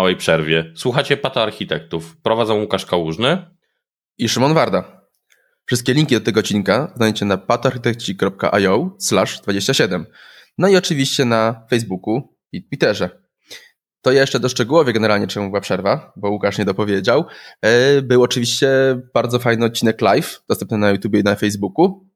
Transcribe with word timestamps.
małej 0.00 0.16
przerwie. 0.16 0.72
Słuchacie 0.76 1.16
Pata 1.16 1.42
Architektów. 1.42 2.16
Prowadzą 2.22 2.60
Łukasz 2.60 2.86
Kałużny 2.86 3.46
i 4.18 4.28
Szymon 4.28 4.54
Warda. 4.54 5.06
Wszystkie 5.66 5.94
linki 5.94 6.14
do 6.14 6.20
tego 6.20 6.40
odcinka 6.40 6.92
znajdziecie 6.96 7.24
na 7.24 7.38
patarchitekci.io 7.38 8.96
27. 9.42 10.06
No 10.58 10.68
i 10.68 10.76
oczywiście 10.76 11.24
na 11.24 11.66
Facebooku 11.70 12.36
i 12.52 12.68
Twitterze. 12.68 13.10
To 14.02 14.12
jeszcze 14.12 14.40
doszczegółowię 14.40 14.92
generalnie, 14.92 15.26
czemu 15.26 15.48
była 15.48 15.60
przerwa, 15.60 16.12
bo 16.16 16.30
Łukasz 16.30 16.58
nie 16.58 16.64
dopowiedział. 16.64 17.24
E, 17.62 18.02
był 18.02 18.22
oczywiście 18.22 18.68
bardzo 19.14 19.38
fajny 19.38 19.64
odcinek 19.64 20.00
live, 20.00 20.42
dostępny 20.48 20.78
na 20.78 20.90
YouTube 20.90 21.14
i 21.14 21.22
na 21.22 21.34
Facebooku, 21.34 22.06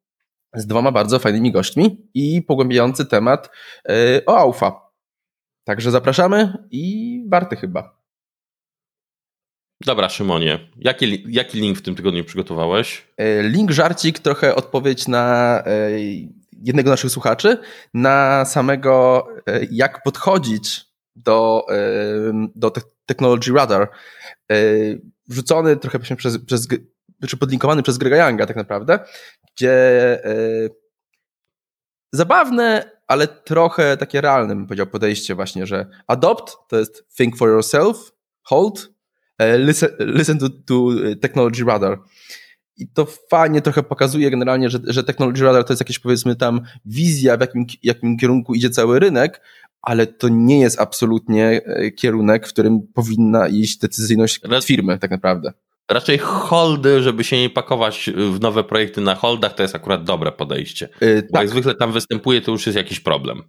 z 0.55 0.67
dwoma 0.67 0.93
bardzo 0.93 1.19
fajnymi 1.19 1.53
gośćmi 1.53 2.09
i 2.15 2.43
pogłębiający 2.43 3.07
temat 3.07 3.51
e, 3.89 4.25
o 4.27 4.39
AUFA. 4.39 4.84
Także 5.65 5.91
zapraszamy 5.91 6.67
i 6.71 7.25
warty 7.29 7.57
chyba. 7.57 8.05
Dobra, 9.81 10.09
Szymonie, 10.09 10.71
jaki, 10.77 11.25
jaki 11.29 11.61
link 11.61 11.79
w 11.79 11.83
tym 11.83 11.95
tygodniu 11.95 12.25
przygotowałeś? 12.25 13.07
E, 13.17 13.43
link 13.43 13.71
żarcik, 13.71 14.19
trochę 14.19 14.55
odpowiedź 14.55 15.09
na 15.09 15.63
jednego 16.53 16.89
z 16.89 16.91
naszych 16.91 17.11
słuchaczy, 17.11 17.59
na 17.95 18.45
samego 18.45 19.27
jak 19.71 20.03
podchodzić 20.03 20.85
do, 21.17 21.67
do 22.55 22.73
Technology 23.07 23.53
Radar, 23.53 23.91
wrzucony 25.29 25.77
trochę 25.77 25.99
przez, 25.99 26.39
przez 26.39 26.69
czy 27.29 27.37
podlinkowany 27.37 27.83
przez 27.83 27.99
Grega 27.99 28.29
Younga 28.29 28.47
tak 28.47 28.57
naprawdę, 28.57 28.99
gdzie 29.55 29.73
e, 30.25 30.35
zabawne, 32.13 32.94
ale 33.07 33.29
trochę 33.29 33.97
takie 33.97 34.21
realne, 34.21 34.55
bym 34.55 34.67
powiedział, 34.67 34.87
podejście 34.87 35.35
właśnie, 35.35 35.67
że 35.67 35.87
adopt 36.07 36.57
to 36.69 36.79
jest 36.79 37.17
think 37.17 37.37
for 37.37 37.51
yourself, 37.51 38.13
hold, 38.43 38.91
e, 39.39 39.59
listen, 39.59 39.91
listen 39.99 40.39
to, 40.39 40.49
to 40.51 40.89
technology 41.21 41.65
radar. 41.65 41.99
I 42.77 42.89
to 42.89 43.07
fajnie 43.31 43.63
trochę 43.63 43.83
pokazuje 43.83 44.31
generalnie, 44.31 44.71
że, 44.71 44.79
że 44.87 45.05
Technology 45.05 45.45
Radar 45.45 45.65
to 45.65 45.73
jest 45.73 45.81
jakieś 45.81 45.99
powiedzmy 45.99 46.37
tam 46.37 46.61
wizja, 46.85 47.37
w 47.37 47.41
jakim, 47.41 47.67
jakim 47.83 48.17
kierunku 48.17 48.55
idzie 48.55 48.71
cały 48.71 48.99
rynek, 48.99 49.41
ale 49.83 50.07
to 50.07 50.29
nie 50.29 50.61
jest 50.61 50.81
absolutnie 50.81 51.63
e, 51.65 51.91
kierunek, 51.91 52.47
w 52.47 52.53
którym 52.53 52.83
powinna 52.95 53.49
iść 53.49 53.79
decyzyjność 53.79 54.41
firmy 54.65 54.99
tak 54.99 55.11
naprawdę. 55.11 55.53
Raczej 55.91 56.19
holdy, 56.19 57.03
żeby 57.03 57.25
się 57.25 57.41
nie 57.41 57.51
pakować 57.51 58.11
w 58.17 58.41
nowe 58.41 58.65
projekty 58.65 59.01
na 59.01 59.15
holdach, 59.15 59.55
to 59.55 59.63
jest 59.63 59.75
akurat 59.75 60.05
dobre 60.05 60.33
podejście. 60.33 60.89
Yy, 61.01 61.23
Bo 61.23 61.33
tak. 61.33 61.43
jak 61.43 61.49
zwykle 61.49 61.75
tam 61.75 61.93
występuje, 61.93 62.41
to 62.41 62.53
już 62.53 62.67
jest 62.67 62.77
jakiś 62.77 63.01
problem. 63.01 63.43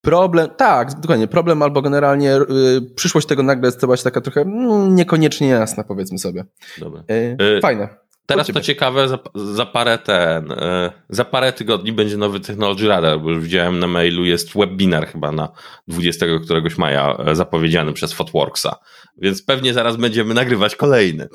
Problem, 0.00 0.48
tak, 0.56 1.00
dokładnie, 1.00 1.28
problem 1.28 1.62
albo 1.62 1.82
generalnie 1.82 2.28
yy, 2.28 2.82
przyszłość 2.96 3.26
tego 3.26 3.42
nagle 3.42 3.68
jest 3.68 3.80
zobaczyć 3.80 4.04
taka 4.04 4.20
trochę 4.20 4.40
mm, 4.40 4.94
niekoniecznie 4.94 5.48
jasna, 5.48 5.84
powiedzmy 5.84 6.18
sobie. 6.18 6.44
Dobra. 6.78 7.04
Yy, 7.08 7.60
fajne. 7.60 7.88
Teraz 8.26 8.46
to 8.46 8.60
ciekawe, 8.60 9.08
za, 9.08 9.18
za, 9.34 9.66
parę 9.66 9.98
ten, 9.98 10.52
e, 10.52 10.92
za 11.08 11.24
parę 11.24 11.52
tygodni 11.52 11.92
będzie 11.92 12.16
nowy 12.16 12.40
Technology 12.40 12.88
Radar, 12.88 13.20
bo 13.20 13.30
już 13.30 13.42
widziałem 13.42 13.78
na 13.78 13.86
mailu 13.86 14.24
jest 14.24 14.54
webinar 14.54 15.06
chyba 15.06 15.32
na 15.32 15.48
20 15.88 16.26
któregoś 16.44 16.78
maja 16.78 17.16
e, 17.26 17.34
zapowiedziany 17.34 17.92
przez 17.92 18.12
Fotworksa, 18.12 18.76
więc 19.18 19.42
pewnie 19.42 19.74
zaraz 19.74 19.96
będziemy 19.96 20.34
nagrywać 20.34 20.76
kolejny. 20.76 21.28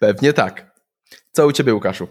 Pewnie 0.00 0.32
tak. 0.32 0.70
Co 1.32 1.46
u 1.46 1.52
ciebie, 1.52 1.74
Łukaszu? 1.74 2.08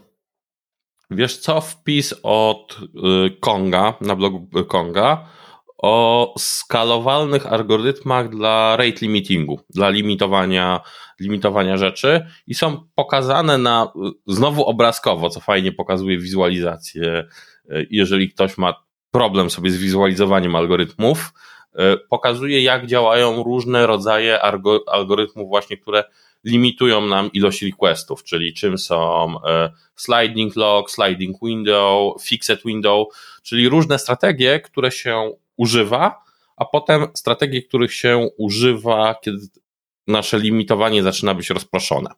Wiesz 1.11 1.37
co, 1.37 1.61
wpis 1.61 2.13
od 2.23 2.77
y, 2.81 3.39
Konga, 3.39 3.93
na 4.01 4.15
blogu 4.15 4.65
Konga, 4.67 5.27
o 5.81 6.33
skalowalnych 6.37 7.45
algorytmach 7.45 8.29
dla 8.29 8.75
rate 8.77 8.97
limitingu, 9.01 9.59
dla 9.69 9.89
limitowania, 9.89 10.81
limitowania 11.19 11.77
rzeczy 11.77 12.25
i 12.47 12.53
są 12.53 12.87
pokazane 12.95 13.57
na 13.57 13.91
znowu 14.27 14.65
obrazkowo, 14.65 15.29
co 15.29 15.39
fajnie 15.39 15.71
pokazuje 15.71 16.17
wizualizację. 16.17 17.27
Jeżeli 17.89 18.29
ktoś 18.29 18.57
ma 18.57 18.73
problem 19.11 19.49
sobie 19.49 19.71
z 19.71 19.77
wizualizowaniem 19.77 20.55
algorytmów, 20.55 21.33
pokazuje 22.09 22.63
jak 22.63 22.87
działają 22.87 23.43
różne 23.43 23.87
rodzaje 23.87 24.39
algorytmów 24.87 25.47
właśnie, 25.47 25.77
które 25.77 26.03
limitują 26.43 27.01
nam 27.01 27.31
ilość 27.33 27.61
requestów, 27.61 28.23
czyli 28.23 28.53
czym 28.53 28.77
są 28.77 29.35
e, 29.45 29.71
sliding 29.95 30.55
log, 30.55 30.91
sliding 30.91 31.37
window, 31.43 32.23
fixed 32.23 32.61
window, 32.65 33.07
czyli 33.43 33.69
różne 33.69 33.99
strategie, 33.99 34.59
które 34.59 34.91
się 34.91 35.31
używa, 35.59 36.23
a 36.57 36.65
potem 36.65 37.07
strategie, 37.13 37.61
których 37.61 37.93
się 37.93 38.29
używa, 38.37 39.15
kiedy 39.21 39.37
nasze 40.07 40.39
limitowanie 40.39 41.03
zaczyna 41.03 41.35
być 41.35 41.49
rozproszone. 41.49 42.09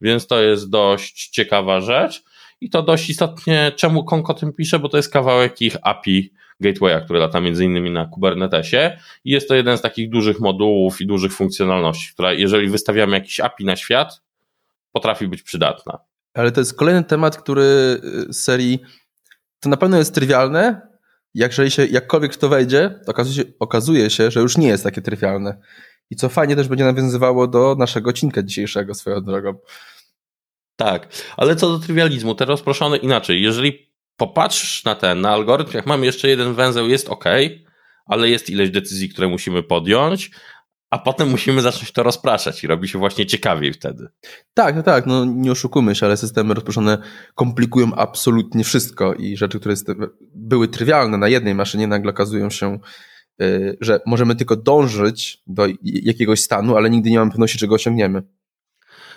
Więc 0.00 0.26
to 0.26 0.42
jest 0.42 0.70
dość 0.70 1.28
ciekawa 1.28 1.80
rzecz 1.80 2.22
i 2.60 2.70
to 2.70 2.82
dość 2.82 3.10
istotnie, 3.10 3.72
czemu 3.76 4.04
Konk 4.04 4.30
o 4.30 4.34
tym 4.34 4.52
pisze, 4.52 4.78
bo 4.78 4.88
to 4.88 4.96
jest 4.96 5.12
kawałek 5.12 5.62
ich 5.62 5.76
API 5.82 6.32
Gatewaya, 6.60 7.04
który 7.04 7.18
lata 7.18 7.40
między 7.40 7.64
innymi 7.64 7.90
na 7.90 8.06
Kubernetesie 8.06 8.98
i 9.24 9.30
jest 9.30 9.48
to 9.48 9.54
jeden 9.54 9.78
z 9.78 9.82
takich 9.82 10.10
dużych 10.10 10.40
modułów 10.40 11.00
i 11.00 11.06
dużych 11.06 11.32
funkcjonalności, 11.32 12.12
która 12.12 12.32
jeżeli 12.32 12.68
wystawiamy 12.68 13.16
jakiś 13.16 13.40
API 13.40 13.64
na 13.64 13.76
świat, 13.76 14.22
potrafi 14.92 15.28
być 15.28 15.42
przydatna. 15.42 15.98
Ale 16.34 16.52
to 16.52 16.60
jest 16.60 16.74
kolejny 16.74 17.04
temat, 17.04 17.36
który 17.36 17.64
z 18.28 18.36
serii 18.36 18.78
to 19.60 19.68
na 19.68 19.76
pewno 19.76 19.98
jest 19.98 20.14
trywialne, 20.14 20.88
jeżeli 21.34 21.70
się 21.70 21.86
jakkolwiek 21.86 22.34
w 22.34 22.38
to 22.38 22.48
wejdzie, 22.48 23.00
to 23.06 23.10
okazuje 23.10 23.34
się, 23.34 23.52
okazuje 23.58 24.10
się, 24.10 24.30
że 24.30 24.40
już 24.40 24.56
nie 24.56 24.68
jest 24.68 24.84
takie 24.84 25.02
trywialne. 25.02 25.60
I 26.10 26.16
co 26.16 26.28
fajnie 26.28 26.56
też 26.56 26.68
będzie 26.68 26.84
nawiązywało 26.84 27.46
do 27.46 27.76
naszego 27.78 28.10
odcinka 28.10 28.42
dzisiejszego 28.42 28.94
swoją 28.94 29.20
drogą. 29.20 29.54
Tak, 30.76 31.08
ale 31.36 31.56
co 31.56 31.68
do 31.68 31.78
trywializmu, 31.78 32.34
te 32.34 32.44
rozproszone 32.44 32.96
inaczej. 32.96 33.42
Jeżeli 33.42 33.92
popatrzysz 34.16 34.84
na 34.84 34.94
ten, 34.94 35.20
na 35.20 35.30
algorytm, 35.30 35.76
jak 35.76 35.86
mamy 35.86 36.06
jeszcze 36.06 36.28
jeden 36.28 36.54
węzeł, 36.54 36.88
jest 36.88 37.08
ok, 37.08 37.24
ale 38.06 38.28
jest 38.28 38.50
ileś 38.50 38.70
decyzji, 38.70 39.08
które 39.08 39.28
musimy 39.28 39.62
podjąć, 39.62 40.30
a 40.90 40.98
potem 40.98 41.30
musimy 41.30 41.60
zacząć 41.60 41.92
to 41.92 42.02
rozpraszać 42.02 42.64
i 42.64 42.66
robi 42.66 42.88
się 42.88 42.98
właśnie 42.98 43.26
ciekawiej 43.26 43.72
wtedy. 43.72 44.08
Tak, 44.54 44.76
no 44.76 44.82
tak, 44.82 45.06
no 45.06 45.24
nie 45.24 45.52
oszukujmy 45.52 45.94
się, 45.94 46.06
ale 46.06 46.16
systemy 46.16 46.54
rozproszone 46.54 46.98
komplikują 47.34 47.94
absolutnie 47.94 48.64
wszystko 48.64 49.14
i 49.14 49.36
rzeczy, 49.36 49.60
które 49.60 49.74
były 50.34 50.68
trywialne 50.68 51.18
na 51.18 51.28
jednej 51.28 51.54
maszynie 51.54 51.86
nagle 51.86 52.10
okazują 52.10 52.50
się, 52.50 52.78
y, 53.42 53.76
że 53.80 54.00
możemy 54.06 54.36
tylko 54.36 54.56
dążyć 54.56 55.42
do 55.46 55.66
jakiegoś 55.82 56.40
stanu, 56.40 56.76
ale 56.76 56.90
nigdy 56.90 57.10
nie 57.10 57.18
mamy 57.18 57.30
pewności, 57.30 57.58
czego 57.58 57.74
osiągniemy. 57.74 58.22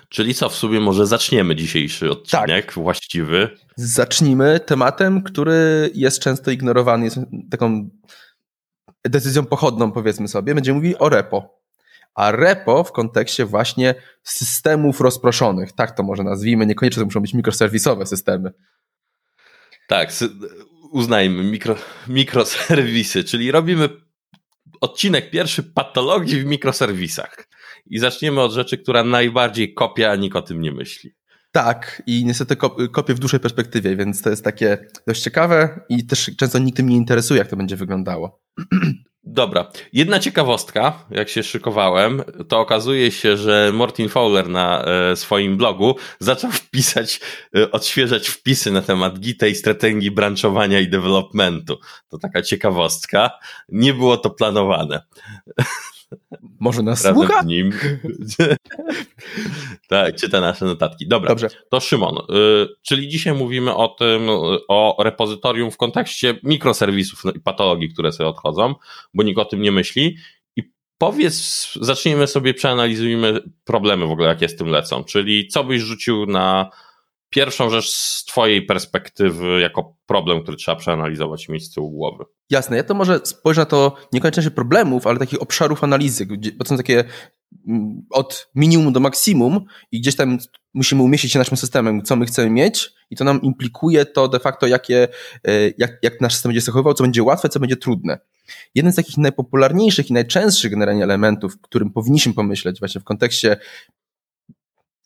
Czyli 0.10 0.34
co, 0.34 0.50
w 0.50 0.56
sumie 0.56 0.80
może 0.80 1.08
zaczniemy 1.08 1.56
dzisiejszy 1.56 2.12
odcinek 2.12 2.66
tak. 2.66 2.74
właściwy? 2.74 3.50
Zacznijmy 3.76 4.60
tematem, 4.60 5.24
który 5.24 5.92
jest 5.94 6.20
często 6.20 6.52
ignorowany, 6.52 7.06
jest 7.06 7.20
taką 7.52 7.90
decyzją 9.04 9.46
pochodną, 9.46 9.92
powiedzmy 9.92 10.28
sobie. 10.28 10.56
Będziemy 10.56 10.76
mówili 10.76 10.98
o 10.98 11.10
repo 11.10 11.61
a 12.16 12.32
repo 12.32 12.84
w 12.84 12.92
kontekście 12.92 13.46
właśnie 13.46 13.96
systemów 14.24 15.02
rozproszonych, 15.02 15.72
tak 15.74 15.92
to 15.92 16.04
może 16.04 16.24
nazwijmy, 16.24 16.66
niekoniecznie 16.66 17.00
to 17.00 17.06
muszą 17.06 17.20
być 17.20 17.34
mikroserwisowe 17.34 18.06
systemy. 18.06 18.52
Tak, 19.88 20.12
uznajmy 20.92 21.44
mikro, 21.44 21.76
mikroserwisy, 22.08 23.24
czyli 23.24 23.52
robimy 23.52 23.90
odcinek 24.82 25.30
pierwszy 25.30 25.64
patologii 25.64 26.42
w 26.42 26.46
mikroserwisach. 26.46 27.48
I 27.86 28.00
zaczniemy 28.00 28.42
od 28.42 28.52
rzeczy, 28.52 28.78
która 28.78 29.04
najbardziej 29.04 29.74
kopia, 29.74 30.12
a 30.12 30.16
nikt 30.16 30.36
o 30.36 30.42
tym 30.42 30.62
nie 30.62 30.72
myśli. 30.72 31.12
Tak, 31.52 32.04
i 32.08 32.26
niestety 32.26 32.56
kopię 32.92 33.14
w 33.14 33.20
dłuższej 33.20 33.40
perspektywie, 33.40 33.96
więc 33.96 34.22
to 34.22 34.30
jest 34.30 34.44
takie 34.44 34.88
dość 35.08 35.22
ciekawe 35.22 35.80
i 35.90 36.06
też 36.06 36.32
często 36.38 36.60
nikt 36.60 36.78
tym 36.78 36.90
nie 36.90 36.96
interesuje, 36.96 37.38
jak 37.38 37.48
to 37.48 37.58
będzie 37.58 37.76
wyglądało. 37.76 38.42
Dobra. 39.24 39.72
Jedna 39.94 40.20
ciekawostka, 40.20 41.06
jak 41.12 41.30
się 41.30 41.44
szykowałem, 41.44 42.24
to 42.48 42.60
okazuje 42.60 43.12
się, 43.12 43.38
że 43.38 43.72
Martin 43.74 44.10
Fowler 44.10 44.50
na 44.50 44.86
e, 44.86 45.16
swoim 45.16 45.58
blogu 45.58 45.96
zaczął 46.20 46.52
wpisać, 46.62 47.20
e, 47.58 47.72
odświeżać 47.72 48.28
wpisy 48.28 48.72
na 48.72 48.82
temat 48.82 49.20
Gita 49.20 49.48
i 49.48 49.56
strategii 49.56 50.12
branchowania 50.12 50.80
i 50.80 50.90
developmentu. 50.90 51.80
To 52.10 52.18
taka 52.18 52.42
ciekawostka. 52.42 53.32
Nie 53.70 53.94
było 53.94 54.18
to 54.18 54.30
planowane. 54.30 55.02
Może 56.60 56.84
nas 56.84 57.06
Razem 57.06 57.16
słucha? 57.16 57.44
nim. 57.44 57.72
tak, 59.90 60.16
czyta 60.16 60.42
nasze 60.42 60.66
notatki. 60.66 61.08
Dobra, 61.08 61.30
Dobrze. 61.30 61.48
to 61.70 61.80
Szymon, 61.80 62.16
y, 62.18 62.68
czyli 62.82 63.08
dzisiaj 63.08 63.34
mówimy 63.34 63.76
o 63.76 63.88
tym, 63.88 64.22
o 64.68 65.04
repozytorium 65.04 65.72
w 65.72 65.78
kontekście 65.78 66.40
mikroserwisów 66.44 67.24
i 67.36 67.40
patologii, 67.40 67.90
które 67.94 68.12
sobie 68.12 68.30
odchodzą, 68.30 68.76
bo 69.14 69.24
nikt 69.24 69.40
o 69.40 69.46
tym 69.46 69.62
nie 69.62 69.72
myśli. 69.72 70.18
I 70.56 70.64
powiedz, 70.98 71.70
zacznijmy 71.82 72.28
sobie, 72.28 72.54
przeanalizujmy 72.54 73.40
problemy 73.64 74.06
w 74.06 74.12
ogóle, 74.12 74.28
jakie 74.28 74.50
z 74.50 74.56
tym 74.56 74.68
lecą, 74.68 75.04
czyli 75.04 75.48
co 75.48 75.64
byś 75.64 75.82
rzucił 75.82 76.26
na 76.26 76.70
pierwszą 77.32 77.70
rzecz 77.70 77.90
z 77.90 78.26
Twojej 78.26 78.66
perspektywy, 78.66 79.60
jako 79.62 79.96
problem, 80.06 80.42
który 80.42 80.58
trzeba 80.58 80.76
przeanalizować 80.76 81.48
i 81.48 81.52
mieć 81.52 81.66
z 81.66 81.74
tyłu 81.74 81.92
głowy? 81.92 82.24
Jasne, 82.50 82.78
ja 82.78 82.84
to 82.84 82.94
może 82.94 83.20
spojrzę 83.24 83.62
na 83.62 83.66
to 83.66 83.96
niekoniecznie 84.14 84.52
problemów, 84.52 85.08
ale 85.08 85.20
takich 85.20 85.42
obszarów 85.42 85.84
analizy, 85.84 86.28
bo 86.58 86.64
to 86.64 86.70
są 86.70 86.78
takie 86.78 87.04
mm, 87.68 88.06
od 88.10 88.50
minimum 88.56 88.94
do 88.94 89.00
maksimum 89.00 89.66
i 89.92 90.02
gdzieś 90.02 90.16
tam 90.16 90.38
musimy 90.74 91.02
umieścić 91.02 91.32
się 91.32 91.40
naszym 91.40 91.58
systemem, 91.58 92.02
co 92.02 92.16
my 92.16 92.26
chcemy 92.26 92.50
mieć 92.50 92.90
i 93.10 93.16
to 93.16 93.24
nam 93.24 93.42
implikuje 93.42 94.06
to 94.06 94.28
de 94.28 94.40
facto, 94.40 94.68
jakie, 94.68 95.08
e, 95.48 95.52
jak, 95.78 95.92
jak 96.02 96.22
nasz 96.22 96.34
system 96.34 96.50
będzie 96.50 96.62
zachowywał, 96.62 96.94
co 96.94 97.04
będzie 97.04 97.24
łatwe, 97.24 97.50
co 97.50 97.60
będzie 97.60 97.78
trudne. 97.78 98.20
Jeden 98.76 98.92
z 98.92 98.96
takich 98.96 99.18
najpopularniejszych 99.18 100.10
i 100.10 100.14
najczęstszych 100.14 100.72
generalnie 100.72 101.04
elementów, 101.04 101.62
którym 101.62 101.92
powinniśmy 101.92 102.34
pomyśleć 102.34 102.80
właśnie 102.80 103.02
w 103.02 103.04
kontekście 103.04 103.58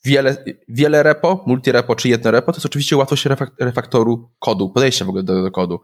wiele, 0.05 0.45
wiele 0.67 1.03
repo, 1.03 1.43
multirepo 1.47 1.95
czy 1.95 2.09
jedno 2.09 2.31
repo, 2.31 2.51
to 2.51 2.57
jest 2.57 2.65
oczywiście 2.65 2.97
łatwość 2.97 3.27
refaktoru 3.59 4.29
kodu, 4.39 4.69
podejścia 4.69 5.05
w 5.05 5.09
ogóle 5.09 5.23
do, 5.23 5.43
do 5.43 5.51
kodu. 5.51 5.79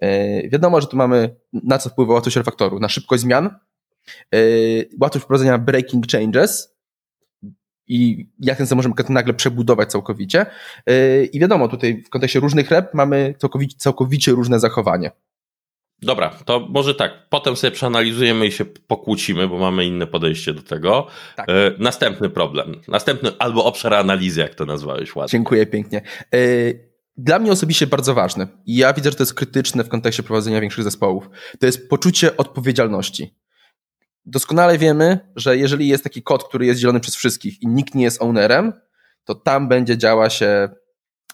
E, 0.00 0.48
wiadomo, 0.48 0.80
że 0.80 0.86
tu 0.86 0.96
mamy 0.96 1.36
na 1.52 1.78
co 1.78 1.90
wpływa 1.90 2.14
łatwość 2.14 2.36
refaktoru, 2.36 2.80
na 2.80 2.88
szybkość 2.88 3.22
zmian, 3.22 3.46
e, 3.46 4.38
łatwość 5.00 5.24
wprowadzenia 5.24 5.58
breaking 5.58 6.06
changes 6.06 6.74
i 7.86 8.28
jak 8.40 8.58
ten 8.58 8.66
możemy 8.76 8.94
nagle 9.08 9.34
przebudować 9.34 9.90
całkowicie. 9.90 10.46
E, 10.86 11.24
I 11.24 11.40
wiadomo, 11.40 11.68
tutaj 11.68 12.02
w 12.02 12.10
kontekście 12.10 12.40
różnych 12.40 12.70
rep 12.70 12.94
mamy 12.94 13.34
całkowicie, 13.38 13.76
całkowicie 13.78 14.32
różne 14.32 14.60
zachowanie. 14.60 15.10
Dobra, 16.04 16.30
to 16.44 16.66
może 16.70 16.94
tak, 16.94 17.28
potem 17.28 17.56
sobie 17.56 17.70
przeanalizujemy 17.70 18.46
i 18.46 18.52
się 18.52 18.64
pokłócimy, 18.64 19.48
bo 19.48 19.58
mamy 19.58 19.84
inne 19.86 20.06
podejście 20.06 20.52
do 20.52 20.62
tego. 20.62 21.06
Tak. 21.36 21.48
E, 21.48 21.52
następny 21.78 22.30
problem, 22.30 22.80
następny 22.88 23.30
albo 23.38 23.64
obszar 23.64 23.94
analizy, 23.94 24.40
jak 24.40 24.54
to 24.54 24.64
nazwałeś 24.64 25.16
ładnie. 25.16 25.30
Dziękuję 25.30 25.66
pięknie. 25.66 26.02
E, 26.34 26.38
dla 27.16 27.38
mnie 27.38 27.52
osobiście 27.52 27.86
bardzo 27.86 28.14
ważne 28.14 28.46
i 28.66 28.76
ja 28.76 28.92
widzę, 28.92 29.10
że 29.10 29.16
to 29.16 29.22
jest 29.22 29.34
krytyczne 29.34 29.84
w 29.84 29.88
kontekście 29.88 30.22
prowadzenia 30.22 30.60
większych 30.60 30.84
zespołów. 30.84 31.30
To 31.60 31.66
jest 31.66 31.88
poczucie 31.88 32.36
odpowiedzialności. 32.36 33.34
Doskonale 34.26 34.78
wiemy, 34.78 35.18
że 35.36 35.56
jeżeli 35.56 35.88
jest 35.88 36.04
taki 36.04 36.22
kod, 36.22 36.48
który 36.48 36.66
jest 36.66 36.80
dzielony 36.80 37.00
przez 37.00 37.16
wszystkich 37.16 37.62
i 37.62 37.66
nikt 37.66 37.94
nie 37.94 38.04
jest 38.04 38.22
ownerem, 38.22 38.72
to 39.24 39.34
tam 39.34 39.68
będzie 39.68 39.98
działa 39.98 40.30
się 40.30 40.68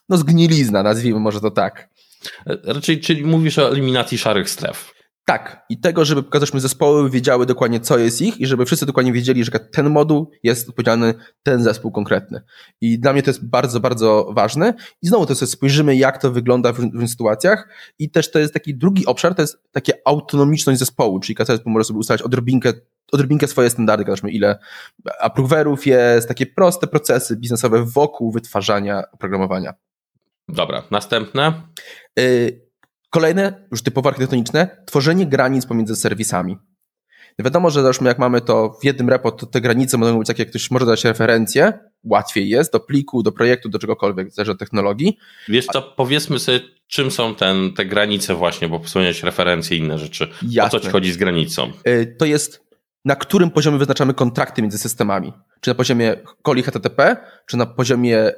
no 0.08 0.16
zgnilizna, 0.16 0.82
nazwijmy 0.82 1.20
może 1.20 1.40
to 1.40 1.50
tak. 1.50 1.88
Raczej, 2.64 3.00
czyli 3.00 3.24
mówisz 3.24 3.58
o 3.58 3.70
eliminacji 3.70 4.18
szarych 4.18 4.50
stref. 4.50 4.92
Tak, 5.24 5.64
i 5.68 5.80
tego, 5.80 6.04
żeby 6.04 6.22
pokazać, 6.22 6.50
zespoły 6.54 7.10
wiedziały 7.10 7.46
dokładnie, 7.46 7.80
co 7.80 7.98
jest 7.98 8.22
ich 8.22 8.40
i 8.40 8.46
żeby 8.46 8.66
wszyscy 8.66 8.86
dokładnie 8.86 9.12
wiedzieli, 9.12 9.44
że 9.44 9.50
ten 9.50 9.90
moduł 9.90 10.30
jest 10.42 10.68
odpowiedzialny 10.68 11.14
ten 11.42 11.62
zespół 11.62 11.92
konkretny. 11.92 12.42
I 12.80 12.98
dla 12.98 13.12
mnie 13.12 13.22
to 13.22 13.30
jest 13.30 13.48
bardzo, 13.48 13.80
bardzo 13.80 14.30
ważne. 14.32 14.74
I 15.02 15.06
znowu 15.06 15.26
to 15.26 15.34
sobie 15.34 15.50
spojrzymy, 15.50 15.96
jak 15.96 16.22
to 16.22 16.30
wygląda 16.30 16.72
w 16.72 16.78
różnych 16.78 17.10
sytuacjach. 17.10 17.68
I 17.98 18.10
też 18.10 18.30
to 18.30 18.38
jest 18.38 18.54
taki 18.54 18.74
drugi 18.74 19.06
obszar, 19.06 19.34
to 19.34 19.42
jest 19.42 19.58
takie 19.72 19.92
autonomiczność 20.04 20.78
zespołu, 20.78 21.20
czyli 21.20 21.36
każdy 21.36 21.52
zespół 21.52 21.72
może 21.72 21.84
sobie 21.84 21.98
ustalać 21.98 22.22
odrobinkę, 22.22 22.72
odrobinkę 23.12 23.46
swoje 23.46 23.70
standardy, 23.70 24.04
każmy 24.04 24.30
ile 24.30 24.58
approverów 25.20 25.86
jest, 25.86 26.28
takie 26.28 26.46
proste 26.46 26.86
procesy 26.86 27.36
biznesowe 27.36 27.84
wokół 27.84 28.32
wytwarzania 28.32 29.02
oprogramowania. 29.12 29.74
Dobra, 30.52 30.82
następne. 30.90 31.52
Y, 32.18 32.60
kolejne, 33.10 33.66
już 33.70 33.82
typowo 33.82 34.08
architektoniczne, 34.08 34.84
tworzenie 34.86 35.26
granic 35.26 35.66
pomiędzy 35.66 35.96
serwisami. 35.96 36.56
No 37.38 37.44
wiadomo, 37.44 37.70
że 37.70 37.82
załóżmy, 37.82 38.08
jak 38.08 38.18
mamy 38.18 38.40
to 38.40 38.78
w 38.82 38.84
jednym 38.84 39.08
repo, 39.08 39.32
to 39.32 39.46
te 39.46 39.60
granice 39.60 39.98
mogą 39.98 40.18
być 40.18 40.28
takie, 40.28 40.42
jak 40.42 40.50
ktoś 40.50 40.70
może 40.70 40.86
dać 40.86 41.04
referencję, 41.04 41.78
łatwiej 42.04 42.48
jest 42.48 42.72
do 42.72 42.80
pliku, 42.80 43.22
do 43.22 43.32
projektu, 43.32 43.68
do 43.68 43.78
czegokolwiek, 43.78 44.30
zależy 44.32 44.52
od 44.52 44.58
technologii. 44.58 45.18
Wiesz 45.48 45.66
to 45.66 45.82
powiedzmy 45.82 46.38
sobie, 46.38 46.60
czym 46.86 47.10
są 47.10 47.34
ten, 47.34 47.72
te 47.72 47.86
granice 47.86 48.34
właśnie, 48.34 48.68
bo 48.68 48.78
wspomniałeś 48.78 49.22
referencje 49.22 49.76
i 49.76 49.80
inne 49.80 49.98
rzeczy. 49.98 50.28
Jasne. 50.42 50.78
O 50.78 50.80
co 50.80 50.86
ci 50.86 50.92
chodzi 50.92 51.12
z 51.12 51.16
granicą? 51.16 51.72
Y, 51.88 52.16
to 52.18 52.24
jest 52.24 52.69
na 53.04 53.16
którym 53.16 53.50
poziomie 53.50 53.78
wyznaczamy 53.78 54.14
kontrakty 54.14 54.62
między 54.62 54.78
systemami. 54.78 55.32
Czy 55.60 55.70
na 55.70 55.74
poziomie 55.74 56.16
coli 56.42 56.62
HTTP, 56.62 57.16
czy 57.46 57.56
na 57.56 57.66
poziomie 57.66 58.18
e, 58.18 58.32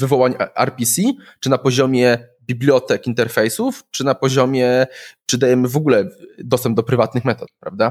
wywołań 0.00 0.34
RPC, 0.56 1.02
czy 1.40 1.50
na 1.50 1.58
poziomie 1.58 2.28
bibliotek, 2.46 3.06
interfejsów, 3.06 3.84
czy 3.90 4.04
na 4.04 4.14
poziomie, 4.14 4.86
czy 5.26 5.38
dajemy 5.38 5.68
w 5.68 5.76
ogóle 5.76 6.08
dostęp 6.38 6.76
do 6.76 6.82
prywatnych 6.82 7.24
metod, 7.24 7.48
prawda? 7.60 7.90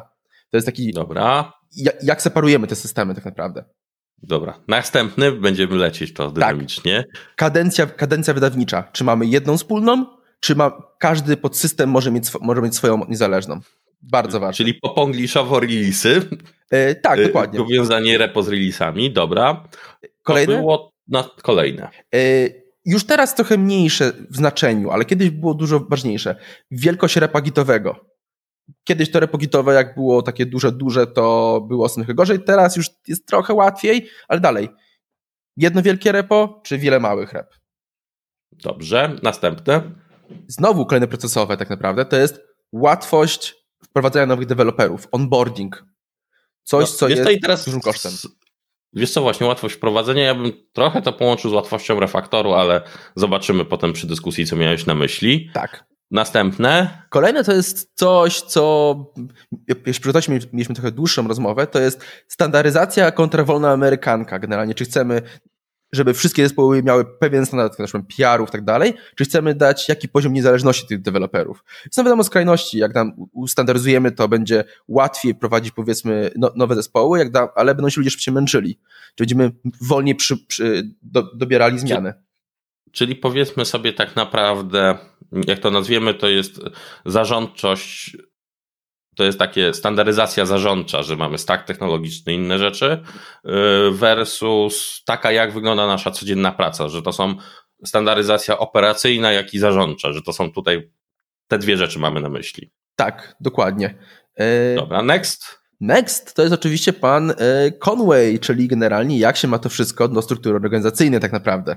To 0.49 0.57
jest 0.57 0.65
taki. 0.65 0.93
Dobra. 0.93 1.53
Jak, 1.75 2.03
jak 2.03 2.21
separujemy 2.21 2.67
te 2.67 2.75
systemy 2.75 3.15
tak 3.15 3.25
naprawdę? 3.25 3.63
Dobra. 4.23 4.59
Następny 4.67 5.31
będziemy 5.31 5.75
lecieć 5.75 6.13
to 6.13 6.25
tak. 6.25 6.33
dynamicznie. 6.33 7.03
Tak. 7.13 7.35
Kadencja, 7.35 7.85
kadencja 7.85 8.33
wydawnicza. 8.33 8.83
Czy 8.91 9.03
mamy 9.03 9.25
jedną 9.25 9.57
wspólną, 9.57 10.05
czy 10.39 10.55
ma, 10.55 10.71
każdy 10.99 11.37
podsystem 11.37 11.89
może 11.89 12.11
mieć, 12.11 12.25
może 12.41 12.61
mieć 12.61 12.75
swoją 12.75 13.05
niezależną? 13.09 13.59
Bardzo 14.01 14.39
ważne. 14.39 14.57
Czyli 14.57 14.73
popongliszowo 14.73 15.59
releasy. 15.59 16.21
E, 16.71 16.95
tak, 16.95 17.19
e, 17.19 17.23
dokładnie. 17.23 17.59
Powiązanie 17.59 18.17
repo 18.17 18.43
z 18.43 18.47
releasami, 18.47 19.11
dobra. 19.11 19.69
Kolejne? 20.23 20.53
To 20.53 20.59
było 20.59 20.91
na 21.07 21.29
kolejne. 21.41 21.89
E, 22.15 22.19
już 22.85 23.05
teraz 23.05 23.35
trochę 23.35 23.57
mniejsze 23.57 24.13
w 24.29 24.35
znaczeniu, 24.35 24.91
ale 24.91 25.05
kiedyś 25.05 25.29
było 25.29 25.53
dużo 25.53 25.79
ważniejsze. 25.79 26.35
Wielkość 26.71 27.15
repa 27.15 27.41
gitowego. 27.41 28.05
Kiedyś 28.83 29.11
to 29.11 29.19
repo 29.19 29.37
gitowe, 29.37 29.73
jak 29.73 29.95
było 29.95 30.21
takie 30.21 30.45
duże, 30.45 30.71
duże, 30.71 31.07
to 31.07 31.61
było 31.67 31.89
trochę 31.89 32.13
gorzej. 32.13 32.39
Teraz 32.43 32.75
już 32.75 32.89
jest 33.07 33.25
trochę 33.25 33.53
łatwiej, 33.53 34.07
ale 34.27 34.39
dalej. 34.39 34.69
Jedno 35.57 35.81
wielkie 35.81 36.11
repo, 36.11 36.61
czy 36.63 36.77
wiele 36.77 36.99
małych 36.99 37.33
rep? 37.33 37.55
Dobrze, 38.51 39.15
następne. 39.23 39.81
Znowu 40.47 40.85
kolejne 40.85 41.07
procesowe 41.07 41.57
tak 41.57 41.69
naprawdę, 41.69 42.05
to 42.05 42.17
jest 42.17 42.41
łatwość 42.71 43.60
wprowadzania 43.91 44.25
nowych 44.25 44.47
deweloperów, 44.47 45.07
onboarding. 45.11 45.85
Coś, 46.63 46.91
no, 46.91 46.97
co 46.97 47.09
jest 47.09 47.29
i 47.29 47.39
teraz 47.39 47.65
dużym 47.65 47.81
kosztem. 47.81 48.11
Wiesz 48.93 49.11
co, 49.11 49.21
właśnie 49.21 49.47
łatwość 49.47 49.75
wprowadzenia, 49.75 50.23
ja 50.23 50.35
bym 50.35 50.51
trochę 50.73 51.01
to 51.01 51.13
połączył 51.13 51.51
z 51.51 51.53
łatwością 51.53 51.99
refaktoru, 51.99 52.53
ale 52.53 52.81
zobaczymy 53.15 53.65
potem 53.65 53.93
przy 53.93 54.07
dyskusji, 54.07 54.45
co 54.45 54.55
miałeś 54.55 54.85
na 54.85 54.95
myśli. 54.95 55.49
Tak. 55.53 55.85
Następne. 56.11 57.03
Kolejne 57.09 57.43
to 57.43 57.51
jest 57.51 57.91
coś, 57.93 58.41
co 58.41 58.95
jeśli 59.67 60.01
przygotować 60.01 60.27
mieliśmy 60.27 60.75
trochę 60.75 60.91
dłuższą 60.91 61.27
rozmowę, 61.27 61.67
to 61.67 61.79
jest 61.79 62.05
standaryzacja 62.27 63.11
kontra 63.11 63.43
wolna 63.43 63.71
amerykanka. 63.71 64.39
Generalnie, 64.39 64.75
czy 64.75 64.85
chcemy 64.85 65.21
żeby 65.93 66.13
wszystkie 66.13 66.43
zespoły 66.43 66.83
miały 66.83 67.05
pewien 67.05 67.45
standard, 67.45 67.79
na 67.79 67.85
przykład 67.85 68.05
PR-ów 68.17 68.49
i 68.49 68.51
tak 68.51 68.63
dalej, 68.63 68.93
czy 69.15 69.23
chcemy 69.23 69.55
dać 69.55 69.89
jaki 69.89 70.09
poziom 70.09 70.33
niezależności 70.33 70.87
tych 70.87 71.01
deweloperów. 71.01 71.63
Są 71.91 72.03
wiadomo 72.03 72.23
skrajności, 72.23 72.77
jak 72.77 72.95
nam 72.95 73.11
ustandaryzujemy, 73.31 74.11
to 74.11 74.27
będzie 74.27 74.63
łatwiej 74.87 75.35
prowadzić 75.35 75.71
powiedzmy 75.71 76.31
no, 76.35 76.51
nowe 76.55 76.75
zespoły, 76.75 77.19
jak 77.19 77.31
da, 77.31 77.49
ale 77.55 77.75
będą 77.75 77.89
się 77.89 78.01
ludzie 78.01 78.11
szybciej 78.11 78.33
męczyli. 78.33 78.79
Czy 79.15 79.23
będziemy 79.23 79.51
wolniej 79.81 80.15
przy, 80.15 80.37
przy, 80.45 80.83
do, 81.01 81.35
dobierali 81.35 81.79
zmiany. 81.79 82.13
Czyli 82.91 83.15
powiedzmy 83.15 83.65
sobie 83.65 83.93
tak 83.93 84.15
naprawdę, 84.15 84.97
jak 85.47 85.59
to 85.59 85.71
nazwiemy, 85.71 86.13
to 86.13 86.27
jest 86.27 86.59
zarządczość 87.05 88.17
to 89.15 89.23
jest 89.23 89.39
takie 89.39 89.73
standaryzacja 89.73 90.45
zarządcza, 90.45 91.03
że 91.03 91.15
mamy 91.15 91.37
stack 91.37 91.63
technologiczny 91.63 92.33
i 92.33 92.35
inne 92.35 92.59
rzeczy, 92.59 93.03
y, 93.45 93.51
versus 93.91 95.03
taka, 95.05 95.31
jak 95.31 95.53
wygląda 95.53 95.87
nasza 95.87 96.11
codzienna 96.11 96.51
praca, 96.51 96.89
że 96.89 97.01
to 97.01 97.13
są 97.13 97.35
standaryzacja 97.85 98.57
operacyjna, 98.57 99.31
jak 99.31 99.53
i 99.53 99.59
zarządcza, 99.59 100.13
że 100.13 100.21
to 100.21 100.33
są 100.33 100.51
tutaj 100.51 100.91
te 101.47 101.57
dwie 101.57 101.77
rzeczy 101.77 101.99
mamy 101.99 102.21
na 102.21 102.29
myśli. 102.29 102.71
Tak, 102.95 103.35
dokładnie. 103.39 103.97
E, 104.35 104.75
Dobra, 104.75 105.01
next. 105.01 105.60
Next 105.81 106.33
to 106.33 106.41
jest 106.41 106.53
oczywiście 106.53 106.93
pan 106.93 107.31
e, 107.31 107.71
Conway, 107.71 108.39
czyli 108.39 108.67
generalnie 108.67 109.19
jak 109.19 109.37
się 109.37 109.47
ma 109.47 109.59
to 109.59 109.69
wszystko 109.69 110.07
do 110.07 110.21
struktury 110.21 110.55
organizacyjnej 110.55 111.19
tak 111.19 111.31
naprawdę, 111.31 111.75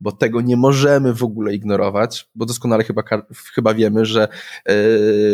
bo 0.00 0.12
tego 0.12 0.40
nie 0.40 0.56
możemy 0.56 1.14
w 1.14 1.22
ogóle 1.22 1.54
ignorować, 1.54 2.28
bo 2.34 2.46
doskonale 2.46 2.84
chyba, 2.84 3.02
chyba 3.54 3.74
wiemy, 3.74 4.06
że, 4.06 4.28
e, 4.68 4.72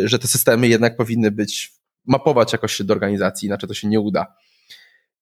że 0.04 0.18
te 0.18 0.28
systemy 0.28 0.68
jednak 0.68 0.96
powinny 0.96 1.30
być, 1.30 1.72
mapować 2.06 2.52
jakoś 2.52 2.72
się 2.72 2.84
do 2.84 2.94
organizacji, 2.94 3.46
inaczej 3.46 3.68
to 3.68 3.74
się 3.74 3.88
nie 3.88 4.00
uda. 4.00 4.36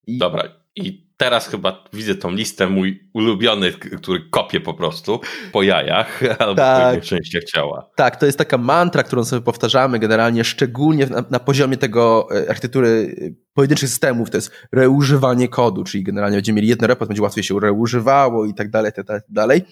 I... 0.06 0.18
Dobra, 0.18 0.42
i 0.76 1.10
teraz 1.20 1.48
chyba 1.48 1.84
widzę 1.92 2.14
tą 2.14 2.30
listę 2.30 2.66
mój 2.66 3.08
ulubiony, 3.12 3.72
który 3.72 4.20
kopie 4.30 4.60
po 4.60 4.74
prostu 4.74 5.20
po 5.52 5.62
jajach 5.62 6.22
albo 6.38 6.54
tak, 6.54 7.00
po 7.00 7.06
częściach 7.06 7.44
ciała. 7.44 7.90
Tak, 7.96 8.16
to 8.16 8.26
jest 8.26 8.38
taka 8.38 8.58
mantra, 8.58 9.02
którą 9.02 9.24
sobie 9.24 9.42
powtarzamy 9.42 9.98
generalnie, 9.98 10.44
szczególnie 10.44 11.06
na, 11.06 11.24
na 11.30 11.38
poziomie 11.38 11.76
tego 11.76 12.28
e, 12.30 12.50
architektury 12.50 13.14
pojedynczych 13.54 13.88
systemów, 13.88 14.30
to 14.30 14.36
jest 14.36 14.50
reużywanie 14.72 15.48
kodu, 15.48 15.84
czyli 15.84 16.04
generalnie 16.04 16.36
będziemy 16.36 16.56
mieli 16.56 16.68
jedno 16.68 16.86
repo, 16.86 17.06
będzie 17.06 17.22
łatwiej 17.22 17.44
się 17.44 17.60
reużywało 17.60 18.46
i 18.46 18.54
tak 18.54 18.70
dalej, 18.70 18.92
tak 19.06 19.22
dalej. 19.28 19.62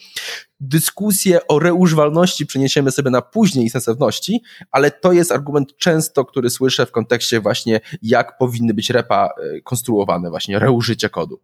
Dyskusję 0.60 1.46
o 1.46 1.58
reużywalności 1.58 2.46
przeniesiemy 2.46 2.90
sobie 2.90 3.10
na 3.10 3.22
później 3.22 3.66
i 3.66 3.70
sensowności, 3.70 4.42
ale 4.70 4.90
to 4.90 5.12
jest 5.12 5.32
argument 5.32 5.76
często, 5.76 6.24
który 6.24 6.50
słyszę 6.50 6.86
w 6.86 6.90
kontekście 6.90 7.40
właśnie 7.40 7.80
jak 8.02 8.38
powinny 8.38 8.74
być 8.74 8.90
repa 8.90 9.28
e, 9.28 9.60
konstruowane, 9.60 10.30
właśnie 10.30 10.58
reużycie 10.88 11.08
kodu. 11.08 11.40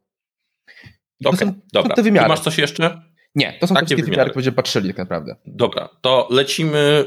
Okay, 1.24 1.38
to 1.38 1.44
są, 1.44 1.60
dobra. 1.72 1.94
te 1.94 2.02
wymiary. 2.02 2.28
Masz 2.28 2.40
coś 2.40 2.58
jeszcze? 2.58 3.02
Nie, 3.34 3.58
to 3.60 3.66
są 3.66 3.74
takie 3.74 3.96
wymiary, 3.96 4.10
wymiary, 4.10 4.32
będziemy 4.34 4.56
patrzyli 4.56 4.88
tak 4.88 4.98
naprawdę. 4.98 5.36
Dobra, 5.46 5.88
to 6.00 6.28
lecimy 6.30 7.04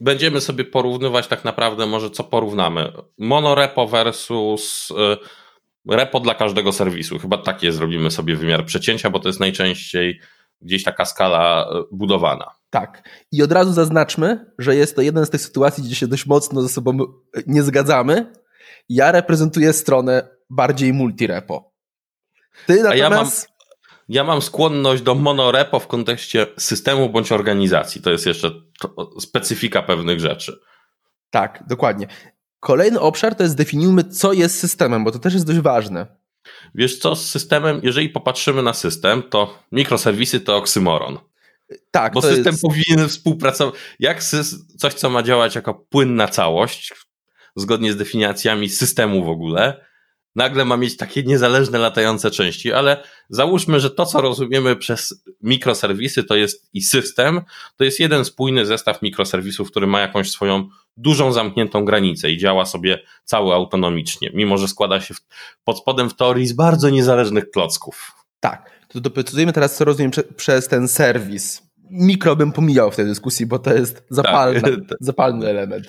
będziemy 0.00 0.40
sobie 0.40 0.64
porównywać 0.64 1.26
tak 1.26 1.44
naprawdę 1.44 1.86
może 1.86 2.10
co 2.10 2.24
porównamy. 2.24 2.92
Monorepo 3.18 3.86
versus 3.86 4.90
y, 4.90 5.94
repo 5.94 6.20
dla 6.20 6.34
każdego 6.34 6.72
serwisu. 6.72 7.18
Chyba 7.18 7.38
takie 7.38 7.72
zrobimy 7.72 8.10
sobie 8.10 8.36
wymiar 8.36 8.64
przecięcia, 8.64 9.10
bo 9.10 9.20
to 9.20 9.28
jest 9.28 9.40
najczęściej 9.40 10.20
gdzieś 10.60 10.82
taka 10.82 11.04
skala 11.04 11.68
y, 11.72 11.84
budowana. 11.92 12.50
Tak. 12.70 13.08
I 13.32 13.42
od 13.42 13.52
razu 13.52 13.72
zaznaczmy, 13.72 14.52
że 14.58 14.76
jest 14.76 14.96
to 14.96 15.02
jeden 15.02 15.26
z 15.26 15.30
tych 15.30 15.40
sytuacji, 15.40 15.84
gdzie 15.84 15.94
się 15.94 16.06
dość 16.06 16.26
mocno 16.26 16.62
ze 16.62 16.68
sobą 16.68 16.98
y, 17.00 17.42
nie 17.46 17.62
zgadzamy. 17.62 18.32
Ja 18.88 19.12
reprezentuję 19.12 19.72
stronę 19.72 20.33
bardziej 20.54 20.92
multirepo. 20.92 21.72
Ty 22.66 22.82
natomiast... 22.82 22.98
ja 22.98 23.10
mam, 23.10 23.28
ja 24.08 24.24
mam 24.24 24.42
skłonność 24.42 25.02
do 25.02 25.14
monorepo 25.14 25.80
w 25.80 25.86
kontekście 25.86 26.46
systemu 26.58 27.10
bądź 27.10 27.32
organizacji. 27.32 28.02
To 28.02 28.10
jest 28.10 28.26
jeszcze 28.26 28.50
specyfika 29.20 29.82
pewnych 29.82 30.20
rzeczy. 30.20 30.60
Tak, 31.30 31.64
dokładnie. 31.68 32.06
Kolejny 32.60 33.00
obszar 33.00 33.34
to 33.34 33.42
jest 33.42 33.56
definiujmy, 33.56 34.04
co 34.04 34.32
jest 34.32 34.60
systemem, 34.60 35.04
bo 35.04 35.12
to 35.12 35.18
też 35.18 35.34
jest 35.34 35.46
dość 35.46 35.58
ważne. 35.58 36.06
Wiesz 36.74 36.98
co, 36.98 37.16
z 37.16 37.30
systemem, 37.30 37.80
jeżeli 37.82 38.08
popatrzymy 38.08 38.62
na 38.62 38.74
system, 38.74 39.22
to 39.22 39.58
mikroserwisy 39.72 40.40
to 40.40 40.56
oksymoron. 40.56 41.18
Tak. 41.90 42.12
Bo 42.12 42.22
system 42.22 42.52
jest... 42.52 42.62
powinien 42.62 43.08
współpracować. 43.08 43.74
Jak 44.00 44.22
coś, 44.78 44.94
co 44.94 45.10
ma 45.10 45.22
działać 45.22 45.54
jako 45.54 45.74
płynna 45.74 46.28
całość, 46.28 46.94
zgodnie 47.56 47.92
z 47.92 47.96
definiacjami 47.96 48.68
systemu 48.68 49.24
w 49.24 49.28
ogóle, 49.28 49.86
nagle 50.34 50.64
ma 50.64 50.76
mieć 50.76 50.96
takie 50.96 51.22
niezależne 51.22 51.78
latające 51.78 52.30
części, 52.30 52.72
ale 52.72 53.02
załóżmy, 53.28 53.80
że 53.80 53.90
to, 53.90 54.06
co 54.06 54.20
rozumiemy 54.20 54.76
przez 54.76 55.24
mikroserwisy, 55.42 56.24
to 56.24 56.36
jest 56.36 56.68
i 56.72 56.82
system, 56.82 57.40
to 57.76 57.84
jest 57.84 58.00
jeden 58.00 58.24
spójny 58.24 58.66
zestaw 58.66 59.02
mikroserwisów, 59.02 59.70
który 59.70 59.86
ma 59.86 60.00
jakąś 60.00 60.30
swoją 60.30 60.68
dużą 60.96 61.32
zamkniętą 61.32 61.84
granicę 61.84 62.30
i 62.30 62.38
działa 62.38 62.66
sobie 62.66 63.02
cały 63.24 63.54
autonomicznie, 63.54 64.30
mimo 64.34 64.58
że 64.58 64.68
składa 64.68 65.00
się 65.00 65.14
pod 65.64 65.78
spodem 65.78 66.10
w 66.10 66.16
teorii 66.16 66.46
z 66.46 66.52
bardzo 66.52 66.90
niezależnych 66.90 67.50
klocków. 67.50 68.12
Tak, 68.40 68.70
to 68.88 69.00
doprecyzujmy 69.00 69.52
teraz, 69.52 69.76
co 69.76 69.84
rozumiem 69.84 70.10
prze, 70.10 70.22
przez 70.22 70.68
ten 70.68 70.88
serwis. 70.88 71.62
Mikro 71.90 72.36
bym 72.36 72.52
pomijał 72.52 72.90
w 72.90 72.96
tej 72.96 73.04
dyskusji, 73.04 73.46
bo 73.46 73.58
to 73.58 73.74
jest 73.74 74.06
zapalny, 74.10 74.60
tak. 74.60 74.98
zapalny 75.00 75.48
element. 75.48 75.86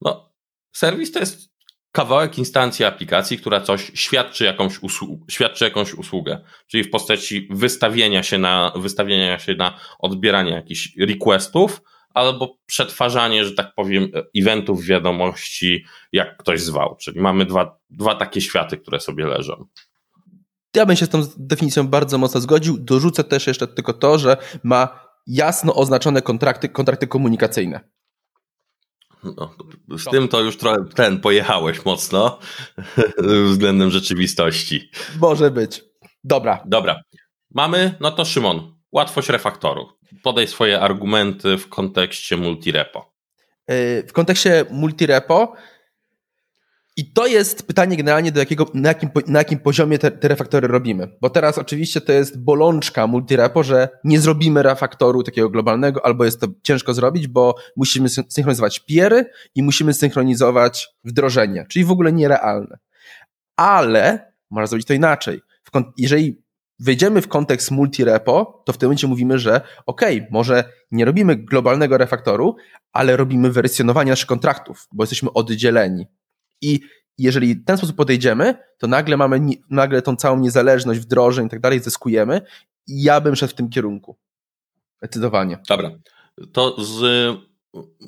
No, 0.00 0.32
serwis 0.72 1.12
to 1.12 1.18
jest 1.18 1.55
kawałek 1.96 2.38
instancji 2.38 2.84
aplikacji, 2.84 3.38
która 3.38 3.60
coś 3.60 3.92
świadczy 3.94 4.44
jakąś, 4.44 4.82
usługę, 4.82 5.24
świadczy 5.30 5.64
jakąś 5.64 5.94
usługę, 5.94 6.40
czyli 6.66 6.84
w 6.84 6.90
postaci 6.90 7.48
wystawienia 7.50 8.22
się 8.22 8.38
na, 8.38 8.72
wystawienia 8.76 9.38
się 9.38 9.54
na 9.54 9.78
odbieranie 9.98 10.50
jakichś 10.50 10.96
requestów, 10.96 11.82
albo 12.14 12.56
przetwarzanie, 12.66 13.44
że 13.44 13.52
tak 13.52 13.74
powiem, 13.74 14.08
eventów, 14.36 14.84
wiadomości, 14.84 15.84
jak 16.12 16.36
ktoś 16.36 16.60
zwał. 16.60 16.96
Czyli 16.96 17.20
mamy 17.20 17.44
dwa, 17.44 17.78
dwa 17.90 18.14
takie 18.14 18.40
światy, 18.40 18.76
które 18.76 19.00
sobie 19.00 19.26
leżą. 19.26 19.64
Ja 20.74 20.86
bym 20.86 20.96
się 20.96 21.06
z 21.06 21.08
tą 21.08 21.22
definicją 21.36 21.88
bardzo 21.88 22.18
mocno 22.18 22.40
zgodził. 22.40 22.78
Dorzucę 22.78 23.24
też 23.24 23.46
jeszcze 23.46 23.66
tylko 23.66 23.92
to, 23.92 24.18
że 24.18 24.36
ma 24.62 25.00
jasno 25.26 25.74
oznaczone 25.74 26.22
kontrakty, 26.22 26.68
kontrakty 26.68 27.06
komunikacyjne. 27.06 27.95
No, 29.36 29.54
z 29.98 30.04
tym 30.04 30.28
to 30.28 30.40
już 30.40 30.56
trochę 30.56 30.84
ten 30.94 31.20
pojechałeś 31.20 31.84
mocno 31.84 32.38
względem 33.50 33.90
rzeczywistości. 33.90 34.90
Może 35.20 35.50
być. 35.50 35.84
Dobra. 36.24 36.62
Dobra. 36.66 37.00
Mamy, 37.54 37.94
no 38.00 38.10
to 38.10 38.24
Szymon, 38.24 38.76
łatwość 38.92 39.28
refaktoru. 39.28 39.88
Podaj 40.22 40.48
swoje 40.48 40.80
argumenty 40.80 41.58
w 41.58 41.68
kontekście 41.68 42.36
multirepo. 42.36 43.14
Yy, 43.68 44.04
w 44.08 44.12
kontekście 44.12 44.64
multirepo 44.70 45.52
i 46.96 47.12
to 47.12 47.26
jest 47.26 47.66
pytanie 47.66 47.96
generalnie, 47.96 48.32
do 48.32 48.40
jakiego, 48.40 48.66
na, 48.74 48.88
jakim, 48.88 49.10
na 49.26 49.38
jakim 49.38 49.58
poziomie 49.58 49.98
te, 49.98 50.10
te, 50.10 50.28
refaktory 50.28 50.68
robimy. 50.68 51.08
Bo 51.20 51.30
teraz 51.30 51.58
oczywiście 51.58 52.00
to 52.00 52.12
jest 52.12 52.40
bolączka 52.40 53.06
multirepo, 53.06 53.62
że 53.62 53.88
nie 54.04 54.20
zrobimy 54.20 54.62
refaktoru 54.62 55.22
takiego 55.22 55.50
globalnego, 55.50 56.06
albo 56.06 56.24
jest 56.24 56.40
to 56.40 56.46
ciężko 56.62 56.94
zrobić, 56.94 57.28
bo 57.28 57.54
musimy 57.76 58.08
synchronizować 58.08 58.80
piery 58.80 59.24
i 59.54 59.62
musimy 59.62 59.94
synchronizować 59.94 60.88
wdrożenie, 61.04 61.66
czyli 61.68 61.84
w 61.84 61.90
ogóle 61.90 62.12
nierealne. 62.12 62.78
Ale 63.56 64.32
można 64.50 64.66
zrobić 64.66 64.86
to 64.86 64.94
inaczej. 64.94 65.40
Jeżeli 65.98 66.42
wejdziemy 66.78 67.22
w 67.22 67.28
kontekst 67.28 67.70
multirepo, 67.70 68.62
to 68.66 68.72
w 68.72 68.78
tym 68.78 68.86
momencie 68.86 69.06
mówimy, 69.06 69.38
że 69.38 69.60
ok, 69.86 70.00
może 70.30 70.64
nie 70.90 71.04
robimy 71.04 71.36
globalnego 71.36 71.98
refaktoru, 71.98 72.56
ale 72.92 73.16
robimy 73.16 73.50
wersjonowanie 73.50 74.10
naszych 74.10 74.26
kontraktów, 74.26 74.88
bo 74.92 75.02
jesteśmy 75.02 75.32
oddzieleni. 75.32 76.06
I 76.60 76.80
jeżeli 77.18 77.54
w 77.54 77.64
ten 77.64 77.78
sposób 77.78 77.96
podejdziemy, 77.96 78.54
to 78.78 78.86
nagle 78.86 79.16
mamy 79.16 79.40
nagle 79.70 80.02
tą 80.02 80.16
całą 80.16 80.38
niezależność 80.38 81.00
wdrożeń 81.00 81.46
i 81.46 81.50
tak 81.50 81.60
dalej 81.60 81.80
zyskujemy. 81.80 82.40
I 82.86 83.02
ja 83.02 83.20
bym 83.20 83.36
szedł 83.36 83.52
w 83.52 83.56
tym 83.56 83.70
kierunku. 83.70 84.16
Zdecydowanie. 84.98 85.58
Dobra. 85.68 85.90
To 86.52 86.84
z 86.84 87.00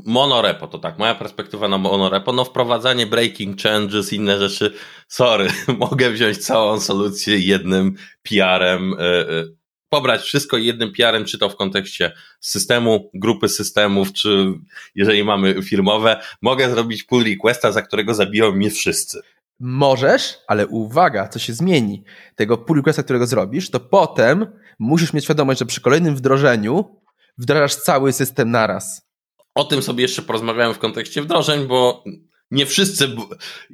monorepo, 0.07 0.67
to 0.67 0.79
tak, 0.79 0.99
moja 0.99 1.15
perspektywa 1.15 1.69
na 1.69 1.79
monorepo, 1.79 2.33
no 2.33 2.45
wprowadzanie 2.45 3.07
breaking 3.07 3.63
changes, 3.63 4.13
inne 4.13 4.39
rzeczy, 4.39 4.75
sorry, 5.09 5.49
mogę 5.79 6.11
wziąć 6.11 6.39
całą 6.39 6.81
solucję 6.81 7.39
jednym 7.39 7.95
PR-em, 8.23 8.95
e, 8.99 9.05
e, 9.05 9.45
pobrać 9.89 10.21
wszystko 10.21 10.57
jednym 10.57 10.93
PR-em, 10.93 11.25
czy 11.25 11.39
to 11.39 11.49
w 11.49 11.57
kontekście 11.57 12.13
systemu, 12.41 13.11
grupy 13.15 13.49
systemów, 13.49 14.13
czy 14.13 14.53
jeżeli 14.95 15.25
mamy 15.25 15.63
firmowe, 15.63 16.21
mogę 16.43 16.71
zrobić 16.71 17.03
pull 17.03 17.25
requesta, 17.25 17.73
za 17.73 17.83
którego 17.83 18.15
zabiją 18.15 18.53
mnie 18.53 18.71
wszyscy. 18.71 19.21
Możesz, 19.61 20.39
ale 20.49 20.67
uwaga, 20.67 21.29
co 21.29 21.39
się 21.39 21.53
zmieni. 21.53 22.05
Tego 22.35 22.59
pull 22.59 22.77
requesta, 22.77 23.03
którego 23.03 23.27
zrobisz, 23.27 23.71
to 23.71 23.81
potem 23.81 24.47
musisz 24.79 25.13
mieć 25.13 25.25
świadomość, 25.25 25.59
że 25.59 25.67
przy 25.67 25.81
kolejnym 25.81 26.17
wdrożeniu 26.17 27.01
wdrażasz 27.39 27.77
cały 27.77 28.13
system 28.13 28.51
naraz. 28.51 29.09
O 29.55 29.65
tym 29.65 29.83
sobie 29.83 30.03
jeszcze 30.03 30.23
porozmawiałem 30.23 30.75
w 30.75 30.79
kontekście 30.79 31.23
wdrożeń, 31.23 31.67
bo 31.67 32.05
nie 32.51 32.67
wszyscy, 32.67 33.17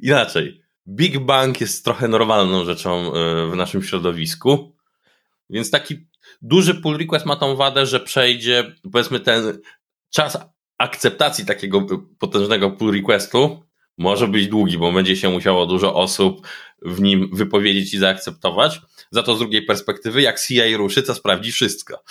inaczej. 0.01 0.61
Big 0.87 1.19
Bang 1.19 1.61
jest 1.61 1.83
trochę 1.83 2.07
normalną 2.07 2.65
rzeczą 2.65 3.13
e, 3.13 3.51
w 3.51 3.55
naszym 3.55 3.83
środowisku 3.83 4.74
więc 5.49 5.71
taki 5.71 6.07
duży 6.41 6.75
pull 6.75 6.97
request 6.97 7.25
ma 7.25 7.35
tą 7.35 7.55
wadę, 7.55 7.85
że 7.85 7.99
przejdzie, 7.99 8.75
powiedzmy, 8.91 9.19
ten 9.19 9.59
czas 10.09 10.37
akceptacji 10.77 11.45
takiego 11.45 11.85
potężnego 12.19 12.71
pull 12.71 12.91
requestu 12.93 13.63
może 13.97 14.27
być 14.27 14.47
długi, 14.47 14.77
bo 14.77 14.91
będzie 14.91 15.15
się 15.15 15.29
musiało 15.29 15.65
dużo 15.65 15.95
osób 15.95 16.47
w 16.81 17.01
nim 17.01 17.29
wypowiedzieć 17.33 17.93
i 17.93 17.97
zaakceptować. 17.97 18.81
Za 19.11 19.23
to 19.23 19.35
z 19.35 19.39
drugiej 19.39 19.65
perspektywy, 19.65 20.21
jak 20.21 20.39
CI 20.41 20.77
ruszy, 20.77 21.03
to 21.03 21.15
sprawdzi 21.15 21.51
wszystko. 21.51 22.03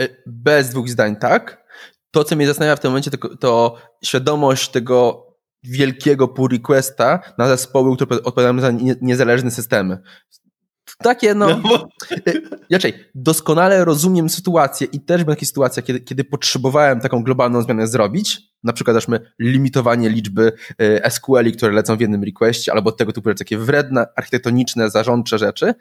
E, 0.00 0.08
bez 0.26 0.70
dwóch 0.70 0.88
zdań, 0.88 1.16
tak. 1.16 1.68
To, 2.10 2.24
co 2.24 2.36
mnie 2.36 2.46
zastanawia 2.46 2.76
w 2.76 2.80
tym 2.80 2.90
momencie, 2.90 3.10
to, 3.10 3.36
to 3.36 3.76
świadomość 4.04 4.68
tego 4.68 5.28
wielkiego 5.62 6.28
pull 6.28 6.50
requesta 6.50 7.34
na 7.38 7.48
zespoły, 7.48 7.96
które 7.96 8.22
odpowiadają 8.22 8.60
za 8.60 8.70
niezależne 9.00 9.50
systemy. 9.50 9.98
Takie, 10.98 11.34
no. 11.34 11.60
no 11.64 11.88
Raczej, 12.70 13.04
doskonale 13.14 13.84
rozumiem 13.84 14.28
sytuację 14.28 14.86
i 14.92 15.00
też 15.00 15.24
była 15.24 15.36
taka 15.36 15.46
sytuacja, 15.46 15.82
kiedy, 15.82 16.00
kiedy 16.00 16.24
potrzebowałem 16.24 17.00
taką 17.00 17.22
globalną 17.22 17.62
zmianę 17.62 17.86
zrobić. 17.86 18.40
Na 18.62 18.72
przykład, 18.72 18.96
daszmy 18.96 19.32
limitowanie 19.38 20.08
liczby 20.10 20.52
e, 20.78 21.10
SQL-i, 21.10 21.52
które 21.52 21.72
lecą 21.72 21.96
w 21.96 22.00
jednym 22.00 22.24
requestie, 22.24 22.72
albo 22.72 22.92
tego 22.92 23.12
typu 23.12 23.28
rzeczy, 23.28 23.38
takie 23.38 23.58
wredne, 23.58 24.06
architektoniczne, 24.16 24.90
zarządcze 24.90 25.38
rzeczy. 25.38 25.74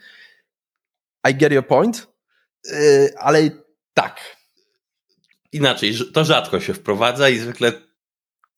I 1.30 1.36
get 1.36 1.54
your 1.54 1.68
point, 1.68 2.08
e, 2.72 3.10
ale 3.20 3.50
tak. 3.94 4.38
Inaczej, 5.52 5.94
to 6.14 6.26
rzadko 6.26 6.60
się 6.60 6.74
wprowadza 6.74 7.30
i 7.30 7.38
zwykle 7.38 7.74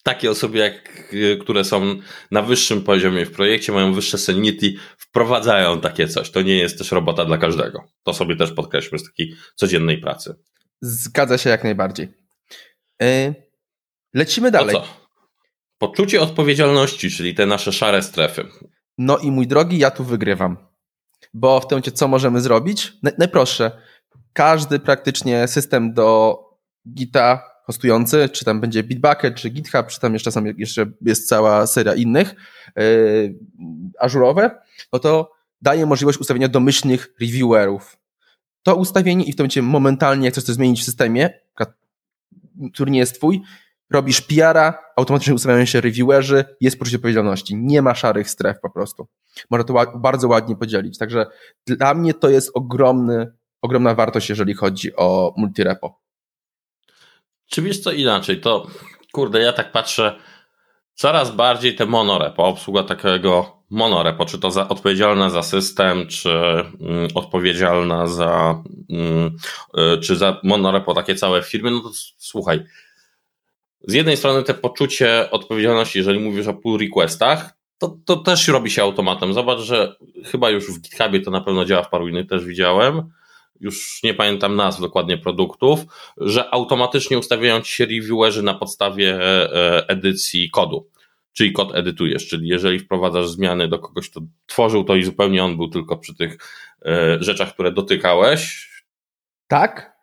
takie 0.03 0.31
osoby, 0.31 0.57
jak, 0.57 1.13
y, 1.13 1.37
które 1.41 1.63
są 1.63 1.95
na 2.31 2.41
wyższym 2.41 2.83
poziomie 2.83 3.25
w 3.25 3.31
projekcie, 3.31 3.71
mają 3.71 3.93
wyższe 3.93 4.17
seniority, 4.17 4.73
wprowadzają 4.97 5.81
takie 5.81 6.07
coś. 6.07 6.31
To 6.31 6.41
nie 6.41 6.57
jest 6.57 6.77
też 6.77 6.91
robota 6.91 7.25
dla 7.25 7.37
każdego. 7.37 7.83
To 8.03 8.13
sobie 8.13 8.35
też 8.35 8.51
podkreślmy 8.51 8.99
z 8.99 9.03
takiej 9.03 9.35
codziennej 9.55 9.97
pracy. 9.97 10.35
Zgadza 10.81 11.37
się 11.37 11.49
jak 11.49 11.63
najbardziej. 11.63 12.07
Yy, 13.01 13.33
lecimy 14.13 14.51
dalej. 14.51 14.75
To 14.75 14.81
co? 14.81 14.87
Poczucie 15.77 16.21
odpowiedzialności, 16.21 17.11
czyli 17.11 17.35
te 17.35 17.45
nasze 17.45 17.71
szare 17.71 18.03
strefy. 18.03 18.47
No 18.97 19.17
i 19.17 19.31
mój 19.31 19.47
drogi, 19.47 19.77
ja 19.77 19.91
tu 19.91 20.03
wygrywam. 20.03 20.57
Bo 21.33 21.59
w 21.59 21.67
tym 21.67 21.75
momencie 21.75 21.91
co 21.91 22.07
możemy 22.07 22.41
zrobić? 22.41 22.93
Najprostsze. 23.17 23.71
Każdy 24.33 24.79
praktycznie 24.79 25.47
system 25.47 25.93
do 25.93 26.39
Gita 26.93 27.48
hostujący, 27.69 28.29
czy 28.29 28.45
tam 28.45 28.61
będzie 28.61 28.83
Bitbucket, 28.83 29.35
czy 29.35 29.49
GitHub, 29.49 29.87
czy 29.87 29.99
tam 29.99 30.13
jeszcze, 30.13 30.31
jeszcze 30.57 30.91
jest 31.01 31.27
cała 31.27 31.67
seria 31.67 31.93
innych, 31.93 32.35
yy, 32.75 33.35
ażurowe, 33.99 34.61
no 34.93 34.99
to 34.99 35.31
daje 35.61 35.85
możliwość 35.85 36.17
ustawienia 36.17 36.47
domyślnych 36.47 37.13
reviewerów. 37.21 37.97
To 38.63 38.75
ustawienie 38.75 39.25
i 39.25 39.33
w 39.33 39.35
tym 39.35 39.43
momencie 39.43 39.61
momentalnie, 39.61 40.25
jak 40.25 40.33
chcesz 40.33 40.43
coś 40.43 40.55
zmienić 40.55 40.81
w 40.81 40.85
systemie, 40.85 41.29
który 42.73 42.91
nie 42.91 42.99
jest 42.99 43.15
twój, 43.15 43.41
robisz 43.89 44.21
PR-a, 44.21 44.73
automatycznie 44.97 45.33
ustawiają 45.33 45.65
się 45.65 45.81
reviewerzy, 45.81 46.45
jest 46.61 46.79
poczucie 46.79 46.97
odpowiedzialności. 46.97 47.55
Nie 47.55 47.81
ma 47.81 47.95
szarych 47.95 48.29
stref 48.29 48.59
po 48.61 48.69
prostu. 48.69 49.07
Można 49.49 49.63
to 49.63 49.99
bardzo 49.99 50.27
ładnie 50.27 50.55
podzielić. 50.55 50.97
Także 50.97 51.25
dla 51.67 51.93
mnie 51.93 52.13
to 52.13 52.29
jest 52.29 52.51
ogromny, 52.53 53.31
ogromna 53.61 53.95
wartość, 53.95 54.29
jeżeli 54.29 54.53
chodzi 54.53 54.95
o 54.95 55.33
multirepo. 55.37 56.08
Czy 57.49 57.61
wiesz 57.61 57.79
co 57.79 57.91
inaczej? 57.91 58.41
To 58.41 58.67
kurde, 59.11 59.39
ja 59.39 59.53
tak 59.53 59.71
patrzę 59.71 60.15
coraz 60.93 61.35
bardziej 61.35 61.75
te 61.75 61.85
monorepo, 61.85 62.45
obsługa 62.45 62.83
takiego 62.83 63.59
monorepo, 63.69 64.25
czy 64.25 64.39
to 64.39 64.51
za, 64.51 64.67
odpowiedzialna 64.67 65.29
za 65.29 65.43
system, 65.43 66.07
czy 66.07 66.29
mm, 66.29 67.07
odpowiedzialna 67.15 68.07
za, 68.07 68.63
mm, 68.89 69.37
y, 69.95 69.97
czy 69.97 70.15
za 70.15 70.39
monorepo 70.43 70.93
takie 70.93 71.15
całe 71.15 71.41
firmy, 71.41 71.71
no 71.71 71.79
to 71.79 71.89
słuchaj, 72.17 72.63
z 73.87 73.93
jednej 73.93 74.17
strony 74.17 74.43
te 74.43 74.53
poczucie 74.53 75.31
odpowiedzialności, 75.31 75.97
jeżeli 75.97 76.19
mówisz 76.19 76.47
o 76.47 76.53
pull 76.53 76.79
requestach, 76.79 77.53
to, 77.77 77.97
to 78.05 78.15
też 78.15 78.47
robi 78.47 78.71
się 78.71 78.83
automatem. 78.83 79.33
Zobacz, 79.33 79.59
że 79.59 79.95
chyba 80.25 80.49
już 80.49 80.71
w 80.71 80.81
GitHubie 80.81 81.21
to 81.21 81.31
na 81.31 81.41
pewno 81.41 81.65
działa, 81.65 81.83
w 81.83 81.89
paru 81.89 82.07
innych 82.07 82.27
też 82.27 82.45
widziałem, 82.45 83.11
już 83.59 84.03
nie 84.03 84.13
pamiętam 84.13 84.55
nazw 84.55 84.81
dokładnie 84.81 85.17
produktów, 85.17 85.79
że 86.17 86.53
automatycznie 86.53 87.19
ustawiają 87.19 87.61
ci 87.61 87.75
się 87.75 87.85
reviewerzy 87.85 88.43
na 88.43 88.53
podstawie 88.53 89.19
e, 89.21 89.89
edycji 89.89 90.49
kodu. 90.49 90.89
Czyli 91.33 91.53
kod 91.53 91.75
edytujesz, 91.75 92.27
czyli 92.27 92.47
jeżeli 92.47 92.79
wprowadzasz 92.79 93.29
zmiany 93.29 93.67
do 93.67 93.79
kogoś, 93.79 94.09
kto 94.09 94.21
tworzył 94.45 94.83
to 94.83 94.95
i 94.95 95.03
zupełnie 95.03 95.43
on 95.43 95.57
był 95.57 95.69
tylko 95.69 95.97
przy 95.97 96.15
tych 96.15 96.37
e, 96.85 97.17
rzeczach, 97.23 97.53
które 97.53 97.71
dotykałeś. 97.71 98.69
Tak, 99.47 99.99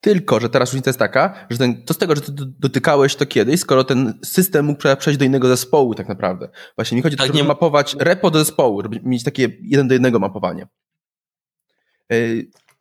tylko, 0.00 0.40
że 0.40 0.48
teraz 0.48 0.72
różnica 0.72 0.88
jest 0.88 0.98
taka, 0.98 1.46
że 1.50 1.58
ten, 1.58 1.84
to 1.84 1.94
z 1.94 1.98
tego, 1.98 2.16
że 2.16 2.20
ty 2.20 2.32
dotykałeś 2.34 3.16
to 3.16 3.26
kiedyś, 3.26 3.60
skoro 3.60 3.84
ten 3.84 4.18
system 4.24 4.66
mógł 4.66 4.82
przejść 4.98 5.18
do 5.18 5.24
innego 5.24 5.48
zespołu 5.48 5.94
tak 5.94 6.08
naprawdę. 6.08 6.48
Właśnie 6.76 6.96
mi 6.96 7.02
chodzi 7.02 7.14
o 7.14 7.16
to, 7.16 7.22
tak, 7.22 7.26
żeby 7.26 7.42
nie... 7.42 7.48
mapować 7.48 7.96
repo 7.98 8.30
do 8.30 8.38
zespołu, 8.38 8.82
żeby 8.82 9.00
mieć 9.02 9.24
takie 9.24 9.48
jeden 9.62 9.88
do 9.88 9.94
jednego 9.94 10.18
mapowanie. 10.18 10.66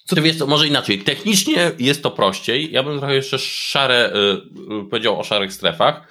Co 0.08 0.16
ty 0.16 0.22
wiesz, 0.22 0.38
to 0.38 0.48
może 0.48 0.68
inaczej. 0.68 1.00
Technicznie 1.00 1.72
jest 1.80 2.04
to 2.04 2.12
prościej. 2.12 2.72
Ja 2.72 2.84
bym 2.84 3.00
trochę 3.00 3.16
jeszcze 3.16 3.40
szare, 3.40 4.14
yy, 4.70 4.90
powiedział 4.90 5.20
o 5.20 5.24
szarych 5.24 5.54
strefach. 5.54 6.08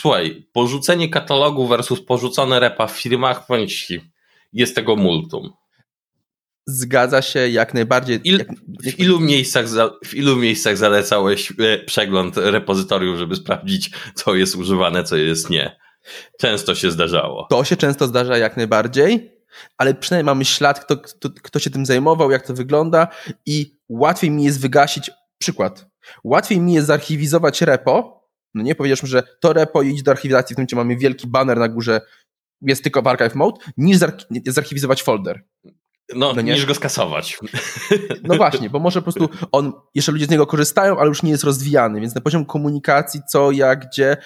Słuchaj, 0.00 0.46
porzucenie 0.52 1.08
katalogu 1.08 1.66
versus 1.66 2.04
porzucone 2.04 2.60
repa 2.60 2.86
w 2.86 3.00
firmach, 3.00 3.46
powiem 3.46 3.68
ci, 3.68 4.00
jest 4.52 4.74
tego 4.74 4.96
multum. 4.96 5.52
Zgadza 6.66 7.22
się 7.22 7.48
jak 7.48 7.74
najbardziej. 7.74 8.20
Il, 8.24 8.38
jak, 8.38 8.48
jak... 8.82 8.94
W, 8.94 9.00
ilu 9.00 9.20
miejscach 9.20 9.68
za, 9.68 9.90
w 10.04 10.14
ilu 10.14 10.36
miejscach 10.36 10.76
zalecałeś 10.76 11.52
e, 11.58 11.78
przegląd 11.78 12.36
repozytorium, 12.36 13.16
żeby 13.16 13.36
sprawdzić, 13.36 13.90
co 14.14 14.34
jest 14.34 14.56
używane, 14.56 15.04
co 15.04 15.16
jest 15.16 15.50
nie? 15.50 15.76
Często 16.40 16.74
się 16.74 16.90
zdarzało. 16.90 17.46
To 17.50 17.64
się 17.64 17.76
często 17.76 18.06
zdarza 18.06 18.38
jak 18.38 18.56
najbardziej, 18.56 19.31
ale 19.78 19.94
przynajmniej 19.94 20.26
mamy 20.26 20.44
ślad, 20.44 20.84
kto, 20.84 20.96
kto, 20.96 21.28
kto 21.42 21.58
się 21.58 21.70
tym 21.70 21.86
zajmował, 21.86 22.30
jak 22.30 22.46
to 22.46 22.54
wygląda 22.54 23.08
i 23.46 23.78
łatwiej 23.88 24.30
mi 24.30 24.44
jest 24.44 24.60
wygasić. 24.60 25.10
Przykład. 25.38 25.86
Łatwiej 26.24 26.60
mi 26.60 26.74
jest 26.74 26.86
zarchiwizować 26.86 27.62
repo, 27.62 28.22
no 28.54 28.62
nie 28.62 28.74
powiedzieliśmy, 28.74 29.08
że 29.08 29.22
to 29.40 29.52
repo 29.52 29.82
idź 29.82 30.02
do 30.02 30.10
archiwizacji, 30.10 30.54
w 30.54 30.56
tym 30.56 30.62
momencie 30.62 30.76
mamy 30.76 30.96
wielki 30.96 31.26
banner 31.26 31.58
na 31.58 31.68
górze, 31.68 32.00
jest 32.60 32.82
tylko 32.82 33.02
w 33.02 33.06
archive 33.06 33.34
mode, 33.34 33.58
niż 33.76 33.98
zarchiwizować 34.46 35.02
folder. 35.02 35.44
No, 36.14 36.32
no 36.32 36.42
niż 36.42 36.66
go 36.66 36.74
skasować. 36.74 37.38
No 38.22 38.36
właśnie, 38.36 38.70
bo 38.70 38.78
może 38.78 39.02
po 39.02 39.12
prostu 39.12 39.28
on, 39.52 39.72
jeszcze 39.94 40.12
ludzie 40.12 40.26
z 40.26 40.30
niego 40.30 40.46
korzystają, 40.46 40.98
ale 40.98 41.08
już 41.08 41.22
nie 41.22 41.30
jest 41.30 41.44
rozwijany, 41.44 42.00
więc 42.00 42.14
na 42.14 42.20
poziom 42.20 42.44
komunikacji, 42.44 43.20
co, 43.28 43.50
jak, 43.50 43.86
gdzie, 43.88 44.16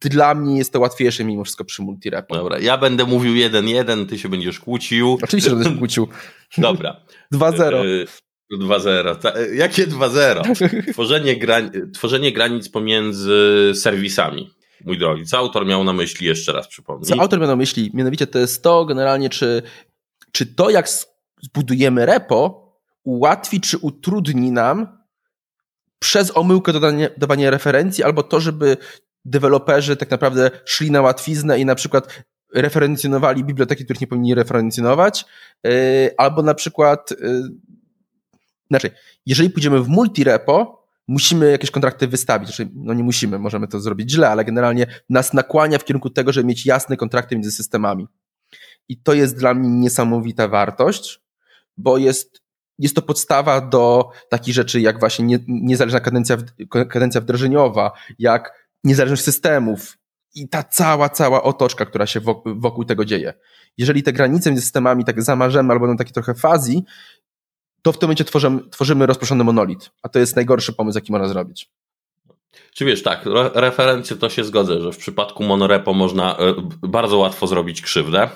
dla 0.00 0.34
mnie 0.34 0.58
jest 0.58 0.72
to 0.72 0.80
łatwiejsze 0.80 1.24
mimo 1.24 1.44
wszystko 1.44 1.64
przy 1.64 1.82
multirepo. 1.82 2.34
Dobra, 2.36 2.58
ja 2.58 2.78
będę 2.78 3.04
mówił 3.04 3.36
jeden 3.36 3.68
jeden, 3.68 4.06
ty 4.06 4.18
się 4.18 4.28
będziesz 4.28 4.60
kłócił. 4.60 5.18
Oczywiście, 5.22 5.50
że 5.50 5.56
będę 5.56 5.70
się 5.70 5.78
kłócił. 5.78 6.08
Dobra. 6.58 7.00
2-0. 7.34 8.06
2-0. 8.52 9.36
E, 9.36 9.54
jakie 9.54 9.86
2-0? 9.86 10.92
Tworzenie, 10.92 11.36
grań, 11.36 11.70
tworzenie 11.94 12.32
granic 12.32 12.68
pomiędzy 12.68 13.72
serwisami. 13.74 14.50
Mój 14.84 14.98
drogi, 14.98 15.26
co 15.26 15.38
autor 15.38 15.66
miał 15.66 15.84
na 15.84 15.92
myśli 15.92 16.26
jeszcze 16.26 16.52
raz 16.52 16.68
przypomnij? 16.68 17.06
Co 17.06 17.20
autor 17.20 17.38
miał 17.38 17.48
na 17.48 17.56
myśli? 17.56 17.90
Mianowicie 17.94 18.26
to 18.26 18.38
jest 18.38 18.62
to 18.62 18.84
generalnie, 18.84 19.30
czy, 19.30 19.62
czy 20.32 20.46
to 20.46 20.70
jak 20.70 20.88
zbudujemy 21.42 22.06
repo 22.06 22.66
ułatwi 23.02 23.60
czy 23.60 23.78
utrudni 23.78 24.52
nam 24.52 24.98
przez 25.98 26.36
omyłkę 26.36 26.72
dodanie, 26.72 27.10
dawanie 27.16 27.50
referencji 27.50 28.04
albo 28.04 28.22
to, 28.22 28.40
żeby 28.40 28.76
deweloperzy 29.30 29.96
tak 29.96 30.10
naprawdę 30.10 30.50
szli 30.64 30.90
na 30.90 31.02
łatwiznę 31.02 31.58
i 31.58 31.64
na 31.64 31.74
przykład 31.74 32.24
referencjonowali 32.54 33.44
biblioteki, 33.44 33.84
których 33.84 34.00
nie 34.00 34.06
powinni 34.06 34.34
referencjonować, 34.34 35.24
yy, 35.64 35.70
albo 36.16 36.42
na 36.42 36.54
przykład, 36.54 37.12
znaczy, 38.70 38.90
jeżeli 39.26 39.50
pójdziemy 39.50 39.80
w 39.80 39.88
multirepo, 39.88 40.86
musimy 41.08 41.50
jakieś 41.50 41.70
kontrakty 41.70 42.08
wystawić. 42.08 42.48
Znaczy, 42.48 42.70
no 42.74 42.94
nie 42.94 43.04
musimy, 43.04 43.38
możemy 43.38 43.68
to 43.68 43.80
zrobić 43.80 44.10
źle, 44.10 44.30
ale 44.30 44.44
generalnie 44.44 44.86
nas 45.10 45.32
nakłania 45.32 45.78
w 45.78 45.84
kierunku 45.84 46.10
tego, 46.10 46.32
żeby 46.32 46.48
mieć 46.48 46.66
jasne 46.66 46.96
kontrakty 46.96 47.34
między 47.34 47.52
systemami. 47.52 48.06
I 48.88 48.96
to 48.96 49.14
jest 49.14 49.38
dla 49.38 49.54
mnie 49.54 49.68
niesamowita 49.68 50.48
wartość, 50.48 51.20
bo 51.76 51.98
jest, 51.98 52.42
jest 52.78 52.94
to 52.94 53.02
podstawa 53.02 53.60
do 53.60 54.10
takich 54.28 54.54
rzeczy 54.54 54.80
jak 54.80 55.00
właśnie 55.00 55.24
nie, 55.24 55.38
niezależna 55.48 56.00
kadencja, 56.00 56.36
kadencja 56.88 57.20
wdrożeniowa, 57.20 57.92
jak 58.18 58.65
niezależność 58.86 59.22
systemów 59.22 59.98
i 60.34 60.48
ta 60.48 60.62
cała, 60.62 61.08
cała 61.08 61.42
otoczka, 61.42 61.86
która 61.86 62.06
się 62.06 62.20
wokół, 62.44 62.84
tego 62.84 63.04
dzieje. 63.04 63.34
Jeżeli 63.78 64.02
te 64.02 64.12
granice 64.12 64.50
między 64.50 64.62
systemami 64.62 65.04
tak 65.04 65.22
zamarzemy 65.22 65.72
albo 65.72 65.86
będą 65.86 65.98
takie 65.98 66.12
trochę 66.12 66.34
fazji, 66.34 66.84
to 67.82 67.92
w 67.92 67.98
tym 67.98 68.06
momencie 68.06 68.24
tworzymy, 68.24 68.60
tworzymy 68.70 69.06
rozproszony 69.06 69.44
monolit, 69.44 69.90
a 70.02 70.08
to 70.08 70.18
jest 70.18 70.36
najgorszy 70.36 70.72
pomysł, 70.72 70.98
jaki 70.98 71.12
można 71.12 71.28
zrobić. 71.28 71.70
Czy 72.74 72.84
wiesz, 72.84 73.02
tak, 73.02 73.24
referencje 73.54 74.16
to 74.16 74.28
się 74.28 74.44
zgodzę, 74.44 74.80
że 74.80 74.92
w 74.92 74.96
przypadku 74.96 75.44
monorepo 75.44 75.94
można 75.94 76.36
e, 76.38 76.54
bardzo 76.82 77.18
łatwo 77.18 77.46
zrobić 77.46 77.82
krzywdę. 77.82 78.30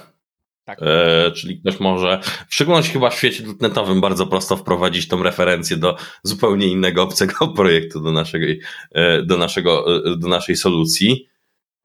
Tak. 0.76 0.78
E, 0.82 1.30
czyli 1.30 1.60
ktoś 1.60 1.80
może, 1.80 2.20
w 2.48 2.54
szczególności 2.54 2.92
chyba 2.92 3.10
w 3.10 3.14
świecie 3.14 3.44
netowym, 3.60 4.00
bardzo 4.00 4.26
prosto 4.26 4.56
wprowadzić 4.56 5.08
tą 5.08 5.22
referencję 5.22 5.76
do 5.76 5.96
zupełnie 6.22 6.66
innego 6.66 7.02
obcego 7.02 7.48
projektu, 7.56 8.00
do, 8.00 8.12
naszej, 8.12 8.60
e, 8.92 9.22
do, 9.22 9.36
naszego, 9.36 9.96
e, 9.96 10.16
do 10.16 10.28
naszej 10.28 10.56
solucji. 10.56 11.28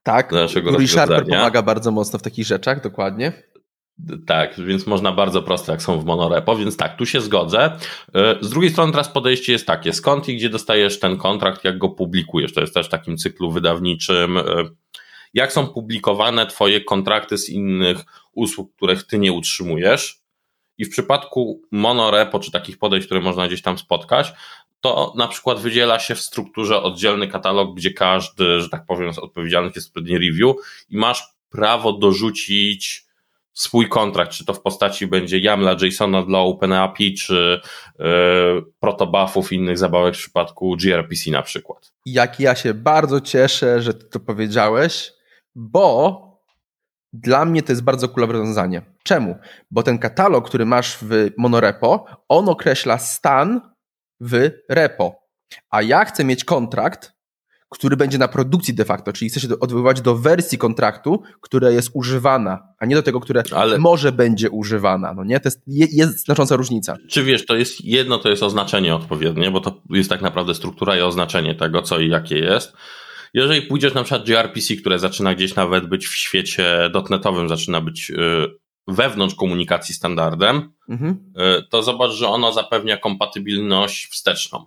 Tak, 0.02 0.30
do 0.30 0.36
naszego 0.36 0.86
Sharper 0.86 1.26
pomaga 1.26 1.62
bardzo 1.62 1.90
mocno 1.90 2.18
w 2.18 2.22
takich 2.22 2.46
rzeczach, 2.46 2.82
dokładnie. 2.82 3.32
Tak, 4.26 4.60
więc 4.60 4.86
można 4.86 5.12
bardzo 5.12 5.42
prosto, 5.42 5.72
jak 5.72 5.82
są 5.82 6.00
w 6.00 6.04
monorepo, 6.04 6.56
więc 6.56 6.76
tak, 6.76 6.96
tu 6.96 7.06
się 7.06 7.20
zgodzę. 7.20 7.70
E, 8.14 8.36
z 8.40 8.50
drugiej 8.50 8.70
strony 8.70 8.92
teraz 8.92 9.08
podejście 9.08 9.52
jest 9.52 9.66
takie, 9.66 9.92
skąd 9.92 10.28
i 10.28 10.36
gdzie 10.36 10.48
dostajesz 10.48 10.98
ten 10.98 11.16
kontrakt, 11.16 11.64
jak 11.64 11.78
go 11.78 11.88
publikujesz, 11.88 12.54
to 12.54 12.60
jest 12.60 12.74
też 12.74 12.86
w 12.86 12.90
takim 12.90 13.16
cyklu 13.16 13.50
wydawniczym 13.50 14.38
jak 15.34 15.52
są 15.52 15.66
publikowane 15.66 16.46
Twoje 16.46 16.80
kontrakty 16.80 17.38
z 17.38 17.48
innych 17.48 17.98
usług, 18.32 18.76
których 18.76 19.06
Ty 19.06 19.18
nie 19.18 19.32
utrzymujesz. 19.32 20.20
I 20.78 20.84
w 20.84 20.90
przypadku 20.90 21.62
monorepo, 21.70 22.38
czy 22.38 22.50
takich 22.50 22.78
podejść, 22.78 23.06
które 23.06 23.20
można 23.20 23.46
gdzieś 23.46 23.62
tam 23.62 23.78
spotkać, 23.78 24.32
to 24.80 25.12
na 25.16 25.28
przykład 25.28 25.58
wydziela 25.58 25.98
się 25.98 26.14
w 26.14 26.20
strukturze 26.20 26.82
oddzielny 26.82 27.28
katalog, 27.28 27.76
gdzie 27.76 27.90
każdy, 27.90 28.60
że 28.60 28.68
tak 28.68 28.86
powiem, 28.86 29.14
z 29.14 29.18
odpowiedzialnych 29.18 29.76
jest 29.76 29.88
odpowiedni 29.88 30.18
review 30.18 30.56
i 30.88 30.96
masz 30.96 31.22
prawo 31.50 31.92
dorzucić 31.92 33.06
swój 33.52 33.88
kontrakt, 33.88 34.32
czy 34.32 34.44
to 34.44 34.54
w 34.54 34.62
postaci 34.62 35.06
będzie 35.06 35.38
YAMLa, 35.38 35.76
JSONa 35.82 36.22
dla 36.22 36.38
OpenAPI, 36.38 37.14
czy 37.14 37.60
yy, 37.98 38.06
protobuffów 38.80 39.52
innych 39.52 39.78
zabawek 39.78 40.14
w 40.14 40.18
przypadku 40.18 40.76
gRPC 40.76 41.30
na 41.30 41.42
przykład. 41.42 41.92
Jak 42.06 42.40
ja 42.40 42.54
się 42.54 42.74
bardzo 42.74 43.20
cieszę, 43.20 43.82
że 43.82 43.94
ty 43.94 44.06
to 44.10 44.20
powiedziałeś, 44.20 45.12
bo 45.56 46.22
dla 47.12 47.44
mnie 47.44 47.62
to 47.62 47.72
jest 47.72 47.82
bardzo 47.82 48.08
cool 48.08 48.28
rozwiązanie. 48.28 48.82
Czemu? 49.02 49.36
Bo 49.70 49.82
ten 49.82 49.98
katalog, 49.98 50.48
który 50.48 50.66
masz 50.66 50.98
w 51.02 51.30
monorepo, 51.38 52.04
on 52.28 52.48
określa 52.48 52.98
stan 52.98 53.60
w 54.20 54.50
repo. 54.68 55.14
A 55.70 55.82
ja 55.82 56.04
chcę 56.04 56.24
mieć 56.24 56.44
kontrakt, 56.44 57.16
który 57.70 57.96
będzie 57.96 58.18
na 58.18 58.28
produkcji 58.28 58.74
de 58.74 58.84
facto, 58.84 59.12
czyli 59.12 59.30
chcę 59.30 59.40
się 59.40 59.48
odwoływać 59.60 60.00
do 60.00 60.16
wersji 60.16 60.58
kontraktu, 60.58 61.22
która 61.40 61.70
jest 61.70 61.90
używana, 61.94 62.68
a 62.78 62.86
nie 62.86 62.94
do 62.94 63.02
tego, 63.02 63.20
które 63.20 63.42
Ale... 63.52 63.78
może 63.78 64.12
będzie 64.12 64.50
używana. 64.50 65.14
No 65.14 65.24
nie? 65.24 65.40
To 65.40 65.46
jest, 65.46 65.62
jest 65.66 66.24
znacząca 66.24 66.56
różnica. 66.56 66.96
Czy 67.10 67.24
wiesz, 67.24 67.46
to 67.46 67.56
jest 67.56 67.84
jedno, 67.84 68.18
to 68.18 68.28
jest 68.28 68.42
oznaczenie 68.42 68.94
odpowiednie, 68.94 69.50
bo 69.50 69.60
to 69.60 69.82
jest 69.90 70.10
tak 70.10 70.22
naprawdę 70.22 70.54
struktura 70.54 70.96
i 70.96 71.00
oznaczenie 71.00 71.54
tego, 71.54 71.82
co 71.82 71.98
i 71.98 72.08
jakie 72.08 72.38
jest. 72.38 72.72
Jeżeli 73.36 73.62
pójdziesz 73.62 73.94
na 73.94 74.02
przykład 74.02 74.26
gRPC, 74.26 74.76
które 74.76 74.98
zaczyna 74.98 75.34
gdzieś 75.34 75.54
nawet 75.54 75.86
być 75.86 76.06
w 76.06 76.16
świecie 76.16 76.90
dotnetowym, 76.92 77.48
zaczyna 77.48 77.80
być 77.80 78.10
yy, 78.10 78.58
wewnątrz 78.88 79.34
komunikacji 79.34 79.94
standardem, 79.94 80.72
mhm. 80.88 81.32
to 81.70 81.82
zobacz, 81.82 82.10
że 82.10 82.28
ono 82.28 82.52
zapewnia 82.52 82.96
kompatybilność 82.96 84.06
wsteczną. 84.06 84.64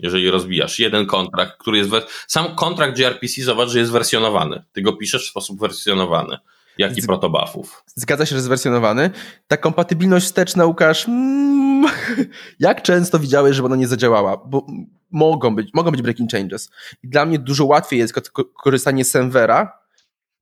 Jeżeli 0.00 0.30
rozbijasz 0.30 0.78
jeden 0.78 1.06
kontrakt, 1.06 1.58
który 1.58 1.78
jest. 1.78 1.90
Sam 2.26 2.54
kontrakt 2.54 2.96
gRPC, 2.96 3.42
zobacz, 3.42 3.68
że 3.68 3.78
jest 3.78 3.92
wersjonowany. 3.92 4.62
Ty 4.72 4.82
go 4.82 4.92
piszesz 4.92 5.26
w 5.26 5.30
sposób 5.30 5.60
wersjonowany 5.60 6.38
jak 6.78 6.98
i 6.98 7.02
Z... 7.02 7.06
protobufów. 7.06 7.84
Zgadza 7.94 8.26
się, 8.26 8.36
że 8.36 8.42
zwersjonowany. 8.42 9.10
Ta 9.48 9.56
kompatybilność 9.56 10.26
wsteczna, 10.26 10.64
Łukasz, 10.64 11.08
mm, 11.08 11.86
jak 12.60 12.82
często 12.82 13.18
widziałeś, 13.18 13.56
żeby 13.56 13.66
ona 13.66 13.76
nie 13.76 13.88
zadziałała? 13.88 14.36
Bo 14.36 14.66
mogą 15.10 15.54
być, 15.54 15.70
mogą 15.74 15.90
być 15.90 16.02
breaking 16.02 16.30
changes. 16.30 16.70
I 17.02 17.08
dla 17.08 17.26
mnie 17.26 17.38
dużo 17.38 17.64
łatwiej 17.64 17.98
jest 17.98 18.14
korzystanie 18.62 19.04
z 19.04 19.10
Semvera, 19.10 19.78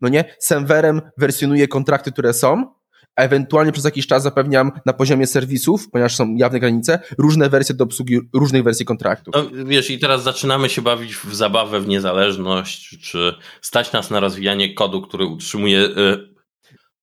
no 0.01 0.09
nie? 0.09 0.25
Semverem 0.38 1.03
wersjonuję 1.18 1.68
kontrakty, 1.68 2.12
które 2.12 2.33
są, 2.33 2.75
ewentualnie 3.16 3.72
przez 3.72 3.85
jakiś 3.85 4.07
czas 4.07 4.22
zapewniam 4.22 4.72
na 4.87 4.92
poziomie 4.92 5.27
serwisów, 5.27 5.90
ponieważ 5.90 6.16
są 6.16 6.35
jawne 6.35 6.61
granice, 6.61 6.98
różne 7.18 7.48
wersje 7.48 7.74
do 7.74 7.85
obsługi 7.85 8.20
różnych 8.33 8.62
wersji 8.62 8.87
kontraktów. 8.87 9.35
No, 9.35 9.64
wiesz, 9.64 9.90
i 9.90 9.98
teraz 9.98 10.22
zaczynamy 10.22 10.68
się 10.68 10.83
bawić 10.83 11.16
w 11.16 11.35
zabawę, 11.35 11.81
w 11.81 11.88
niezależność, 11.88 12.98
czy 13.03 13.35
stać 13.62 13.92
nas 13.92 14.11
na 14.11 14.20
rozwijanie 14.20 14.74
kodu, 14.74 15.03
który 15.03 15.27
utrzymuje 15.27 15.79
y, 15.79 16.35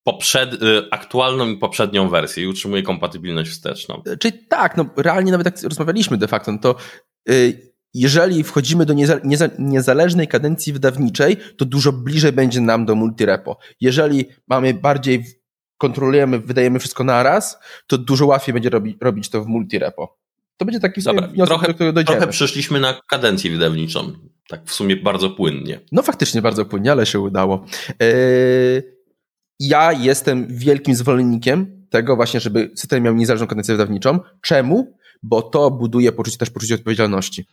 poprzed, 0.04 0.62
y, 0.62 0.90
aktualną 0.90 1.48
i 1.48 1.56
poprzednią 1.56 2.08
wersję 2.08 2.44
i 2.44 2.46
utrzymuje 2.46 2.82
kompatybilność 2.82 3.50
wsteczną. 3.50 4.02
Czyli 4.20 4.38
tak, 4.48 4.76
no 4.76 4.86
realnie 4.96 5.32
nawet 5.32 5.46
jak 5.46 5.62
rozmawialiśmy 5.62 6.16
de 6.18 6.28
facto, 6.28 6.52
no 6.52 6.58
to 6.58 6.76
y, 7.30 7.72
jeżeli 7.94 8.44
wchodzimy 8.44 8.86
do 8.86 8.94
nieza, 8.94 9.20
nieza, 9.24 9.48
niezależnej 9.58 10.28
kadencji 10.28 10.72
wydawniczej, 10.72 11.36
to 11.56 11.64
dużo 11.64 11.92
bliżej 11.92 12.32
będzie 12.32 12.60
nam 12.60 12.86
do 12.86 12.94
multirepo. 12.94 13.58
Jeżeli 13.80 14.24
mamy 14.48 14.74
bardziej 14.74 15.24
kontrolujemy, 15.82 16.38
wydajemy 16.38 16.78
wszystko 16.78 17.04
naraz, 17.04 17.58
to 17.86 17.98
dużo 17.98 18.26
łatwiej 18.26 18.52
będzie 18.52 18.70
robi, 18.70 18.98
robić 19.00 19.28
to 19.28 19.44
w 19.44 19.46
multirepo. 19.46 20.18
To 20.56 20.64
będzie 20.64 20.80
taki 20.80 21.02
Dobra, 21.02 21.28
wniosek, 21.28 21.46
trochę, 21.46 21.66
do 21.66 21.74
którego 21.74 21.92
dojdziemy. 21.92 22.18
Trochę 22.18 22.32
przeszliśmy 22.32 22.80
na 22.80 23.00
kadencję 23.10 23.50
wydawniczą. 23.50 24.12
Tak 24.48 24.64
w 24.64 24.72
sumie 24.72 24.96
bardzo 24.96 25.30
płynnie. 25.30 25.80
No 25.92 26.02
faktycznie 26.02 26.42
bardzo 26.42 26.64
płynnie, 26.64 26.92
ale 26.92 27.06
się 27.06 27.20
udało. 27.20 27.64
Yy, 28.00 28.96
ja 29.60 29.92
jestem 29.92 30.46
wielkim 30.50 30.94
zwolennikiem 30.94 31.86
tego 31.90 32.16
właśnie, 32.16 32.40
żeby 32.40 32.70
system 32.74 33.02
miał 33.02 33.14
niezależną 33.14 33.46
kadencję 33.46 33.74
wydawniczą. 33.74 34.20
Czemu? 34.40 34.96
Bo 35.22 35.42
to 35.42 35.70
buduje 35.70 36.12
poczucie, 36.12 36.38
też 36.38 36.50
poczucie 36.50 36.74
odpowiedzialności. 36.74 37.46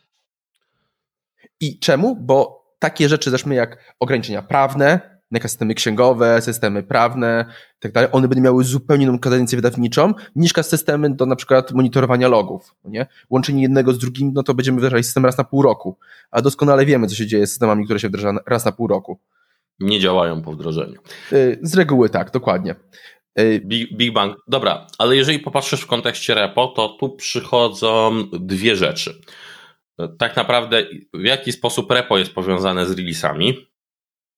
I 1.60 1.80
czemu? 1.80 2.15
Bo 2.15 2.65
takie 2.80 3.10
rzeczy, 3.10 3.30
zresztą 3.30 3.50
jak 3.50 3.96
ograniczenia 4.00 4.42
prawne, 4.42 5.19
systemy 5.42 5.74
księgowe, 5.74 6.42
systemy 6.42 6.84
prawne 6.84 7.46
i 7.78 7.80
tak 7.80 7.92
dalej, 7.92 8.10
one 8.12 8.28
będą 8.28 8.44
miały 8.44 8.63
zupełnie 8.63 9.06
inną 9.06 9.20
kadencję 9.20 9.56
wydawniczą 9.56 10.13
niż 10.36 10.54
systemy 10.62 11.15
do 11.15 11.26
na 11.26 11.36
przykład 11.36 11.72
monitorowania 11.72 12.28
logów. 12.28 12.76
Nie? 12.84 13.08
Łączenie 13.30 13.62
jednego 13.62 13.94
z 13.94 13.98
drugim, 13.98 14.32
no 14.34 14.44
to 14.44 14.54
będziemy 14.54 14.78
wdrażać 14.78 15.06
system 15.06 15.26
raz 15.26 15.38
na 15.38 15.44
pół 15.44 15.62
roku, 15.62 15.98
a 16.32 16.42
doskonale 16.42 16.86
wiemy, 16.86 17.08
co 17.08 17.15
się 17.15 17.28
dzieje 17.28 17.48
z 17.48 17.50
systemami, 17.50 17.86
które 17.86 18.00
się 18.00 18.08
wdraża 18.08 18.39
raz 18.48 18.65
na 18.65 18.72
pół 18.72 18.88
roku. 18.88 19.20
Nie 19.80 20.00
działają 20.00 20.42
po 20.42 20.52
wdrożeniu. 20.52 21.00
Y, 21.34 21.60
z 21.62 21.76
reguły 21.76 22.10
tak, 22.10 22.32
dokładnie. 22.32 22.76
Y, 23.39 23.62
Big, 23.65 23.98
Big 23.98 24.13
Bang. 24.13 24.38
Dobra, 24.48 24.88
ale 24.98 25.15
jeżeli 25.15 25.39
popatrzysz 25.39 25.82
w 25.82 25.88
kontekście 25.88 26.36
repo, 26.36 26.68
to 26.68 26.89
tu 26.89 27.10
przychodzą 27.15 28.24
dwie 28.32 28.76
rzeczy. 28.76 29.22
Tak 30.20 30.36
naprawdę, 30.36 30.84
w 31.13 31.24
jaki 31.24 31.52
sposób 31.52 31.92
repo 31.92 32.18
jest 32.18 32.34
powiązane 32.34 32.86
z 32.86 32.92
releasami, 32.92 33.69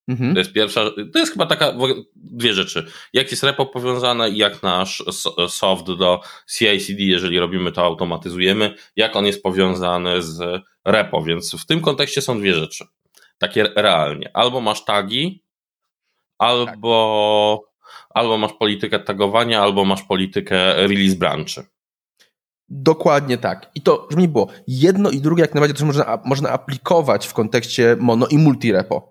Mhm. 0.08 0.34
To 0.34 0.40
jest 0.40 0.54
pierwsza, 0.54 0.92
to 1.14 1.20
jest 1.20 1.32
chyba 1.32 1.46
taka, 1.46 1.74
dwie 2.16 2.54
rzeczy. 2.54 2.92
Jak 3.14 3.32
jest 3.32 3.44
repo 3.44 3.66
powiązane 3.66 4.30
i 4.30 4.38
jak 4.38 4.64
nasz 4.64 5.04
soft 5.48 5.86
do 5.86 6.22
CI/CD, 6.58 7.04
jeżeli 7.04 7.40
robimy 7.40 7.72
to, 7.72 7.84
automatyzujemy, 7.84 8.76
jak 8.96 9.16
on 9.16 9.26
jest 9.26 9.44
powiązany 9.44 10.22
z 10.22 10.64
repo, 10.86 11.24
więc 11.24 11.56
w 11.56 11.66
tym 11.66 11.82
kontekście 11.82 12.22
są 12.22 12.40
dwie 12.40 12.54
rzeczy. 12.54 12.86
Takie 13.38 13.64
realnie. 13.76 14.32
Albo 14.34 14.62
masz 14.62 14.86
tagi, 14.86 15.44
albo, 16.38 17.64
tak. 17.66 17.90
albo 18.10 18.38
masz 18.38 18.54
politykę 18.54 19.00
tagowania, 19.00 19.62
albo 19.62 19.86
masz 19.86 20.04
politykę 20.04 20.74
release 20.88 21.16
branchy. 21.16 21.66
Dokładnie 22.70 23.38
tak. 23.38 23.72
I 23.76 23.82
to, 23.82 24.08
żeby 24.10 24.22
nie 24.22 24.28
było, 24.28 24.48
jedno 24.68 25.10
i 25.10 25.22
drugie 25.22 25.42
jak 25.42 25.54
najbardziej 25.54 25.76
też 25.76 25.86
można, 25.86 26.22
można 26.26 26.50
aplikować 26.50 27.28
w 27.28 27.34
kontekście 27.34 27.98
mono 28.00 28.28
i 28.28 28.38
multi-repo 28.38 29.02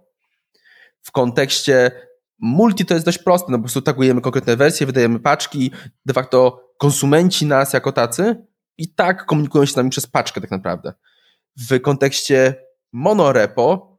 w 1.03 1.13
kontekście 1.13 1.91
multi 2.39 2.85
to 2.85 2.95
jest 2.95 3.07
dość 3.07 3.19
proste, 3.19 3.53
no 3.53 3.59
po 3.59 3.63
prostu 3.63 3.83
tagujemy 3.83 4.21
konkretne 4.21 4.57
wersje, 4.57 4.87
wydajemy 4.87 5.21
paczki, 5.21 5.71
de 6.07 6.15
facto 6.15 6.71
konsumenci 6.79 7.47
nas 7.47 7.73
jako 7.73 7.93
tacy 7.93 8.47
i 8.79 8.95
tak 8.95 9.27
komunikują 9.27 9.65
się 9.65 9.73
z 9.73 9.77
nami 9.77 9.91
przez 9.91 10.07
paczkę 10.07 10.41
tak 10.41 10.51
naprawdę. 10.51 10.93
W 11.57 11.81
kontekście 11.81 12.55
monorepo 12.93 13.99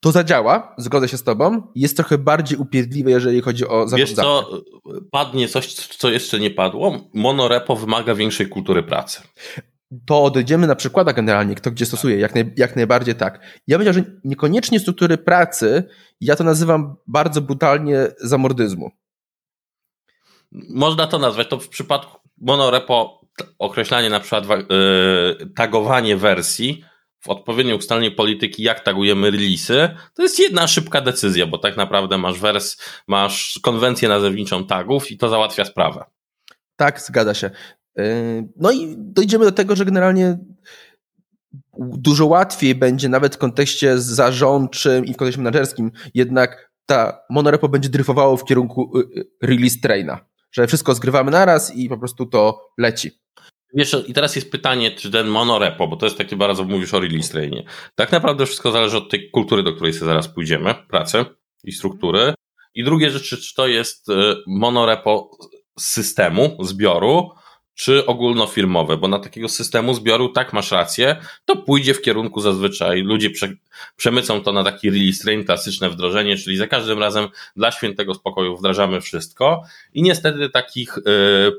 to 0.00 0.12
zadziała, 0.12 0.74
zgodzę 0.78 1.08
się 1.08 1.16
z 1.16 1.22
tobą, 1.24 1.72
jest 1.74 1.96
trochę 1.96 2.18
bardziej 2.18 2.58
upierdliwe, 2.58 3.10
jeżeli 3.10 3.40
chodzi 3.40 3.68
o 3.68 3.86
Wiesz 3.86 4.12
co, 4.12 4.50
padnie 5.10 5.48
coś, 5.48 5.74
co 5.74 6.10
jeszcze 6.10 6.40
nie 6.40 6.50
padło? 6.50 7.10
Monorepo 7.14 7.76
wymaga 7.76 8.14
większej 8.14 8.48
kultury 8.48 8.82
pracy 8.82 9.22
to 10.06 10.30
dojdziemy 10.30 10.66
na 10.66 10.76
przykładach 10.76 11.14
generalnie, 11.14 11.54
kto 11.54 11.70
gdzie 11.70 11.86
stosuje, 11.86 12.18
jak, 12.18 12.34
naj, 12.34 12.52
jak 12.56 12.76
najbardziej 12.76 13.14
tak. 13.14 13.60
Ja 13.66 13.76
powiedział, 13.76 13.94
że 13.94 14.04
niekoniecznie 14.24 14.80
struktury 14.80 15.18
pracy, 15.18 15.84
ja 16.20 16.36
to 16.36 16.44
nazywam 16.44 16.96
bardzo 17.06 17.40
brutalnie 17.40 18.08
zamordyzmu. 18.18 18.90
Można 20.52 21.06
to 21.06 21.18
nazwać, 21.18 21.48
to 21.48 21.58
w 21.58 21.68
przypadku 21.68 22.18
monorepo 22.38 23.20
określanie 23.58 24.10
na 24.10 24.20
przykład 24.20 24.44
yy, 24.48 25.46
tagowanie 25.56 26.16
wersji 26.16 26.84
w 27.20 27.28
odpowiedniej 27.28 27.76
ustalenie 27.76 28.10
polityki, 28.10 28.62
jak 28.62 28.80
tagujemy 28.80 29.30
releasy, 29.30 29.96
to 30.14 30.22
jest 30.22 30.38
jedna 30.38 30.66
szybka 30.66 31.00
decyzja, 31.00 31.46
bo 31.46 31.58
tak 31.58 31.76
naprawdę 31.76 32.18
masz 32.18 32.40
wers, 32.40 32.76
masz 33.08 33.60
konwencję 33.62 34.08
nazewniczą 34.08 34.66
tagów 34.66 35.10
i 35.10 35.18
to 35.18 35.28
załatwia 35.28 35.64
sprawę. 35.64 36.04
Tak, 36.76 37.00
zgadza 37.00 37.34
się. 37.34 37.50
Yy, 37.96 38.48
no 38.56 38.70
i 38.70 38.94
dojdziemy 38.98 39.44
do 39.44 39.52
tego, 39.52 39.76
że 39.76 39.84
generalnie 39.84 40.38
dużo 41.78 42.26
łatwiej 42.26 42.74
będzie 42.74 43.08
nawet 43.08 43.34
w 43.34 43.38
kontekście 43.38 43.98
zarządczym 43.98 45.04
i 45.04 45.14
w 45.14 45.16
kontekście 45.16 45.42
menedżerskim, 45.42 45.90
jednak 46.14 46.72
ta 46.86 47.20
monorepo 47.30 47.68
będzie 47.68 47.88
dryfowało 47.88 48.36
w 48.36 48.44
kierunku 48.44 48.98
y, 48.98 49.20
y, 49.20 49.30
release 49.42 49.80
traina, 49.80 50.20
że 50.52 50.66
wszystko 50.66 50.94
zgrywamy 50.94 51.30
naraz 51.30 51.76
i 51.76 51.88
po 51.88 51.98
prostu 51.98 52.26
to 52.26 52.60
leci. 52.78 53.10
Wiesz, 53.74 53.96
i 54.06 54.12
teraz 54.12 54.36
jest 54.36 54.50
pytanie, 54.50 54.90
czy 54.90 55.10
ten 55.10 55.26
monorepo, 55.26 55.88
bo 55.88 55.96
to 55.96 56.06
jest 56.06 56.18
takie 56.18 56.36
bardzo, 56.36 56.64
mówisz 56.64 56.94
o 56.94 57.00
release 57.00 57.30
trainie. 57.30 57.64
Tak 57.94 58.12
naprawdę 58.12 58.46
wszystko 58.46 58.70
zależy 58.70 58.96
od 58.96 59.10
tej 59.10 59.30
kultury, 59.30 59.62
do 59.62 59.72
której 59.72 59.92
sobie 59.92 60.06
zaraz 60.06 60.28
pójdziemy, 60.28 60.74
pracy 60.90 61.24
i 61.64 61.72
struktury. 61.72 62.34
I 62.74 62.84
drugie 62.84 63.10
rzeczy, 63.10 63.36
czy 63.36 63.54
to 63.54 63.66
jest 63.66 64.08
y, 64.08 64.12
monorepo 64.46 65.30
systemu, 65.78 66.56
zbioru, 66.64 67.30
czy 67.76 68.06
ogólnofirmowe, 68.06 68.96
bo 68.96 69.08
na 69.08 69.18
takiego 69.18 69.48
systemu 69.48 69.94
zbioru, 69.94 70.28
tak 70.28 70.52
masz 70.52 70.70
rację, 70.70 71.16
to 71.44 71.56
pójdzie 71.56 71.94
w 71.94 72.02
kierunku 72.02 72.40
zazwyczaj. 72.40 73.02
Ludzie 73.02 73.30
prze, 73.30 73.48
przemycą 73.96 74.42
to 74.42 74.52
na 74.52 74.64
taki 74.64 74.90
release 74.90 75.18
train, 75.18 75.44
klasyczne 75.44 75.90
wdrożenie, 75.90 76.36
czyli 76.36 76.56
za 76.56 76.66
każdym 76.66 76.98
razem 76.98 77.28
dla 77.56 77.72
świętego 77.72 78.14
spokoju 78.14 78.56
wdrażamy 78.56 79.00
wszystko 79.00 79.62
i 79.94 80.02
niestety 80.02 80.50
takich 80.50 80.98
y, 80.98 81.02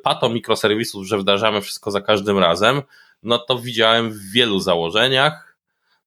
pato 0.04 0.30
mikroserwisów, 0.30 1.08
że 1.08 1.18
wdrażamy 1.18 1.62
wszystko 1.62 1.92
za 1.92 2.02
każdym 2.02 2.38
razem, 2.38 2.82
no 3.24 3.38
to 3.38 3.60
widziałem 3.60 4.12
w 4.12 4.32
wielu 4.32 4.60
założeniach, 4.60 5.58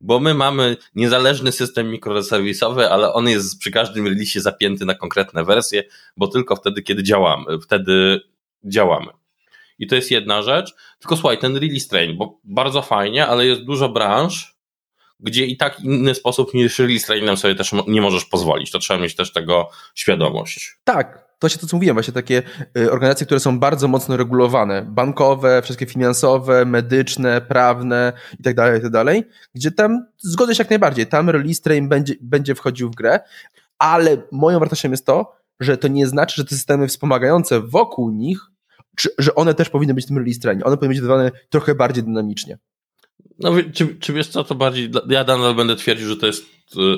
bo 0.01 0.21
my 0.21 0.35
mamy 0.35 0.77
niezależny 0.95 1.53
system 1.53 1.91
mikroserwisowy, 1.91 2.91
ale 2.91 3.13
on 3.13 3.29
jest 3.29 3.59
przy 3.59 3.71
każdym 3.71 4.07
release 4.07 4.33
zapięty 4.33 4.85
na 4.85 4.95
konkretne 4.95 5.45
wersje, 5.45 5.85
bo 6.17 6.29
tylko 6.29 6.57
wtedy, 6.57 6.83
kiedy 6.83 7.03
działamy, 7.03 7.61
wtedy 7.61 8.21
działamy. 8.65 9.20
I 9.81 9.87
to 9.87 9.95
jest 9.95 10.11
jedna 10.11 10.43
rzecz. 10.43 10.75
Tylko 10.99 11.17
słuchaj, 11.17 11.39
ten 11.39 11.57
release 11.57 11.89
train, 11.89 12.17
bo 12.17 12.41
bardzo 12.45 12.83
fajnie, 12.83 13.27
ale 13.27 13.47
jest 13.47 13.65
dużo 13.65 13.89
branż, 13.89 14.57
gdzie 15.21 15.47
i 15.47 15.57
tak 15.57 15.81
inny 15.81 16.15
sposób 16.15 16.55
niż 16.55 16.79
release 16.79 17.07
trainem 17.07 17.37
sobie 17.37 17.55
też 17.55 17.73
nie 17.89 18.01
możesz 18.01 18.25
pozwolić. 18.25 18.71
To 18.71 18.79
trzeba 18.79 19.01
mieć 19.01 19.17
też 19.17 19.33
tego 19.33 19.71
świadomość. 19.95 20.79
Tak, 20.85 21.31
to 21.39 21.49
się 21.49 21.59
to 21.59 21.67
co 21.67 21.77
mówiłem, 21.77 21.97
właśnie 21.97 22.15
takie 22.15 22.43
y, 22.79 22.93
organizacje, 22.93 23.27
które 23.27 23.41
są 23.41 23.59
bardzo 23.59 23.89
mocno 23.89 24.17
regulowane, 24.17 24.83
bankowe, 24.83 25.63
wszystkie 25.63 25.87
finansowe, 25.87 26.65
medyczne, 26.65 27.41
prawne 27.41 28.13
i 28.41 28.43
tak 28.43 28.55
dalej, 28.55 28.79
i 28.79 28.83
tak 28.83 28.91
dalej, 28.91 29.25
gdzie 29.55 29.71
tam 29.71 30.07
zgodzę 30.19 30.55
się 30.55 30.61
jak 30.61 30.71
najbardziej, 30.71 31.07
tam 31.07 31.31
release 31.31 31.61
train 31.61 31.89
będzie, 31.89 32.15
będzie 32.21 32.55
wchodził 32.55 32.91
w 32.91 32.95
grę, 32.95 33.21
ale 33.79 34.17
moją 34.33 34.59
wartością 34.59 34.91
jest 34.91 35.07
to, 35.07 35.37
że 35.61 35.77
to 35.77 35.89
nie 35.89 36.07
znaczy, 36.07 36.35
że 36.37 36.45
te 36.45 36.55
systemy 36.55 36.89
wspomagające 36.89 37.61
wokół 37.61 38.11
nich 38.11 38.51
że 39.19 39.35
one 39.35 39.55
też 39.55 39.71
powinny 39.71 39.95
być 39.95 40.05
w 40.05 40.09
tym 40.09 40.19
release 40.19 40.39
trainie. 40.39 40.65
One 40.65 40.77
powinny 40.77 40.95
być 40.95 41.01
dodawane 41.01 41.31
trochę 41.49 41.75
bardziej 41.75 42.05
dynamicznie. 42.05 42.59
No, 43.39 43.53
czy, 43.75 43.97
czy 43.97 44.13
wiesz 44.13 44.29
co, 44.29 44.45
to 44.45 44.55
bardziej, 44.55 44.91
ja 45.09 45.25
nadal 45.25 45.55
będę 45.55 45.77
twierdził, 45.77 46.09
że 46.09 46.17
to 46.17 46.27
jest 46.27 46.45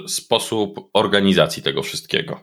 y, 0.05 0.09
sposób 0.09 0.91
organizacji 0.93 1.63
tego 1.63 1.83
wszystkiego. 1.83 2.41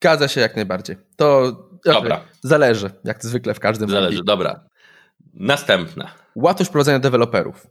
Zgadza 0.00 0.28
się 0.28 0.40
jak 0.40 0.56
najbardziej. 0.56 0.96
To 1.16 1.56
Dobra. 1.84 2.24
zależy, 2.42 2.90
jak 3.04 3.24
zwykle 3.24 3.54
w 3.54 3.60
każdym 3.60 3.90
Zależy, 3.90 4.24
dobra. 4.24 4.64
Następne. 5.34 6.08
Łatwość 6.36 6.70
prowadzenia 6.70 6.98
deweloperów. 6.98 7.66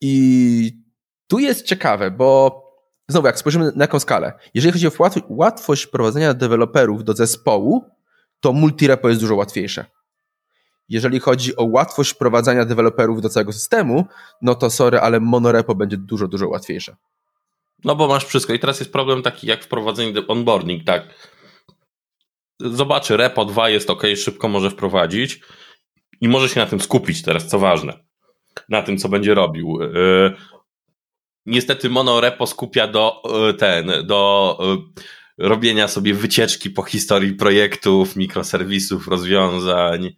I 0.00 0.84
tu 1.26 1.38
jest 1.38 1.66
ciekawe, 1.66 2.10
bo 2.10 2.60
znowu, 3.08 3.26
jak 3.26 3.38
spojrzymy 3.38 3.72
na 3.76 3.84
jaką 3.84 4.00
skalę, 4.00 4.32
jeżeli 4.54 4.72
chodzi 4.72 4.86
o 4.86 5.10
łatwość 5.28 5.86
prowadzenia 5.86 6.34
deweloperów 6.34 7.04
do 7.04 7.12
zespołu, 7.12 7.84
to 8.40 8.52
multirepo 8.52 9.08
jest 9.08 9.20
dużo 9.20 9.34
łatwiejsze. 9.34 9.84
Jeżeli 10.88 11.20
chodzi 11.20 11.56
o 11.56 11.64
łatwość 11.64 12.10
wprowadzania 12.10 12.64
deweloperów 12.64 13.22
do 13.22 13.28
całego 13.28 13.52
systemu, 13.52 14.06
no 14.42 14.54
to 14.54 14.70
sorry, 14.70 14.98
ale 14.98 15.20
monorepo 15.20 15.74
będzie 15.74 15.96
dużo, 15.96 16.28
dużo 16.28 16.48
łatwiejsze. 16.48 16.96
No 17.84 17.96
bo 17.96 18.08
masz 18.08 18.24
wszystko. 18.24 18.52
I 18.52 18.58
teraz 18.58 18.80
jest 18.80 18.92
problem 18.92 19.22
taki 19.22 19.46
jak 19.46 19.64
wprowadzenie 19.64 20.26
onboarding, 20.28 20.84
tak. 20.84 21.30
Zobaczy, 22.60 23.16
repo 23.16 23.44
2 23.44 23.68
jest 23.68 23.90
ok, 23.90 24.02
szybko 24.16 24.48
może 24.48 24.70
wprowadzić 24.70 25.40
i 26.20 26.28
może 26.28 26.48
się 26.48 26.60
na 26.60 26.66
tym 26.66 26.80
skupić 26.80 27.22
teraz, 27.22 27.46
co 27.46 27.58
ważne. 27.58 28.04
Na 28.68 28.82
tym, 28.82 28.98
co 28.98 29.08
będzie 29.08 29.34
robił. 29.34 29.78
Yy, 29.80 30.34
niestety 31.46 31.90
monorepo 31.90 32.46
skupia 32.46 32.88
do 32.88 33.22
yy, 33.46 33.54
ten, 33.54 33.92
do 34.06 34.58
robienia 35.38 35.88
sobie 35.88 36.14
wycieczki 36.14 36.70
po 36.70 36.82
historii 36.82 37.32
projektów, 37.32 38.16
mikroserwisów, 38.16 39.08
rozwiązań 39.08 40.16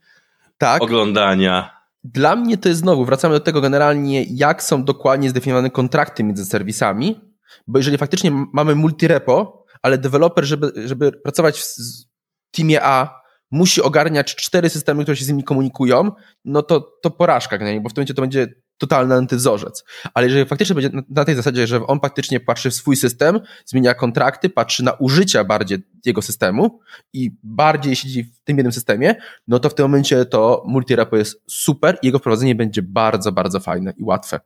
tak. 0.59 0.83
oglądania. 0.83 1.77
Dla 2.05 2.37
mnie 2.37 2.59
to 2.59 2.69
jest 2.69 2.81
znowu, 2.81 3.05
wracamy 3.05 3.35
do 3.35 3.40
tego 3.40 3.61
generalnie, 3.61 4.23
jak 4.23 4.62
są 4.62 4.85
dokładnie 4.85 5.31
zdefiniowane 5.31 5.71
kontrakty 5.71 6.25
między 6.25 6.45
serwisami, 6.45 7.21
bo 7.66 7.79
jeżeli 7.79 7.99
faktycznie 7.99 8.31
mamy 8.53 8.75
multirepo, 8.75 9.64
ale 9.83 9.99
deweloper, 9.99 10.45
żeby, 10.45 10.73
żeby 10.85 11.12
pracować 11.12 11.61
w 11.61 12.57
teamie 12.57 12.85
A, 12.85 13.21
musi 13.51 13.83
ogarniać 13.83 14.35
cztery 14.35 14.71
systemy, 14.71 15.03
które 15.03 15.16
się 15.16 15.25
z 15.25 15.29
nimi 15.29 15.45
komunikują, 15.45 16.12
no 16.45 16.62
to, 16.62 16.81
to 17.03 17.11
porażka, 17.11 17.59
bo 17.59 17.64
w 17.88 17.92
tym 17.92 18.01
momencie 18.01 18.14
to 18.14 18.23
będzie 18.23 18.47
totalny 18.79 19.15
antywzorzec. 19.15 19.85
Ale 20.15 20.27
jeżeli 20.27 20.45
faktycznie 20.45 20.75
będzie 20.75 20.91
na 21.09 21.25
tej 21.25 21.35
zasadzie, 21.35 21.67
że 21.67 21.87
on 21.87 22.01
faktycznie 22.01 22.41
patrzy 22.41 22.71
w 22.71 22.75
swój 22.75 22.97
system, 22.97 23.41
zmienia 23.65 23.95
kontrakty, 23.95 24.51
patrzy 24.51 24.85
na 24.85 24.93
użycia 24.93 25.45
bardziej 25.45 25.79
jego 26.05 26.23
systemu 26.23 26.81
i 27.12 27.31
bardziej 27.43 27.97
siedzi 27.97 28.25
w 28.25 28.41
tym 28.45 28.57
jednym 28.57 28.73
systemie, 28.73 29.15
no 29.49 29.59
to 29.59 29.69
w 29.69 29.75
tym 29.75 29.85
momencie 29.85 30.25
to 30.25 30.62
multirepo 30.67 31.17
jest 31.17 31.43
super 31.51 31.99
i 32.03 32.07
jego 32.07 32.19
wprowadzenie 32.19 32.55
będzie 32.55 32.83
bardzo, 32.83 33.33
bardzo 33.33 33.61
fajne 33.61 33.93
i 33.97 34.03
łatwe. 34.03 34.41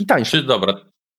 I 0.00 0.06
tańsze. 0.06 0.42
Dobra, 0.42 0.74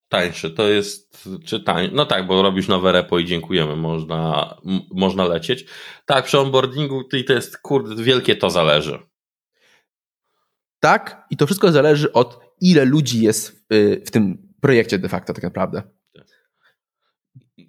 tańsze. 0.08 0.50
To 0.50 0.68
jest, 0.68 1.28
czy 1.44 1.60
tań, 1.60 1.90
no 1.92 2.06
tak, 2.06 2.26
bo 2.26 2.42
robisz 2.42 2.68
nowe 2.68 2.92
repo 2.92 3.18
i 3.18 3.24
dziękujemy, 3.24 3.76
można, 3.76 4.54
można 4.90 5.24
lecieć. 5.24 5.64
Tak, 6.06 6.24
przy 6.24 6.38
onboardingu 6.38 7.04
to 7.04 7.32
jest, 7.32 7.58
kurde, 7.58 8.02
wielkie 8.02 8.36
to 8.36 8.50
zależy. 8.50 9.11
Tak, 10.82 11.26
i 11.30 11.36
to 11.36 11.46
wszystko 11.46 11.72
zależy 11.72 12.12
od 12.12 12.40
ile 12.60 12.84
ludzi 12.84 13.22
jest 13.22 13.66
w, 13.70 14.00
w 14.06 14.10
tym 14.10 14.52
projekcie 14.60 14.98
de 14.98 15.08
facto 15.08 15.34
tak 15.34 15.44
naprawdę. 15.44 15.82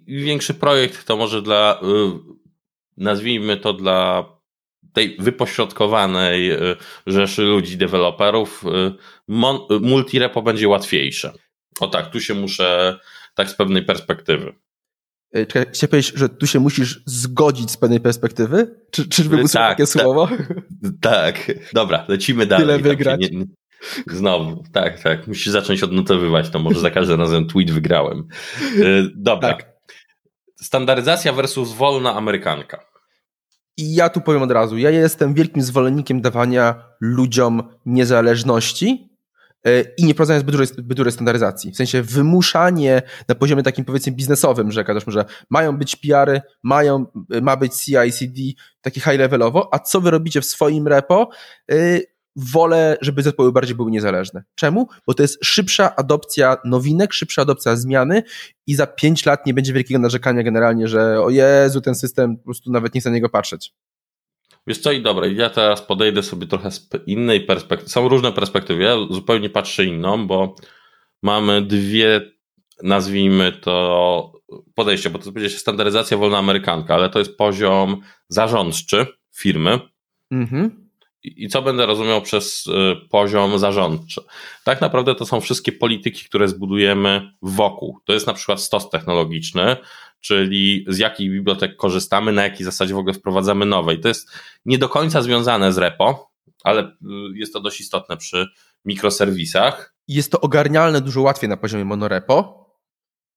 Większy 0.06 0.54
projekt 0.54 1.04
to 1.04 1.16
może 1.16 1.42
dla, 1.42 1.80
y, 1.82 1.86
nazwijmy 2.96 3.56
to 3.56 3.72
dla 3.72 4.24
tej 4.92 5.16
wypośrodkowanej 5.18 6.52
y, 6.52 6.76
rzeszy 7.06 7.42
ludzi, 7.42 7.76
deweloperów, 7.76 8.64
y, 8.64 9.80
multirepo 9.80 10.42
będzie 10.42 10.68
łatwiejsze. 10.68 11.32
O 11.80 11.88
tak, 11.88 12.10
tu 12.10 12.20
się 12.20 12.34
muszę, 12.34 12.98
tak 13.34 13.50
z 13.50 13.54
pewnej 13.54 13.84
perspektywy. 13.84 14.54
Czekaj, 15.34 15.66
chciałem 15.72 15.90
powiedzieć, 15.90 16.12
że 16.16 16.28
tu 16.28 16.46
się 16.46 16.60
musisz 16.60 17.02
zgodzić 17.06 17.70
z 17.70 17.76
pewnej 17.76 18.00
perspektywy? 18.00 18.76
Czy, 18.90 19.08
czyżby 19.08 19.36
było 19.36 19.48
tak, 19.48 19.78
takie 19.78 19.82
tak, 19.82 19.92
słowo? 19.92 20.28
Tak, 21.00 21.52
dobra, 21.72 22.04
lecimy 22.08 22.46
dalej. 22.46 22.66
Tyle 22.66 22.78
wygrać. 22.78 23.20
Nie, 23.20 23.38
nie, 23.38 23.44
znowu, 24.06 24.64
tak, 24.72 25.02
tak. 25.02 25.26
Musisz 25.26 25.52
zacząć 25.52 25.82
odnotowywać 25.82 26.50
to, 26.50 26.58
może 26.58 26.80
za 26.80 26.90
każdym 26.90 27.20
razem 27.20 27.46
tweet 27.46 27.70
wygrałem. 27.70 28.28
Y, 28.76 29.10
dobra. 29.14 29.48
Tak. 29.48 29.74
Standaryzacja 30.60 31.32
versus 31.32 31.72
wolna 31.72 32.14
amerykanka. 32.14 32.84
I 33.76 33.94
ja 33.94 34.08
tu 34.08 34.20
powiem 34.20 34.42
od 34.42 34.50
razu, 34.50 34.78
ja 34.78 34.90
jestem 34.90 35.34
wielkim 35.34 35.62
zwolennikiem 35.62 36.20
dawania 36.20 36.74
ludziom 37.00 37.62
niezależności, 37.86 39.08
E, 39.08 39.13
i 39.96 40.04
nie 40.04 40.14
prowadzenia 40.14 40.40
zbyt 40.40 40.50
dużej, 40.50 40.66
zbyt 40.66 40.96
dużej 40.96 41.12
standaryzacji. 41.12 41.72
W 41.72 41.76
sensie 41.76 42.02
wymuszanie 42.02 43.02
na 43.28 43.34
poziomie 43.34 43.62
takim 43.62 43.84
powiedzmy 43.84 44.12
biznesowym, 44.12 44.72
że 44.72 44.80
jakaś, 44.80 45.02
że 45.06 45.24
mają 45.50 45.78
być 45.78 45.96
PR-y, 45.96 46.40
mają, 46.62 47.06
ma 47.42 47.56
być 47.56 47.72
CI/CD, 47.74 48.40
taki 48.80 49.00
high 49.00 49.18
levelowo, 49.18 49.68
a 49.74 49.78
co 49.78 50.00
wy 50.00 50.10
robicie 50.10 50.40
w 50.40 50.44
swoim 50.44 50.88
repo? 50.88 51.28
E, 51.70 52.00
wolę, 52.36 52.96
żeby 53.00 53.22
zespoły 53.22 53.52
bardziej 53.52 53.76
były 53.76 53.90
niezależne. 53.90 54.44
Czemu? 54.54 54.88
Bo 55.06 55.14
to 55.14 55.22
jest 55.22 55.44
szybsza 55.44 55.96
adopcja 55.96 56.56
nowinek, 56.64 57.12
szybsza 57.12 57.42
adopcja 57.42 57.76
zmiany 57.76 58.22
i 58.66 58.74
za 58.74 58.86
pięć 58.86 59.26
lat 59.26 59.46
nie 59.46 59.54
będzie 59.54 59.72
wielkiego 59.72 60.00
narzekania 60.00 60.42
generalnie, 60.42 60.88
że 60.88 61.20
o 61.22 61.30
Jezu, 61.30 61.80
ten 61.80 61.94
system 61.94 62.36
po 62.36 62.44
prostu 62.44 62.72
nawet 62.72 62.94
nie 62.94 63.00
chce 63.00 63.10
na 63.10 63.14
niego 63.14 63.28
patrzeć. 63.28 63.74
Wiesz 64.66 64.78
co 64.78 64.92
i 64.92 65.02
dobra, 65.02 65.26
ja 65.26 65.50
teraz 65.50 65.82
podejdę 65.82 66.22
sobie 66.22 66.46
trochę 66.46 66.70
z 66.70 66.88
innej 67.06 67.40
perspektywy. 67.40 67.90
Są 67.90 68.08
różne 68.08 68.32
perspektywy, 68.32 68.82
ja 68.82 68.96
zupełnie 69.10 69.50
patrzę 69.50 69.84
inną, 69.84 70.26
bo 70.26 70.54
mamy 71.22 71.62
dwie, 71.62 72.20
nazwijmy 72.82 73.52
to 73.52 74.32
podejście, 74.74 75.10
bo 75.10 75.18
to 75.18 75.32
będzie 75.32 75.50
standaryzacja 75.50 76.16
wolna 76.16 76.38
amerykanka, 76.38 76.94
ale 76.94 77.10
to 77.10 77.18
jest 77.18 77.36
poziom 77.36 78.00
zarządczy 78.28 79.06
firmy. 79.36 79.80
Mhm. 80.30 80.84
I 81.24 81.48
co 81.48 81.62
będę 81.62 81.86
rozumiał 81.86 82.22
przez 82.22 82.66
y, 82.66 82.70
poziom 83.10 83.58
zarządczy? 83.58 84.20
Tak 84.64 84.80
naprawdę 84.80 85.14
to 85.14 85.26
są 85.26 85.40
wszystkie 85.40 85.72
polityki, 85.72 86.24
które 86.24 86.48
zbudujemy 86.48 87.32
wokół. 87.42 87.98
To 88.04 88.12
jest 88.12 88.26
na 88.26 88.34
przykład 88.34 88.60
stos 88.60 88.90
technologiczny, 88.90 89.76
czyli 90.24 90.84
z 90.88 90.98
jakich 90.98 91.30
bibliotek 91.30 91.76
korzystamy, 91.76 92.32
na 92.32 92.42
jakiej 92.42 92.64
zasadzie 92.64 92.94
w 92.94 92.98
ogóle 92.98 93.14
wprowadzamy 93.14 93.66
nowe. 93.66 93.94
I 93.94 94.00
to 94.00 94.08
jest 94.08 94.30
nie 94.64 94.78
do 94.78 94.88
końca 94.88 95.22
związane 95.22 95.72
z 95.72 95.78
repo, 95.78 96.30
ale 96.62 96.82
y, 96.82 96.88
jest 97.34 97.52
to 97.52 97.60
dość 97.60 97.80
istotne 97.80 98.16
przy 98.16 98.46
mikroserwisach. 98.84 99.94
Jest 100.08 100.32
to 100.32 100.40
ogarnialne 100.40 101.00
dużo 101.00 101.22
łatwiej 101.22 101.48
na 101.48 101.56
poziomie 101.56 101.84
monorepo, 101.84 102.64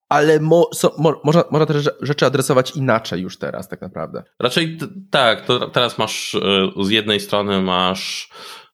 ale 0.09 0.39
mo, 0.39 0.69
so, 0.73 0.95
mo, 0.97 1.21
można, 1.23 1.43
można 1.51 1.65
te 1.65 1.73
rzeczy 2.01 2.25
adresować 2.25 2.75
inaczej 2.75 3.21
już 3.21 3.37
teraz 3.37 3.67
tak 3.67 3.81
naprawdę. 3.81 4.23
Raczej 4.39 4.77
tak, 5.11 5.45
to 5.45 5.69
teraz 5.69 5.97
masz 5.97 6.33
y, 6.33 6.39
z 6.81 6.89
jednej 6.89 7.19
strony 7.19 7.61
masz 7.61 8.29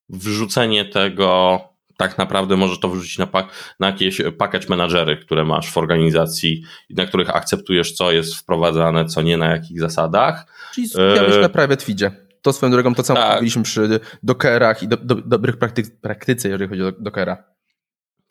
wrzucenie 0.09 0.85
tego 0.85 1.59
tak 1.97 2.17
naprawdę 2.17 2.57
możesz 2.57 2.79
to 2.79 2.89
wrzucić 2.89 3.17
na, 3.17 3.27
pak, 3.27 3.75
na 3.79 3.87
jakieś 3.87 4.21
package 4.37 4.65
managery, 4.69 5.17
które 5.17 5.45
masz 5.45 5.71
w 5.71 5.77
organizacji 5.77 6.63
na 6.89 7.05
których 7.05 7.35
akceptujesz, 7.35 7.91
co 7.91 8.11
jest 8.11 8.35
wprowadzane, 8.35 9.05
co 9.05 9.21
nie, 9.21 9.37
na 9.37 9.51
jakich 9.51 9.79
zasadach. 9.79 10.45
Czyli 10.73 10.87
skupiamy 10.87 11.33
się 11.33 11.39
na 11.39 11.49
private 11.49 11.85
feedzie. 11.85 12.11
To 12.41 12.53
swoją 12.53 12.71
drogą 12.71 12.95
to, 12.95 13.03
co 13.03 13.13
tak. 13.13 13.33
mówiliśmy 13.33 13.63
przy 13.63 13.99
Dockerach 14.23 14.83
i 14.83 14.87
do, 14.87 14.97
do, 14.97 15.15
dobrych 15.15 15.57
praktyk, 15.57 15.99
praktyce, 16.01 16.49
jeżeli 16.49 16.69
chodzi 16.69 16.83
o 16.83 16.91
Dockera. 16.91 17.43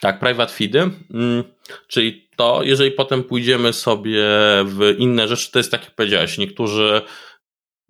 Tak, 0.01 0.19
private 0.19 0.53
feedy, 0.53 0.81
mm, 1.15 1.45
czyli 1.89 2.29
to, 2.37 2.63
jeżeli 2.63 2.91
potem 2.91 3.25
pójdziemy 3.25 3.73
sobie 3.73 4.25
w 4.65 4.95
inne 4.99 5.29
rzeczy, 5.29 5.53
to 5.53 5.59
jest 5.59 5.71
tak 5.71 5.85
jak 5.85 5.95
powiedziałeś, 5.95 6.39
niektórzy 6.39 7.03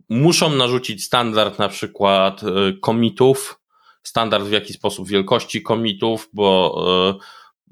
muszą 0.08 0.56
narzucić 0.56 1.04
standard 1.04 1.58
na 1.58 1.68
przykład 1.68 2.42
y, 2.42 2.78
komitów, 2.80 3.61
standard 4.02 4.44
w 4.44 4.52
jaki 4.52 4.72
sposób 4.72 5.08
wielkości 5.08 5.62
komitów, 5.62 6.28
bo 6.32 7.18
e, 7.20 7.24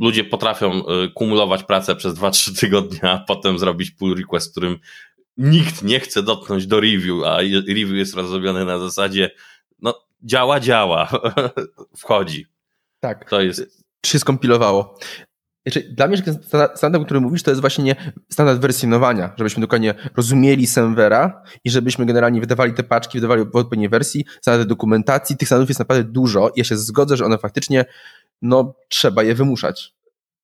ludzie 0.05 0.25
potrafią 0.25 0.73
e, 0.73 1.09
kumulować 1.15 1.63
pracę 1.65 1.97
przez 1.97 2.15
2-3 2.15 2.61
tygodnie, 2.61 3.01
a 3.03 3.19
potem 3.19 3.59
zrobić 3.59 3.91
pull 3.91 4.17
request, 4.17 4.51
którym 4.51 4.79
nikt 5.37 5.83
nie 5.83 6.01
chce 6.01 6.23
dotknąć 6.23 6.67
do 6.67 6.81
review, 6.81 7.25
a 7.25 7.37
review 7.69 7.91
jest 7.91 8.15
rozrobione 8.15 8.65
na 8.65 8.79
zasadzie 8.79 9.31
no 9.83 9.95
działa, 10.23 10.61
działa, 10.61 11.09
wchodzi. 12.03 12.47
Tak. 13.01 13.31
To 13.31 13.41
jest... 13.41 13.85
Czy 14.01 14.11
się 14.13 14.19
skompilowało? 14.19 14.99
Dla 15.91 16.09
mnie 16.09 16.17
standard, 16.75 17.03
o 17.03 17.05
którym 17.05 17.23
mówisz, 17.23 17.43
to 17.43 17.51
jest 17.51 17.61
właśnie 17.61 17.85
nie 17.85 17.97
standard 18.29 18.61
wersjonowania, 18.61 19.33
żebyśmy 19.39 19.61
dokładnie 19.61 19.95
rozumieli 20.17 20.67
serwera 20.67 21.43
i 21.65 21.71
żebyśmy 21.71 22.07
generalnie 22.07 22.41
wydawali 22.41 22.73
te 22.73 22.83
paczki, 22.83 23.19
wydawali 23.19 23.45
w 23.45 23.57
odpowiedniej 23.57 23.89
wersji, 23.89 24.25
standardy 24.41 24.69
dokumentacji. 24.69 25.37
Tych 25.37 25.49
standardów 25.49 25.71
jest 25.71 25.79
naprawdę 25.79 26.05
dużo 26.05 26.51
ja 26.57 26.65
się 26.65 26.77
zgodzę, 26.77 27.17
że 27.17 27.25
one 27.25 27.39
faktycznie, 27.39 27.85
no, 28.43 28.75
trzeba 28.89 29.23
je 29.23 29.35
wymuszać. 29.35 29.93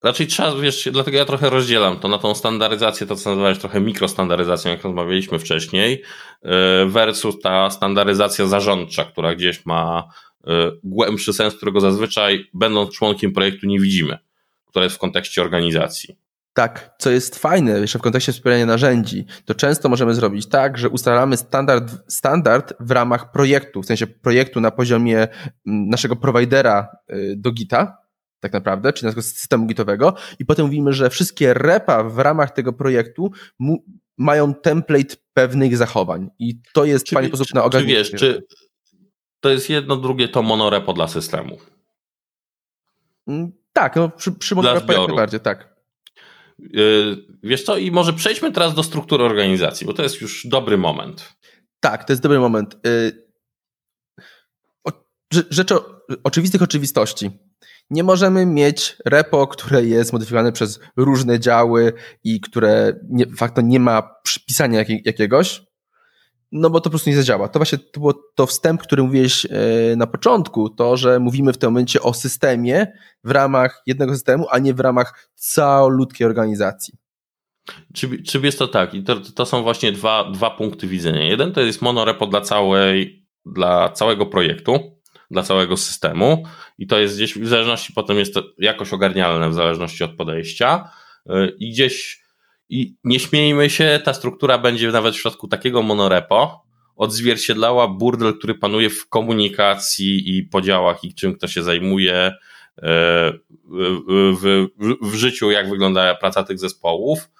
Raczej 0.05 0.27
trzeba, 0.27 0.55
wiesz, 0.55 0.89
dlatego 0.93 1.17
ja 1.17 1.25
trochę 1.25 1.51
rozdzielam 1.51 1.99
to 1.99 2.09
na 2.09 2.19
tą 2.19 2.35
standaryzację, 2.35 3.07
to 3.07 3.17
co 3.17 3.31
nazywałeś 3.31 3.59
trochę 3.59 3.81
mikrostandaryzacją, 3.81 4.71
jak 4.71 4.83
rozmawialiśmy 4.83 5.39
wcześniej, 5.39 6.03
y, 6.45 6.49
versus 6.87 7.41
ta 7.41 7.71
standaryzacja 7.71 8.47
zarządcza, 8.47 9.05
która 9.05 9.35
gdzieś 9.35 9.67
ma 9.67 10.05
y, 10.41 10.51
głębszy 10.85 11.33
sens, 11.33 11.55
którego 11.55 11.81
zazwyczaj 11.81 12.45
będąc 12.55 12.91
członkiem 12.91 13.33
projektu 13.33 13.67
nie 13.67 13.81
widzimy 13.81 14.26
która 14.77 14.85
jest 14.85 14.97
w 14.97 14.99
kontekście 14.99 15.43
organizacji. 15.43 16.19
Tak, 16.53 16.95
co 16.99 17.11
jest 17.11 17.37
fajne 17.37 17.81
jeszcze 17.81 17.99
w 17.99 18.03
kontekście 18.03 18.33
wspierania 18.33 18.67
narzędzi, 18.67 19.27
to 19.45 19.55
często 19.55 19.89
możemy 19.89 20.15
zrobić 20.15 20.49
tak, 20.49 20.79
że 20.79 20.89
ustalamy 20.89 21.37
standard, 21.37 21.93
standard 22.09 22.75
w 22.81 22.91
ramach 22.91 23.33
projektu, 23.33 23.83
w 23.83 23.87
sensie 23.87 24.07
projektu 24.07 24.61
na 24.61 24.71
poziomie 24.71 25.19
mm, 25.19 25.89
naszego 25.89 26.17
prowajdera 26.17 26.89
y, 27.11 27.35
do 27.37 27.53
Gita, 27.53 27.99
tak 28.41 28.53
naprawdę, 28.53 28.93
czyli 28.93 29.07
naszego 29.07 29.23
systemu 29.23 29.67
gitowego 29.67 30.15
i 30.39 30.45
potem 30.45 30.67
mówimy, 30.67 30.93
że 30.93 31.11
wszystkie 31.11 31.55
repa 31.55 32.05
w 32.05 32.19
ramach 32.19 32.51
tego 32.51 32.73
projektu 32.73 33.31
mu, 33.59 33.85
mają 34.19 34.55
template 34.55 35.17
pewnych 35.33 35.77
zachowań 35.77 36.31
i 36.39 36.61
to 36.73 36.85
jest 36.85 37.11
fajny 37.11 37.29
sposób 37.29 37.55
na 37.55 37.65
ogarnięcie. 37.65 38.05
Czy 38.05 38.11
wiesz, 38.13 38.21
czy 38.21 38.47
to 39.41 39.51
jest 39.51 39.71
jedno, 39.71 39.97
drugie 39.97 40.29
to 40.29 40.43
monorepo 40.43 40.93
dla 40.93 41.09
systemu? 41.09 41.59
Tak, 43.77 43.97
no 43.97 44.09
przy, 44.09 44.33
przy 44.33 44.55
monorepo 44.55 44.93
jak 44.93 45.09
najbardziej, 45.09 45.41
tak. 45.41 45.77
Yy, 46.59 47.17
wiesz 47.43 47.65
co, 47.65 47.77
i 47.77 47.91
może 47.91 48.13
przejdźmy 48.13 48.53
teraz 48.53 48.75
do 48.75 48.83
struktury 48.83 49.25
organizacji, 49.25 49.87
bo 49.87 49.93
to 49.93 50.03
jest 50.03 50.21
już 50.21 50.47
dobry 50.47 50.79
moment. 50.79 51.37
Tak, 51.81 52.05
to 52.05 52.13
jest 52.13 52.23
dobry 52.23 52.39
moment. 52.39 52.77
Yy, 52.85 53.27
rzecz 55.51 55.73
o, 55.73 56.01
oczywistych 56.25 56.63
oczywistości. 56.63 57.31
Nie 57.91 58.05
możemy 58.05 58.47
mieć 58.47 58.97
repo, 59.05 59.47
które 59.47 59.85
jest 59.85 60.13
modyfikowane 60.13 60.53
przez 60.53 60.81
różne 60.97 61.41
działy 61.41 61.93
i 62.25 62.41
które 62.41 62.93
nie, 63.09 63.27
fakto 63.27 63.61
nie 63.61 63.81
ma 63.81 64.03
przypisania 64.23 64.85
jakiegoś, 65.05 65.66
no 66.53 66.71
bo 66.71 66.81
to 66.81 66.85
po 66.85 66.91
prostu 66.91 67.11
nie 67.11 67.17
zadziała. 67.17 67.49
To 67.49 67.59
właśnie 67.59 67.79
to 67.79 68.01
było 68.01 68.15
to 68.35 68.47
wstęp, 68.47 68.83
który 68.83 69.03
mówiłeś 69.03 69.47
e, 69.47 69.49
na 69.97 70.07
początku, 70.07 70.71
to, 70.71 70.97
że 70.97 71.19
mówimy 71.21 71.53
w 71.53 71.59
tym 71.59 71.71
momencie 71.71 72.03
o 72.03 72.15
systemie 72.15 72.93
w 73.25 73.31
ramach 73.31 73.83
jednego 73.87 74.15
systemu, 74.15 74.47
a 74.51 74.59
nie 74.59 74.75
w 74.75 74.81
ramach 74.81 75.31
całoludkiej 75.35 76.27
organizacji. 76.27 76.95
Czy, 77.95 78.23
czy 78.23 78.39
jest 78.39 78.59
to 78.59 78.69
tak? 78.69 78.95
I 78.95 79.03
to, 79.03 79.21
to 79.21 79.47
są 79.47 79.63
właśnie 79.63 79.93
dwa, 79.93 80.31
dwa 80.31 80.51
punkty 80.51 80.87
widzenia. 80.87 81.25
Jeden 81.25 81.53
to 81.53 81.61
jest 81.61 81.83
monorepo 81.83 82.27
dla 82.27 82.41
całej, 82.41 83.27
dla 83.47 83.89
całego 83.89 84.27
projektu, 84.27 84.97
dla 85.31 85.43
całego 85.43 85.77
systemu 85.77 86.45
i 86.79 86.87
to 86.87 86.99
jest 86.99 87.17
gdzieś 87.17 87.39
w 87.39 87.47
zależności, 87.47 87.93
potem 87.93 88.19
jest 88.19 88.35
to 88.35 88.43
jakoś 88.59 88.93
ogarnialne 88.93 89.51
w 89.51 89.55
zależności 89.55 90.05
od 90.05 90.17
podejścia 90.17 90.91
e, 91.27 91.49
i 91.59 91.71
gdzieś 91.71 92.26
i 92.69 92.95
nie 93.05 93.21
śmiejmy 93.21 93.71
się, 93.71 94.01
ta 94.05 94.15
struktura 94.15 94.59
będzie 94.59 94.91
nawet 94.91 95.15
w 95.15 95.19
środku 95.19 95.49
takiego 95.49 95.83
monorepo 95.83 96.67
odzwierciedlała 96.97 97.89
burdel, 97.89 98.39
który 98.39 98.55
panuje 98.55 98.91
w 98.91 99.09
komunikacji 99.09 100.37
i 100.39 100.43
podziałach 100.43 101.05
i 101.05 101.15
czym 101.15 101.35
kto 101.35 101.49
się 101.49 101.63
zajmuje 101.63 102.15
e, 102.15 102.33
w, 103.65 104.37
w, 104.41 104.69
w 105.03 105.15
życiu, 105.15 105.51
jak 105.51 105.71
wygląda 105.71 106.15
praca 106.15 106.45
tych 106.45 106.59
zespołów. 106.59 107.31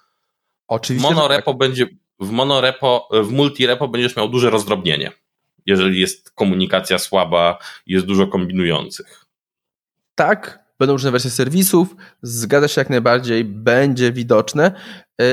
Oczywiście. 0.69 1.09
Monorepo 1.09 1.51
tak. 1.51 1.59
będzie, 1.59 1.87
w 2.21 2.31
monorepo, 2.31 3.09
w 3.23 3.31
multirepo 3.31 3.89
będziesz 3.89 4.17
miał 4.17 4.29
duże 4.29 4.51
rozdrobnienie, 4.51 5.13
jeżeli 5.67 6.01
jest 6.01 6.31
komunikacja 6.31 6.99
słaba 6.99 7.59
jest 7.87 8.07
dużo 8.07 8.27
kombinujących. 8.27 9.27
Tak, 10.15 10.66
będą 10.79 10.93
różne 10.93 11.11
wersje 11.11 11.31
serwisów, 11.31 11.97
zgadza 12.23 12.69
się 12.69 12.81
jak 12.81 12.91
najbardziej, 12.91 13.45
będzie 13.45 14.13
widoczne. 14.13 14.73
Yy, 15.19 15.27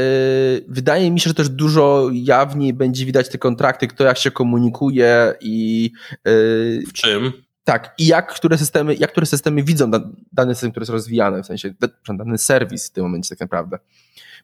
wydaje 0.68 1.12
mi 1.12 1.20
się, 1.20 1.30
że 1.30 1.34
też 1.34 1.50
dużo 1.50 2.10
jawniej 2.14 2.74
będzie 2.74 3.06
widać 3.06 3.30
te 3.30 3.38
kontrakty, 3.38 3.88
kto 3.88 4.04
jak 4.04 4.18
się 4.18 4.32
komunikuje 4.32 5.34
i 5.42 5.84
yy, 6.26 6.84
w 6.88 6.94
czym? 6.94 7.34
Tak, 7.64 7.96
i 7.98 8.08
jak 8.08 8.34
które 8.34 8.58
systemy, 8.58 8.96
jak 8.96 9.12
które 9.12 9.26
systemy 9.26 9.64
widzą 9.64 9.92
dany 10.32 10.56
system, 10.56 10.72
który 10.72 10.82
jest 10.82 10.92
rozwijany, 10.92 11.44
w 11.44 11.46
sensie 11.46 11.74
dany 12.10 12.38
serwis 12.38 12.90
w 12.90 12.92
tym 12.92 13.04
momencie 13.04 13.30
tak 13.30 13.40
naprawdę. 13.40 13.80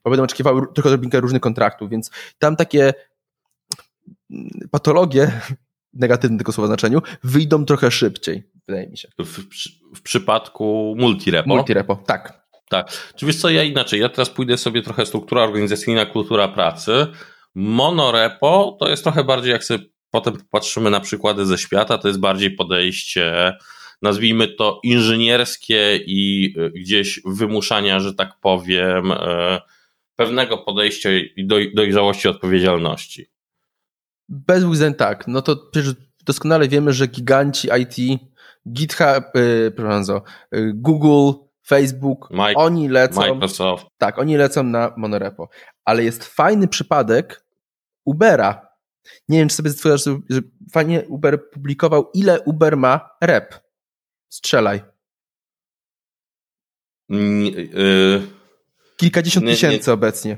Bo 0.03 0.09
będą 0.09 0.23
oczekiwały 0.23 0.61
tylko 0.73 0.89
odrobinkę 0.89 1.19
różnych 1.19 1.41
kontraktów, 1.41 1.89
więc 1.89 2.11
tam 2.39 2.55
takie 2.55 2.93
patologie, 4.71 5.31
negatywne 5.93 6.37
tego 6.37 6.51
słowa 6.51 6.67
znaczeniu, 6.67 7.01
wyjdą 7.23 7.65
trochę 7.65 7.91
szybciej, 7.91 8.43
wydaje 8.69 8.89
mi 8.89 8.97
się. 8.97 9.07
W, 9.19 9.39
w 9.95 10.01
przypadku 10.01 10.95
multirepo? 10.97 11.49
Multirepo, 11.49 11.95
tak. 11.95 12.39
Tak. 12.69 13.13
Czy 13.15 13.25
wiesz 13.25 13.35
co, 13.35 13.49
ja 13.49 13.63
inaczej, 13.63 13.99
ja 13.99 14.09
teraz 14.09 14.29
pójdę 14.29 14.57
sobie 14.57 14.81
trochę 14.81 15.05
struktura 15.05 15.43
organizacyjna, 15.43 16.05
kultura 16.05 16.47
pracy. 16.47 17.07
Monorepo 17.55 18.77
to 18.79 18.89
jest 18.89 19.03
trochę 19.03 19.23
bardziej, 19.23 19.51
jak 19.51 19.63
sobie 19.63 19.83
potem 20.11 20.37
popatrzymy 20.37 20.89
na 20.89 20.99
przykłady 20.99 21.45
ze 21.45 21.57
świata, 21.57 21.97
to 21.97 22.07
jest 22.07 22.19
bardziej 22.19 22.51
podejście, 22.51 23.53
nazwijmy 24.01 24.47
to 24.47 24.79
inżynierskie 24.83 25.99
i 26.05 26.53
y, 26.57 26.69
gdzieś 26.69 27.21
wymuszania, 27.25 27.99
że 27.99 28.13
tak 28.13 28.39
powiem, 28.41 29.11
y, 29.11 29.15
pewnego 30.15 30.57
podejścia 30.57 31.09
i 31.35 31.47
dojrzałości 31.75 32.27
odpowiedzialności. 32.27 33.29
Bez 34.29 34.63
łzeń 34.63 34.93
tak. 34.93 35.27
No 35.27 35.41
to 35.41 35.55
przecież 35.71 35.93
doskonale 36.25 36.67
wiemy, 36.67 36.93
że 36.93 37.07
giganci 37.07 37.69
IT, 37.81 38.21
GitHub, 38.73 39.35
yy, 39.35 39.71
proszę 39.75 40.21
yy, 40.51 40.71
Google, 40.75 41.39
Facebook, 41.67 42.29
Mike, 42.31 42.53
oni 42.55 42.89
lecą. 42.89 43.21
Microsoft. 43.21 43.85
Tak, 43.97 44.19
oni 44.19 44.37
lecą 44.37 44.63
na 44.63 44.93
monorepo. 44.97 45.49
Ale 45.85 46.03
jest 46.03 46.23
fajny 46.23 46.67
przypadek 46.67 47.45
Ubera. 48.05 48.69
Nie 49.29 49.39
wiem, 49.39 49.49
czy 49.49 49.55
sobie 49.55 49.69
stwierdzasz, 49.69 50.15
że 50.29 50.41
fajnie 50.71 51.03
Uber 51.07 51.49
publikował, 51.49 52.11
ile 52.13 52.41
Uber 52.41 52.77
ma 52.77 53.09
rep. 53.21 53.59
Strzelaj. 54.29 54.81
Yy, 57.09 58.27
Kilkadziesiąt 58.97 59.45
nie, 59.45 59.51
tysięcy 59.51 59.89
nie. 59.89 59.93
obecnie. 59.93 60.37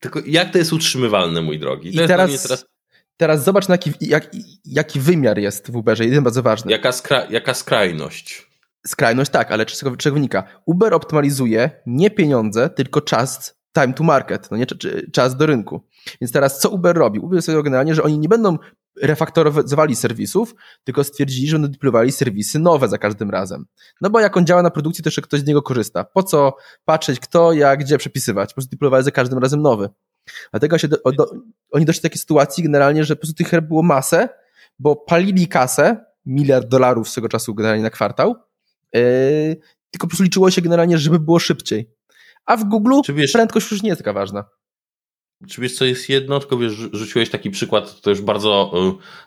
Tylko 0.00 0.20
jak 0.26 0.52
to 0.52 0.58
jest 0.58 0.72
utrzymywalne, 0.72 1.42
mój 1.42 1.58
drogi? 1.58 1.88
I 1.88 1.96
teraz, 1.96 2.42
teraz, 2.42 2.66
teraz... 3.16 3.44
zobacz, 3.44 3.68
jaki, 3.68 3.92
jak, 4.00 4.30
jaki 4.64 5.00
wymiar 5.00 5.38
jest 5.38 5.70
w 5.70 5.76
Uberze. 5.76 6.04
Jeden 6.04 6.24
bardzo 6.24 6.42
ważny. 6.42 6.72
Jaka, 6.72 6.92
skra, 6.92 7.26
jaka 7.30 7.54
skrajność? 7.54 8.50
Skrajność 8.86 9.30
tak, 9.30 9.52
ale 9.52 9.66
czego, 9.66 9.96
czego 9.96 10.14
wynika? 10.14 10.44
Uber 10.66 10.94
optymalizuje 10.94 11.70
nie 11.86 12.10
pieniądze, 12.10 12.70
tylko 12.70 13.00
czas 13.00 13.54
time 13.74 13.94
to 13.94 14.04
market, 14.04 14.50
no 14.50 14.56
nie 14.56 14.66
czas 15.12 15.36
do 15.36 15.46
rynku. 15.46 15.80
Więc 16.20 16.32
teraz 16.32 16.60
co 16.60 16.70
Uber 16.70 16.96
robi? 16.96 17.18
Uber 17.18 17.42
sobie 17.42 17.62
generalnie, 17.62 17.94
że 17.94 18.02
oni 18.02 18.18
nie 18.18 18.28
będą 18.28 18.58
refaktorowali 19.02 19.96
serwisów, 19.96 20.54
tylko 20.84 21.04
stwierdzili, 21.04 21.48
że 21.48 21.54
będą 21.56 21.72
deployowali 21.72 22.12
serwisy 22.12 22.58
nowe 22.58 22.88
za 22.88 22.98
każdym 22.98 23.30
razem. 23.30 23.64
No 24.00 24.10
bo 24.10 24.20
jak 24.20 24.36
on 24.36 24.46
działa 24.46 24.62
na 24.62 24.70
produkcji, 24.70 25.04
to 25.04 25.08
jeszcze 25.08 25.22
ktoś 25.22 25.40
z 25.40 25.46
niego 25.46 25.62
korzysta. 25.62 26.04
Po 26.04 26.22
co 26.22 26.56
patrzeć 26.84 27.20
kto, 27.20 27.52
jak, 27.52 27.80
gdzie 27.80 27.98
przepisywać? 27.98 28.48
Po 28.48 28.54
prostu 28.54 28.70
deployowali 28.70 29.04
za 29.04 29.10
każdym 29.10 29.38
razem 29.38 29.62
nowy. 29.62 29.88
Dlatego 30.50 30.78
się 30.78 30.88
do, 30.88 30.96
do, 31.16 31.30
oni 31.70 31.84
doszli 31.84 32.00
do 32.00 32.08
takiej 32.08 32.18
sytuacji 32.18 32.64
generalnie, 32.64 33.04
że 33.04 33.16
po 33.16 33.20
prostu 33.20 33.36
tych 33.36 33.48
her 33.48 33.62
było 33.62 33.82
masę, 33.82 34.28
bo 34.78 34.96
palili 34.96 35.48
kasę, 35.48 36.04
miliard 36.26 36.68
dolarów 36.68 37.08
swego 37.08 37.28
czasu 37.28 37.54
generalnie 37.54 37.82
na 37.82 37.90
kwartał, 37.90 38.36
Yy, 38.94 39.56
tylko 39.90 40.06
po 40.06 40.08
prostu 40.08 40.24
liczyło 40.24 40.50
się 40.50 40.62
generalnie, 40.62 40.98
żeby 40.98 41.18
było 41.18 41.38
szybciej. 41.38 41.90
A 42.46 42.56
w 42.56 42.64
Google 42.64 42.92
wiesz, 43.08 43.32
prędkość 43.32 43.70
już 43.70 43.82
nie 43.82 43.88
jest 43.88 44.00
taka 44.00 44.12
ważna. 44.12 44.44
Czy 45.48 45.60
wiesz, 45.60 45.74
co 45.74 45.84
jest 45.84 46.08
jedno, 46.08 46.40
tylko 46.40 46.58
wiesz, 46.58 46.72
rzuciłeś 46.92 47.30
taki 47.30 47.50
przykład, 47.50 48.00
to 48.00 48.10
już 48.10 48.20
bardzo, 48.20 48.72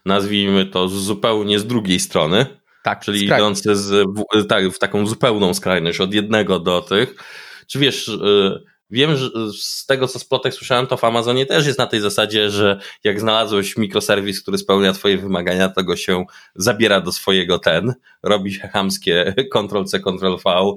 y, 0.05 0.10
nazwijmy 0.10 0.65
to, 0.65 0.88
zupełnie 0.88 1.60
z 1.60 1.65
drugiej 1.67 1.99
strony. 1.99 2.45
Tak, 2.83 2.99
czyli 2.99 3.25
skrajnie. 3.25 3.45
idący 3.45 3.75
z, 3.75 4.07
w, 4.36 4.47
tak, 4.47 4.69
w 4.69 4.79
taką 4.79 5.07
zupełną 5.07 5.53
skrajność, 5.53 5.99
od 5.99 6.13
jednego 6.13 6.60
do 6.60 6.81
tych. 6.81 7.15
Czy 7.67 7.79
wiesz, 7.79 8.07
y, 8.07 8.63
Wiem, 8.89 9.17
że 9.17 9.30
z 9.54 9.86
tego 9.86 10.08
co 10.08 10.19
z 10.19 10.26
plotek 10.26 10.54
słyszałem, 10.54 10.88
to 10.88 10.97
w 10.97 11.04
Amazonie 11.04 11.45
też 11.45 11.65
jest 11.65 11.80
na 11.80 11.88
tej 11.88 12.00
zasadzie, 12.00 12.50
że 12.50 12.80
jak 13.04 13.19
znalazłeś 13.19 13.78
mikroserwis, 13.78 14.41
który 14.41 14.58
spełnia 14.58 14.93
twoje 14.93 15.17
wymagania, 15.17 15.69
to 15.69 15.84
go 15.84 15.95
się 15.95 16.26
zabiera 16.56 17.02
do 17.02 17.12
swojego 17.12 17.60
ten, 17.60 17.93
robi 18.23 18.54
się 18.54 18.67
chamskie 18.67 19.34
Ctrl-C, 19.54 20.00
Ctrl-V 20.00 20.73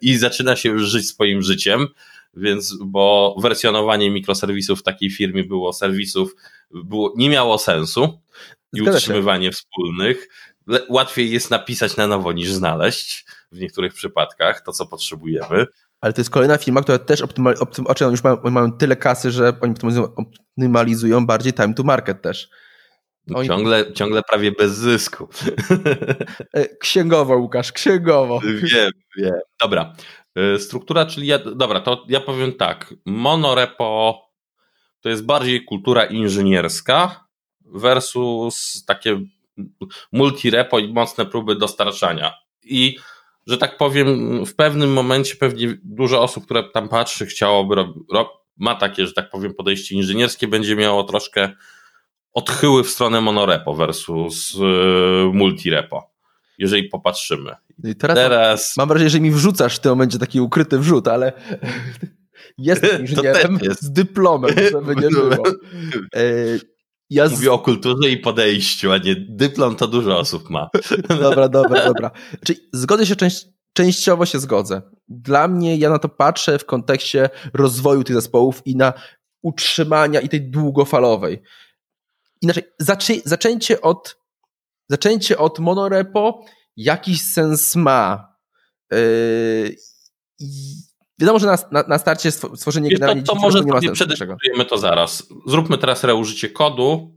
i 0.00 0.16
zaczyna 0.16 0.56
się 0.56 0.68
już 0.68 0.82
żyć 0.82 1.08
swoim 1.08 1.42
życiem. 1.42 1.88
Więc, 2.34 2.76
bo 2.84 3.36
wersjonowanie 3.42 4.10
mikroserwisów 4.10 4.80
w 4.80 4.82
takiej 4.82 5.10
firmie 5.10 5.44
było 5.44 5.72
serwisów, 5.72 6.34
było, 6.70 7.12
nie 7.16 7.30
miało 7.30 7.58
sensu 7.58 8.20
i 8.72 8.82
utrzymywanie 8.82 9.52
wspólnych. 9.52 10.28
Łatwiej 10.88 11.30
jest 11.30 11.50
napisać 11.50 11.96
na 11.96 12.06
nowo 12.06 12.32
niż 12.32 12.52
znaleźć 12.52 13.24
w 13.52 13.60
niektórych 13.60 13.94
przypadkach 13.94 14.60
to, 14.60 14.72
co 14.72 14.86
potrzebujemy. 14.86 15.66
Ale 16.02 16.12
to 16.12 16.20
jest 16.20 16.30
kolejna 16.30 16.58
firma, 16.58 16.82
która 16.82 16.98
też 16.98 17.20
optymal, 17.20 17.54
optym, 17.60 17.86
oni 17.86 18.10
już 18.10 18.24
mają, 18.24 18.36
mają, 18.44 18.72
tyle 18.72 18.96
kasy, 18.96 19.30
że 19.30 19.52
oni 19.60 19.74
optymalizują 20.56 21.26
bardziej 21.26 21.52
time 21.52 21.74
to 21.74 21.82
market 21.82 22.22
też. 22.22 22.48
Oni... 23.34 23.48
Ciągle, 23.48 23.92
ciągle 23.92 24.22
prawie 24.22 24.52
bez 24.52 24.72
zysku. 24.72 25.28
E, 26.52 26.76
księgowo, 26.76 27.36
Łukasz, 27.36 27.72
księgowo. 27.72 28.40
Wiem, 28.40 28.90
wiem. 29.16 29.34
Dobra. 29.60 29.92
E, 30.34 30.58
struktura, 30.58 31.06
czyli 31.06 31.26
ja, 31.26 31.38
dobra, 31.38 31.80
to 31.80 32.04
ja 32.08 32.20
powiem 32.20 32.52
tak. 32.52 32.94
Monorepo 33.06 34.22
to 35.00 35.08
jest 35.08 35.24
bardziej 35.24 35.64
kultura 35.64 36.04
inżynierska 36.04 37.24
versus 37.60 38.84
takie 38.86 39.20
multirepo 40.12 40.78
i 40.78 40.92
mocne 40.92 41.26
próby 41.26 41.56
dostarczania. 41.56 42.34
I 42.62 42.98
że 43.46 43.58
tak 43.58 43.76
powiem, 43.76 44.40
w 44.46 44.54
pewnym 44.54 44.92
momencie 44.92 45.36
pewnie 45.36 45.78
dużo 45.82 46.22
osób, 46.22 46.44
które 46.44 46.64
tam 46.74 46.88
patrzy, 46.88 47.26
chciałoby 47.26 47.74
ma 48.56 48.74
takie, 48.74 49.06
że 49.06 49.12
tak 49.12 49.30
powiem, 49.30 49.54
podejście 49.54 49.94
inżynierskie, 49.94 50.48
będzie 50.48 50.76
miało 50.76 51.04
troszkę 51.04 51.52
odchyły 52.32 52.84
w 52.84 52.90
stronę 52.90 53.20
monorepo 53.20 53.74
versus 53.74 54.54
yy, 54.54 55.30
multirepo, 55.32 56.10
jeżeli 56.58 56.88
popatrzymy. 56.88 57.50
No 57.78 57.90
I 57.90 57.94
teraz, 57.94 58.16
teraz... 58.16 58.74
Mam 58.76 58.88
wrażenie, 58.88 59.10
że 59.10 59.20
mi 59.20 59.30
wrzucasz 59.30 59.76
w 59.76 59.80
tym 59.80 59.92
momencie 59.92 60.18
taki 60.18 60.40
ukryty 60.40 60.78
wrzut, 60.78 61.08
ale 61.08 61.32
jestem 62.58 63.00
inżynierem 63.02 63.58
jest. 63.62 63.82
z 63.82 63.92
dyplomem, 63.92 64.54
żeby 64.70 64.96
nie 64.96 65.08
było. 65.20 65.44
Ja 67.12 67.28
z... 67.28 67.32
Mówię 67.32 67.52
o 67.52 67.58
kulturze 67.58 68.10
i 68.10 68.16
podejściu, 68.16 68.92
a 68.92 68.98
nie 68.98 69.16
dyplom 69.16 69.76
to 69.76 69.88
dużo 69.88 70.18
osób 70.18 70.50
ma. 70.50 70.70
dobra, 71.22 71.48
dobra, 71.48 71.84
dobra. 71.84 72.10
Czyli 72.44 72.60
zgodzę 72.72 73.06
się 73.06 73.16
część, 73.16 73.46
częściowo 73.72 74.26
się 74.26 74.38
zgodzę. 74.38 74.82
Dla 75.08 75.48
mnie 75.48 75.76
ja 75.76 75.90
na 75.90 75.98
to 75.98 76.08
patrzę 76.08 76.58
w 76.58 76.64
kontekście 76.66 77.30
rozwoju 77.54 78.04
tych 78.04 78.16
zespołów 78.16 78.62
i 78.64 78.76
na 78.76 78.92
utrzymania 79.42 80.20
i 80.20 80.28
tej 80.28 80.50
długofalowej. 80.50 81.42
Inaczej, 82.42 82.64
zaczę, 82.78 83.14
zaczęcie 83.24 83.80
od 83.80 84.16
zaczęcie 84.88 85.38
od 85.38 85.58
monorepo 85.58 86.44
jakiś 86.76 87.22
sens 87.22 87.76
ma. 87.76 88.34
Yy, 88.92 89.76
wiadomo, 91.22 91.38
że 91.38 91.46
na, 91.46 91.58
na, 91.70 91.84
na 91.88 91.98
starcie 91.98 92.30
stworzenie 92.30 92.90
Wiesz, 92.90 92.98
generalnie 92.98 93.22
to, 93.22 93.34
to 93.34 93.40
może 93.40 93.60
nie 93.60 93.72
ma 93.72 93.80
sensu. 93.80 93.94
Przedyskutujemy 93.94 94.64
to 94.64 94.78
zaraz. 94.78 95.26
Zróbmy 95.46 95.78
teraz 95.78 96.04
reużycie 96.04 96.48
kodu, 96.48 97.14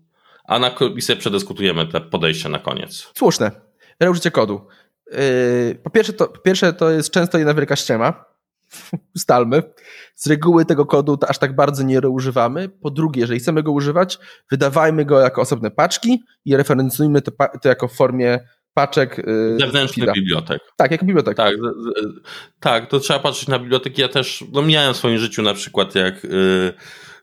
a 0.47 0.59
na, 0.59 0.71
i 0.95 1.01
sobie 1.01 1.19
przedyskutujemy 1.19 1.87
te 1.87 2.01
podejścia 2.01 2.49
na 2.49 2.59
koniec. 2.59 3.11
Słuszne. 3.17 3.51
Reużycie 3.99 4.31
kodu. 4.31 4.67
Yy, 5.11 5.79
po, 5.83 5.89
pierwsze 5.89 6.13
to, 6.13 6.27
po 6.27 6.39
pierwsze 6.39 6.73
to 6.73 6.89
jest 6.89 7.11
często 7.11 7.37
jedna 7.37 7.53
wielka 7.53 7.75
ściema. 7.75 8.25
Ustalmy. 9.15 9.63
Z 10.15 10.27
reguły 10.27 10.65
tego 10.65 10.85
kodu 10.85 11.17
aż 11.27 11.37
tak 11.37 11.55
bardzo 11.55 11.83
nie 11.83 12.01
używamy. 12.01 12.69
Po 12.69 12.91
drugie, 12.91 13.21
jeżeli 13.21 13.39
chcemy 13.39 13.63
go 13.63 13.71
używać, 13.71 14.19
wydawajmy 14.51 15.05
go 15.05 15.19
jako 15.19 15.41
osobne 15.41 15.71
paczki 15.71 16.23
i 16.45 16.57
referencjujmy 16.57 17.21
to, 17.21 17.31
to 17.61 17.69
jako 17.69 17.87
w 17.87 17.93
formie 17.93 18.39
paczek. 18.75 19.17
Yy, 19.17 19.59
Zewnętrznych 19.59 20.13
bibliotek. 20.13 20.61
Tak, 20.75 20.91
jako 20.91 21.05
bibliotek. 21.05 21.37
Tak, 21.37 21.55
tak, 22.59 22.89
to 22.89 22.99
trzeba 22.99 23.19
patrzeć 23.19 23.47
na 23.47 23.59
biblioteki. 23.59 24.01
Ja 24.01 24.07
też 24.07 24.43
no, 24.51 24.61
miałem 24.61 24.93
w 24.93 24.97
swoim 24.97 25.17
życiu 25.17 25.41
na 25.41 25.53
przykład 25.53 25.95
jak 25.95 26.23
yy, 26.23 26.73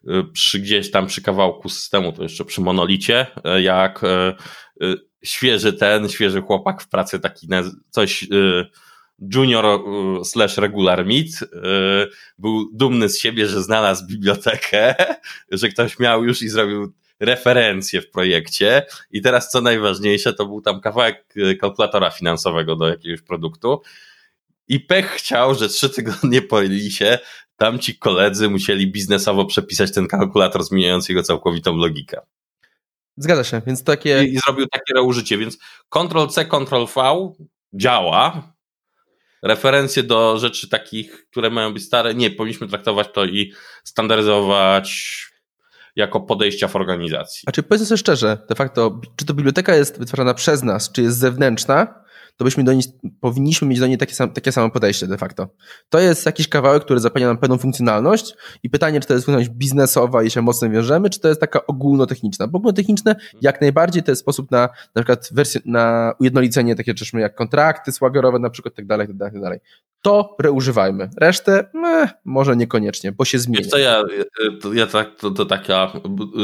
yy 0.05 0.25
przy 0.33 0.59
gdzieś 0.59 0.91
tam 0.91 1.07
przy 1.07 1.23
kawałku 1.23 1.69
systemu, 1.69 2.13
to 2.13 2.23
jeszcze 2.23 2.45
przy 2.45 2.61
monolicie, 2.61 3.27
yy, 3.45 3.63
jak 3.63 4.01
yy, 4.81 4.97
świeży 5.25 5.73
ten, 5.73 6.09
świeży 6.09 6.43
chłopak 6.43 6.83
w 6.83 6.89
pracy 6.89 7.21
taki 7.21 7.49
coś 7.91 8.27
junior 9.35 9.67
y, 9.67 10.25
slash 10.25 10.59
regular 10.59 11.07
meet 11.07 11.43
y, 11.43 11.47
był 12.39 12.71
dumny 12.73 13.09
z 13.09 13.19
siebie, 13.19 13.47
że 13.47 13.63
znalazł 13.63 14.07
bibliotekę, 14.07 14.95
że 15.51 15.69
ktoś 15.69 15.99
miał 15.99 16.25
już 16.25 16.43
i 16.43 16.49
zrobił 16.49 16.93
referencje 17.23 18.01
w 18.03 18.11
projekcie. 18.11 18.87
I 19.11 19.23
teraz 19.23 19.51
co 19.51 19.61
najważniejsze, 19.61 20.35
to 20.35 20.47
był 20.47 20.61
tam 20.61 20.81
kawałek 20.81 21.25
y, 21.37 21.57
kalkulatora 21.57 22.11
finansowego 22.11 22.77
do 22.77 22.89
jakiegoś 22.89 23.23
produktu. 23.23 23.83
I 24.69 24.81
pech 24.81 25.11
chciał, 25.11 25.55
że 25.55 25.69
trzy 25.69 25.91
tygodnie 25.91 26.43
po 26.43 26.61
się 26.91 27.19
tamci 27.57 27.99
koledzy 27.99 28.49
musieli 28.49 28.93
biznesowo 28.93 29.45
przepisać 29.45 29.93
ten 29.93 30.07
kalkulator 30.07 30.65
zmieniający 30.65 31.13
jego 31.13 31.23
całkowitą 31.23 31.77
logikę. 31.77 32.21
Zgadza 33.17 33.45
się, 33.45 33.63
więc 33.67 33.85
takie... 33.85 34.25
I, 34.25 34.35
i 34.35 34.39
zrobił 34.39 34.67
takie 34.67 34.95
reużycie, 34.95 35.39
więc 35.39 35.59
Ctrl-C, 35.89 36.45
Ctrl-V 36.45 37.33
działa, 37.73 38.53
referencje 39.43 40.03
do 40.03 40.39
rzeczy 40.39 40.69
takich, 40.69 41.27
które 41.31 41.51
mają 41.51 41.75
być 41.75 41.85
stare, 41.85 42.15
nie, 42.15 42.31
powinniśmy 42.31 42.69
traktować 42.69 43.09
to 43.13 43.25
i 43.25 43.53
standaryzować 43.85 45.32
jako 45.97 46.21
podejścia 46.21 46.69
w 46.69 46.77
organizacji. 46.77 47.43
A 47.47 47.53
czy 47.53 47.63
powiedzmy 47.63 47.87
sobie 47.87 47.99
szczerze, 47.99 48.39
de 48.49 48.55
facto, 48.55 49.01
czy 49.17 49.27
to 49.27 49.35
biblioteka 49.35 49.75
jest 49.75 49.99
wytwarzana 49.99 50.35
przez 50.35 50.63
nas, 50.63 50.93
czy 50.93 51.03
jest 51.03 51.19
zewnętrzna, 51.19 52.02
to 52.37 52.45
byśmy 52.45 52.65
do 52.65 52.73
niej, 52.73 52.83
powinniśmy 53.21 53.69
mieć 53.69 53.81
do 53.81 53.87
niej 53.87 53.99
takie, 53.99 54.15
sam, 54.15 54.33
takie 54.33 54.53
samo 54.53 54.71
podejście 54.71 55.07
de 55.07 55.19
facto. 55.19 55.49
To 55.89 56.01
jest 56.01 56.27
jakiś 56.27 56.49
kawałek, 56.49 56.85
który 56.85 57.01
zapewnia 57.01 57.29
nam 57.29 57.39
pewną 57.39 57.59
funkcjonalność 57.59 58.35
i 58.63 58.71
pytanie, 58.71 59.01
czy 59.01 59.07
to 59.07 59.15
jest 59.15 59.27
funkcjonalność 59.27 59.59
biznesowa 59.59 60.23
i 60.23 60.31
się 60.31 60.43
mocno 60.43 60.71
wiążemy, 60.71 61.11
czy 61.11 61.21
to 61.21 61.29
jest 61.29 61.41
taka 61.41 61.67
ogólnotechniczna. 61.67 62.47
Bo 62.47 62.59
ogólnotechniczne 62.59 63.17
jak 63.43 63.61
najbardziej 63.61 64.03
to 64.03 64.11
jest 64.11 64.23
sposób 64.23 64.51
na 64.51 64.69
na 64.95 65.03
przykład 65.03 65.29
wersję, 65.33 65.61
na 65.65 66.15
ujednolicenie 66.21 66.77
takie 66.77 66.93
rzeczy 66.97 67.19
jak 67.19 67.35
kontrakty 67.35 67.93
słagerowe 67.93 68.39
na 68.39 68.51
przykład, 68.51 68.75
tak 68.75 68.87
dalej, 68.87 69.07
tak 69.07 69.17
dalej, 69.17 69.33
tak 69.33 69.43
dalej. 69.43 69.59
To 70.03 70.37
reużywajmy. 70.41 71.11
Resztę 71.21 71.71
meh, 71.75 72.11
może 72.25 72.57
niekoniecznie, 72.57 73.13
bo 73.13 73.25
się 73.25 73.39
zmieni. 73.39 73.69
to 73.69 73.79
ja, 73.79 74.03
to, 74.63 74.73
ja 74.73 74.87
tak, 74.87 75.17
to, 75.17 75.31
to 75.31 75.47
taka 75.47 75.93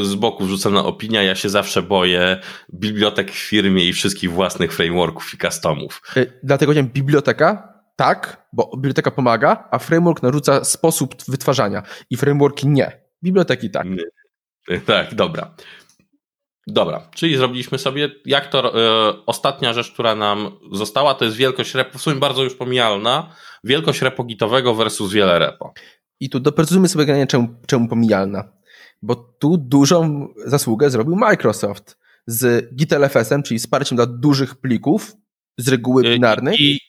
z 0.03 0.15
boku 0.15 0.45
wrzucona 0.45 0.85
opinia, 0.85 1.23
ja 1.23 1.35
się 1.35 1.49
zawsze 1.49 1.81
boję 1.81 2.39
bibliotek 2.73 3.31
w 3.31 3.35
firmie 3.49 3.87
i 3.87 3.93
wszystkich 3.93 4.31
własnych 4.31 4.73
frameworków 4.73 5.33
i 5.33 5.37
customów. 5.37 5.78
Y, 6.17 6.39
dlatego 6.43 6.73
wiem, 6.73 6.87
biblioteka, 6.87 7.73
tak, 7.95 8.47
bo 8.53 8.71
biblioteka 8.75 9.11
pomaga, 9.11 9.67
a 9.71 9.79
framework 9.79 10.23
narzuca 10.23 10.63
sposób 10.63 11.15
wytwarzania 11.27 11.83
i 12.09 12.17
frameworki 12.17 12.67
nie. 12.67 13.01
Biblioteki 13.23 13.69
tak. 13.69 13.87
Nie. 13.89 14.79
Tak, 14.79 15.15
dobra. 15.15 15.55
Dobra, 16.67 17.09
czyli 17.15 17.37
zrobiliśmy 17.37 17.77
sobie, 17.77 18.09
jak 18.25 18.47
to, 18.47 18.79
y, 19.09 19.25
ostatnia 19.25 19.73
rzecz, 19.73 19.91
która 19.91 20.15
nam 20.15 20.51
została, 20.71 21.13
to 21.13 21.25
jest 21.25 21.37
wielkość 21.37 21.75
repo, 21.75 21.97
w 21.97 22.01
sumie 22.01 22.15
bardzo 22.15 22.43
już 22.43 22.55
pomijalna, 22.55 23.35
wielkość 23.63 24.01
repo 24.01 24.23
gitowego 24.23 24.75
versus 24.75 25.11
wiele 25.11 25.39
repo. 25.39 25.73
I 26.19 26.29
tu 26.29 26.39
doprecyzujmy 26.39 26.87
sobie 26.87 27.05
generalnie 27.05 27.27
czemu, 27.27 27.47
czemu 27.67 27.87
pomijalna, 27.87 28.51
bo 29.01 29.15
tu 29.15 29.57
dużą 29.57 30.27
zasługę 30.45 30.89
zrobił 30.89 31.15
Microsoft 31.15 31.97
z 32.27 32.75
GitLFS-em, 32.75 33.43
czyli 33.43 33.59
wsparciem 33.59 33.95
dla 33.95 34.05
dużych 34.05 34.55
plików, 34.55 35.15
z 35.59 35.67
reguły 35.67 36.03
binarnej. 36.03 36.57
I, 36.59 36.79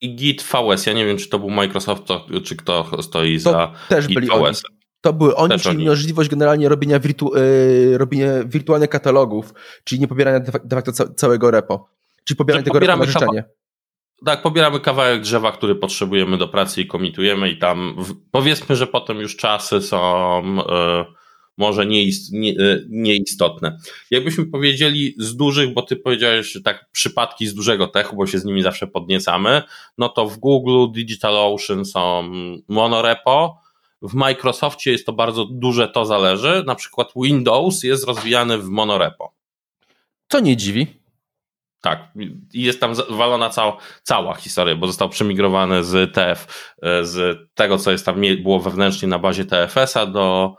I 0.00 0.14
Git 0.16 0.42
VS, 0.42 0.86
ja 0.86 0.92
nie 0.92 1.06
wiem, 1.06 1.16
czy 1.16 1.28
to 1.28 1.38
był 1.38 1.50
Microsoft, 1.50 2.02
czy 2.44 2.56
kto 2.56 3.02
stoi 3.02 3.36
to 3.40 3.50
za 3.50 3.72
też 3.88 4.06
Git 4.06 4.14
byli 4.14 4.26
VS. 4.26 4.32
Oni. 4.34 4.54
To 5.00 5.12
były 5.12 5.36
oni, 5.36 5.50
też 5.50 5.62
czyli 5.62 5.76
oni. 5.76 5.86
możliwość 5.86 6.30
generalnie 6.30 6.68
robienia, 6.68 7.00
wirtu, 7.00 7.32
yy, 7.34 7.98
robienia 7.98 8.44
wirtualnych 8.44 8.90
katalogów, 8.90 9.54
czyli 9.84 10.00
nie 10.00 10.08
pobierania 10.08 10.40
de 10.40 10.76
facto 10.76 10.92
całego 11.14 11.50
repo. 11.50 11.88
Czyli 12.24 12.36
pobieranie 12.36 12.64
tego 12.64 12.78
repo 12.78 12.96
na 12.96 13.04
życzenie. 13.04 13.44
Tak, 14.24 14.42
pobieramy 14.42 14.80
kawałek 14.80 15.20
drzewa, 15.20 15.52
który 15.52 15.74
potrzebujemy 15.74 16.38
do 16.38 16.48
pracy 16.48 16.80
i 16.80 16.86
komitujemy 16.86 17.50
i 17.50 17.58
tam 17.58 17.94
w, 17.98 18.14
powiedzmy, 18.30 18.76
że 18.76 18.86
potem 18.86 19.18
już 19.20 19.36
czasy 19.36 19.80
są... 19.80 20.42
Yy, 20.56 21.23
może 21.56 21.86
nieist, 21.86 22.32
nie, 22.32 22.50
e, 22.50 22.80
nieistotne. 22.88 23.78
Jakbyśmy 24.10 24.46
powiedzieli 24.46 25.14
z 25.18 25.36
dużych, 25.36 25.74
bo 25.74 25.82
ty 25.82 25.96
powiedziałeś, 25.96 26.52
że 26.52 26.60
tak 26.60 26.90
przypadki 26.92 27.46
z 27.46 27.54
dużego 27.54 27.86
techu, 27.86 28.16
bo 28.16 28.26
się 28.26 28.38
z 28.38 28.44
nimi 28.44 28.62
zawsze 28.62 28.86
podniecamy, 28.86 29.62
no 29.98 30.08
to 30.08 30.26
w 30.26 30.38
Google, 30.38 30.92
DigitalOcean 30.92 31.84
są 31.84 32.32
monorepo, 32.68 33.64
w 34.02 34.14
Microsoftie 34.14 34.92
jest 34.92 35.06
to 35.06 35.12
bardzo 35.12 35.44
duże, 35.44 35.88
to 35.88 36.06
zależy. 36.06 36.62
Na 36.66 36.74
przykład 36.74 37.08
Windows 37.16 37.82
jest 37.82 38.04
rozwijany 38.04 38.58
w 38.58 38.68
monorepo. 38.68 39.32
Co 40.28 40.40
nie 40.40 40.56
dziwi. 40.56 40.86
Tak, 41.80 42.08
i 42.52 42.62
jest 42.62 42.80
tam 42.80 42.94
walona 43.10 43.50
cała, 43.50 43.76
cała 44.02 44.34
historia, 44.34 44.76
bo 44.76 44.86
został 44.86 45.08
przemigrowany 45.08 45.84
z 45.84 46.14
TF, 46.14 46.72
e, 46.82 47.04
z 47.04 47.38
tego, 47.54 47.78
co 47.78 47.90
jest 47.90 48.06
tam 48.06 48.20
było 48.42 48.60
wewnętrznie 48.60 49.08
na 49.08 49.18
bazie 49.18 49.44
TFS-a 49.44 50.06
do 50.06 50.56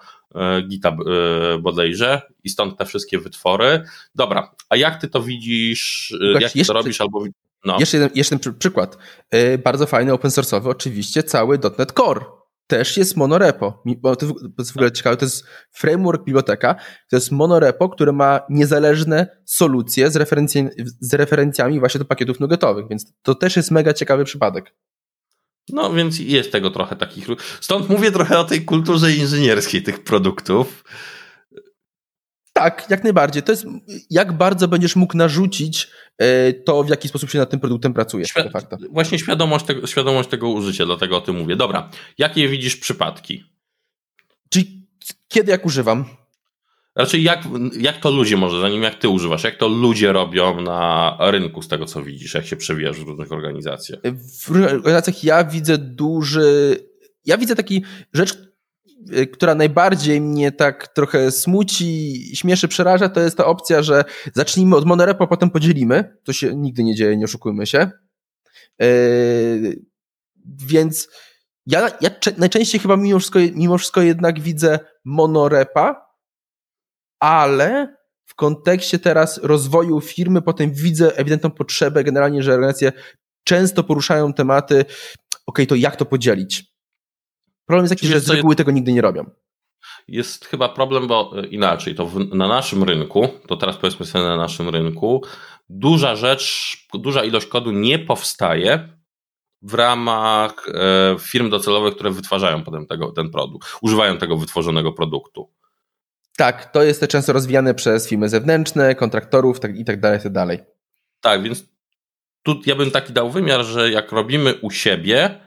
Gita 0.67 0.89
e, 0.89 1.57
bodajże 1.59 2.21
i 2.43 2.49
stąd 2.49 2.77
te 2.77 2.85
wszystkie 2.85 3.19
wytwory. 3.19 3.83
Dobra, 4.15 4.51
a 4.69 4.75
jak 4.75 5.01
ty 5.01 5.07
to 5.07 5.21
widzisz, 5.21 6.13
e, 6.21 6.41
jak 6.41 6.55
jeszcze, 6.55 6.73
to 6.73 6.79
robisz 6.79 7.01
albo... 7.01 7.23
No. 7.65 7.77
Jeszcze, 7.79 7.97
jeden, 7.97 8.09
jeszcze 8.15 8.35
jeden 8.35 8.57
przykład. 8.59 8.97
Bardzo 9.63 9.85
fajny 9.85 10.13
open 10.13 10.31
source'owy 10.31 10.69
oczywiście 10.69 11.23
cały 11.23 11.59
.NET 11.77 11.91
Core 11.91 12.25
też 12.67 12.97
jest 12.97 13.17
monorepo. 13.17 13.83
Bo 13.85 14.15
to, 14.15 14.25
jest 14.59 14.71
w 14.71 14.75
ogóle 14.75 14.91
ciekawe, 14.91 15.17
to 15.17 15.25
jest 15.25 15.45
framework 15.71 16.23
biblioteka, 16.23 16.75
to 17.09 17.15
jest 17.15 17.31
monorepo, 17.31 17.89
które 17.89 18.11
ma 18.11 18.39
niezależne 18.49 19.27
solucje 19.45 20.11
z, 20.11 20.15
referencji, 20.15 20.67
z 20.99 21.13
referencjami 21.13 21.79
właśnie 21.79 21.99
do 21.99 22.05
pakietów 22.05 22.39
nuggetowych, 22.39 22.85
więc 22.89 23.13
to 23.21 23.35
też 23.35 23.55
jest 23.55 23.71
mega 23.71 23.93
ciekawy 23.93 24.23
przypadek. 24.23 24.73
No 25.69 25.93
więc 25.93 26.19
jest 26.19 26.51
tego 26.51 26.71
trochę 26.71 26.95
takich. 26.95 27.27
Stąd 27.61 27.89
mówię 27.89 28.11
trochę 28.11 28.39
o 28.39 28.43
tej 28.43 28.65
kulturze 28.65 29.15
inżynierskiej 29.15 29.83
tych 29.83 30.03
produktów. 30.03 30.83
Tak, 32.53 32.87
jak 32.89 33.03
najbardziej. 33.03 33.43
To 33.43 33.51
jest, 33.51 33.65
jak 34.09 34.33
bardzo 34.33 34.67
będziesz 34.67 34.95
mógł 34.95 35.17
narzucić 35.17 35.87
e, 36.17 36.53
to, 36.53 36.83
w 36.83 36.89
jaki 36.89 37.07
sposób 37.07 37.29
się 37.29 37.39
nad 37.39 37.49
tym 37.49 37.59
produktem 37.59 37.93
pracuje. 37.93 38.25
Świ 38.25 38.41
właśnie 38.91 39.19
świadomość 39.19 39.65
tego, 39.65 39.87
świadomość 39.87 40.29
tego 40.29 40.49
użycia, 40.49 40.85
dlatego 40.85 41.17
o 41.17 41.21
tym 41.21 41.35
mówię. 41.35 41.55
Dobra, 41.55 41.89
jakie 42.17 42.49
widzisz 42.49 42.75
przypadki? 42.75 43.43
Czyli 44.49 44.87
kiedy 45.27 45.51
jak 45.51 45.65
używam? 45.65 46.05
Raczej 46.95 47.23
jak, 47.23 47.39
jak 47.79 47.97
to 47.97 48.11
ludzie 48.11 48.37
może, 48.37 48.61
zanim 48.61 48.83
jak 48.83 48.95
ty 48.95 49.09
używasz, 49.09 49.43
jak 49.43 49.55
to 49.55 49.67
ludzie 49.67 50.13
robią 50.13 50.61
na 50.61 51.17
rynku 51.19 51.61
z 51.61 51.67
tego, 51.67 51.85
co 51.85 52.03
widzisz, 52.03 52.33
jak 52.33 52.45
się 52.45 52.55
przewijasz 52.55 52.99
w 52.99 53.07
różnych 53.07 53.31
organizacjach? 53.31 53.99
W 54.43 54.51
organizacjach 54.51 55.23
ja 55.23 55.43
widzę 55.43 55.77
duży, 55.77 56.77
ja 57.25 57.37
widzę 57.37 57.55
taki 57.55 57.83
rzecz, 58.13 58.37
y, 59.17 59.27
która 59.27 59.55
najbardziej 59.55 60.21
mnie 60.21 60.51
tak 60.51 60.87
trochę 60.87 61.31
smuci, 61.31 62.21
śmieszy, 62.35 62.67
przeraża, 62.67 63.09
to 63.09 63.19
jest 63.19 63.37
ta 63.37 63.45
opcja, 63.45 63.83
że 63.83 64.03
zacznijmy 64.33 64.75
od 64.75 64.85
monorepo, 64.85 65.23
a 65.23 65.27
potem 65.27 65.49
podzielimy. 65.49 66.17
To 66.23 66.33
się 66.33 66.55
nigdy 66.55 66.83
nie 66.83 66.95
dzieje, 66.95 67.17
nie 67.17 67.25
oszukujmy 67.25 67.67
się. 67.67 67.91
Yy, 68.79 69.81
więc 70.45 71.09
ja, 71.65 71.89
ja 72.01 72.09
najczęściej 72.37 72.81
chyba 72.81 72.97
mimo 72.97 73.19
wszystko, 73.19 73.39
mimo 73.53 73.77
wszystko 73.77 74.01
jednak 74.01 74.39
widzę 74.39 74.79
monorepa, 75.05 76.04
ale 77.19 77.95
w 78.25 78.35
kontekście 78.35 78.99
teraz 78.99 79.39
rozwoju 79.43 80.01
firmy 80.01 80.41
potem 80.41 80.73
widzę 80.73 81.17
ewidentną 81.17 81.51
potrzebę 81.51 82.03
generalnie, 82.03 82.43
że 82.43 82.53
organizacje 82.53 82.91
często 83.43 83.83
poruszają 83.83 84.33
tematy, 84.33 84.85
ok, 85.45 85.59
to 85.67 85.75
jak 85.75 85.95
to 85.95 86.05
podzielić? 86.05 86.63
Problem 87.65 87.83
jest 87.83 87.93
taki, 87.93 88.07
że 88.07 88.19
z 88.19 88.29
reguły 88.29 88.51
jest, 88.51 88.57
tego 88.57 88.71
nigdy 88.71 88.93
nie 88.93 89.01
robią. 89.01 89.29
Jest 90.07 90.45
chyba 90.45 90.69
problem, 90.69 91.07
bo 91.07 91.31
inaczej, 91.49 91.95
to 91.95 92.05
w, 92.05 92.35
na 92.35 92.47
naszym 92.47 92.83
rynku, 92.83 93.27
to 93.47 93.57
teraz 93.57 93.77
powiedzmy 93.77 94.05
sobie 94.05 94.23
na 94.23 94.37
naszym 94.37 94.69
rynku, 94.69 95.23
duża 95.69 96.15
rzecz, 96.15 96.77
duża 96.93 97.23
ilość 97.23 97.47
kodu 97.47 97.71
nie 97.71 97.99
powstaje 97.99 98.89
w 99.61 99.73
ramach 99.73 100.69
e, 100.73 101.15
firm 101.19 101.49
docelowych, 101.49 101.95
które 101.95 102.11
wytwarzają 102.11 102.63
potem 102.63 102.85
tego, 102.85 103.11
ten 103.11 103.29
produkt, 103.29 103.77
używają 103.81 104.17
tego 104.17 104.37
wytworzonego 104.37 104.93
produktu. 104.93 105.51
Tak, 106.37 106.71
to 106.71 106.83
jest 106.83 107.07
często 107.07 107.33
rozwijane 107.33 107.73
przez 107.73 108.09
firmy 108.09 108.29
zewnętrzne, 108.29 108.95
kontraktorów 108.95 109.59
tak, 109.59 109.77
i 109.77 109.85
tak 109.85 109.99
dalej, 109.99 110.19
tak 110.23 110.31
dalej. 110.31 110.59
Tak, 111.21 111.43
więc 111.43 111.65
tu 112.43 112.61
ja 112.65 112.75
bym 112.75 112.91
taki 112.91 113.13
dał 113.13 113.31
wymiar, 113.31 113.65
że 113.65 113.91
jak 113.91 114.11
robimy 114.11 114.55
u 114.61 114.71
siebie, 114.71 115.41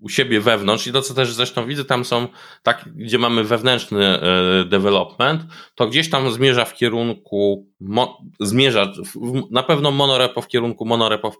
u 0.00 0.08
siebie 0.08 0.40
wewnątrz 0.40 0.86
i 0.86 0.92
to, 0.92 1.02
co 1.02 1.14
też 1.14 1.34
zresztą 1.34 1.66
widzę, 1.66 1.84
tam 1.84 2.04
są 2.04 2.28
tak, 2.62 2.88
gdzie 2.94 3.18
mamy 3.18 3.44
wewnętrzny 3.44 4.06
e, 4.06 4.64
development, 4.64 5.42
to 5.74 5.86
gdzieś 5.86 6.10
tam 6.10 6.32
zmierza 6.32 6.64
w 6.64 6.74
kierunku, 6.74 7.66
zmierza 8.40 8.92
na 9.50 9.62
pewno 9.62 9.90
monorepo 9.90 10.42
w 10.42 10.48
kierunku 10.48 10.84
monorepo 10.84 11.30
w, 11.30 11.36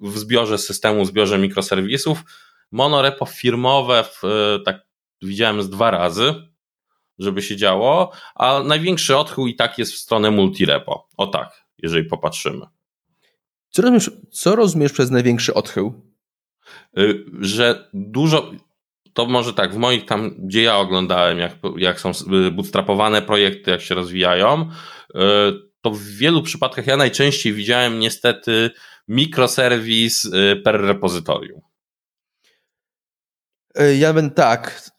w 0.00 0.18
zbiorze 0.18 0.58
systemu, 0.58 1.04
w 1.04 1.08
zbiorze 1.08 1.38
mikroserwisów. 1.38 2.22
Monorepo 2.72 3.26
firmowe, 3.26 4.04
w, 4.04 4.24
e, 4.24 4.58
tak 4.64 4.86
widziałem 5.22 5.62
z 5.62 5.70
dwa 5.70 5.90
razy, 5.90 6.34
żeby 7.18 7.42
się 7.42 7.56
działo, 7.56 8.12
a 8.34 8.62
największy 8.64 9.16
odchył 9.16 9.46
i 9.46 9.54
tak 9.54 9.78
jest 9.78 9.92
w 9.92 9.98
stronę 9.98 10.30
multirepo. 10.30 11.08
O 11.16 11.26
tak, 11.26 11.64
jeżeli 11.78 12.04
popatrzymy. 12.04 12.66
Co 13.70 13.82
rozumiesz, 13.82 14.10
co 14.30 14.56
rozumiesz 14.56 14.92
przez 14.92 15.10
największy 15.10 15.54
odchył? 15.54 16.12
Y, 16.98 17.24
że 17.40 17.88
dużo, 17.94 18.52
to 19.12 19.26
może 19.26 19.54
tak, 19.54 19.74
w 19.74 19.76
moich 19.76 20.04
tam, 20.04 20.34
gdzie 20.38 20.62
ja 20.62 20.76
oglądałem, 20.76 21.38
jak, 21.38 21.52
jak 21.76 22.00
są 22.00 22.12
bootstrapowane 22.52 23.22
projekty, 23.22 23.70
jak 23.70 23.80
się 23.80 23.94
rozwijają, 23.94 24.70
y, 25.10 25.14
to 25.80 25.90
w 25.90 26.02
wielu 26.02 26.42
przypadkach 26.42 26.86
ja 26.86 26.96
najczęściej 26.96 27.52
widziałem 27.52 27.98
niestety 27.98 28.70
mikroserwis 29.08 30.24
y, 30.24 30.60
per 30.64 30.80
repozytorium. 30.80 31.60
Ja 33.98 34.12
bym 34.12 34.30
tak. 34.30 34.90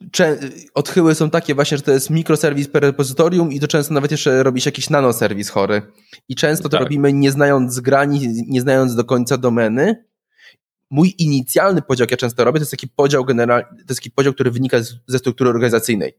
Odchyły 0.74 1.16
są 1.16 1.30
takie 1.30 1.56
właśnie, 1.56 1.78
że 1.78 1.84
to 1.84 1.92
jest 1.92 2.10
mikroserwis 2.10 2.68
per 2.68 2.84
repozytorium 2.84 3.52
i 3.52 3.60
to 3.60 3.68
często 3.68 3.94
nawet 3.94 4.12
jeszcze 4.12 4.44
robi 4.44 4.62
się 4.62 4.68
jakiś 4.68 4.90
nanoserwis 4.90 5.50
chory. 5.50 5.82
I 6.30 6.36
często 6.36 6.64
to 6.64 6.70
tak. 6.70 6.82
robimy 6.82 7.14
nie 7.14 7.32
znając 7.32 7.80
granic, 7.80 8.24
nie 8.48 8.62
znając 8.62 8.96
do 8.96 9.04
końca 9.04 9.38
domeny. 9.38 10.06
Mój 10.92 11.16
inicjalny 11.18 11.82
podział, 11.82 12.04
jak 12.04 12.12
ja 12.12 12.18
często 12.18 12.44
robię, 12.44 12.60
to 12.60 12.62
jest 12.62 12.72
taki 12.72 12.88
podział 12.88 13.26
generalny, 13.26 13.68
to 13.70 13.86
jest 13.90 14.00
taki 14.00 14.12
podział, 14.12 14.34
który 14.34 14.52
wynika 14.52 14.80
z, 14.84 14.94
ze 15.08 15.20
struktury 15.20 15.50
organizacyjnej. 15.50 16.14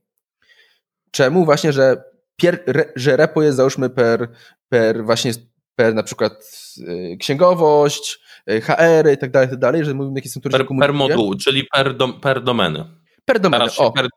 Czemu? 1.10 1.44
Właśnie, 1.44 1.72
że, 1.72 2.02
pier, 2.36 2.62
re, 2.66 2.92
że 2.96 3.16
repo 3.16 3.42
jest 3.42 3.56
załóżmy 3.56 3.90
per, 3.90 4.28
per 4.68 5.04
właśnie 5.04 5.32
per 5.76 5.94
na 5.94 6.02
przykład 6.02 6.32
y, 6.78 7.16
księgowość, 7.20 8.20
HR 8.48 9.12
i 9.14 9.18
tak 9.18 9.30
dalej, 9.30 9.48
tak 9.48 9.58
dalej, 9.58 9.84
że 9.84 9.94
mówimy 9.94 10.18
jakie 10.18 10.28
są 10.28 10.40
per, 10.40 10.66
per 10.80 10.92
moduł, 10.92 11.34
czyli 11.34 11.64
per, 11.64 11.96
dom, 11.96 12.20
per 12.20 12.42
domeny. 12.42 12.84
Per 13.24 13.40
domeny, 13.40 13.64
raczej, 13.64 13.86
o. 13.86 13.92
Per, 13.92 14.08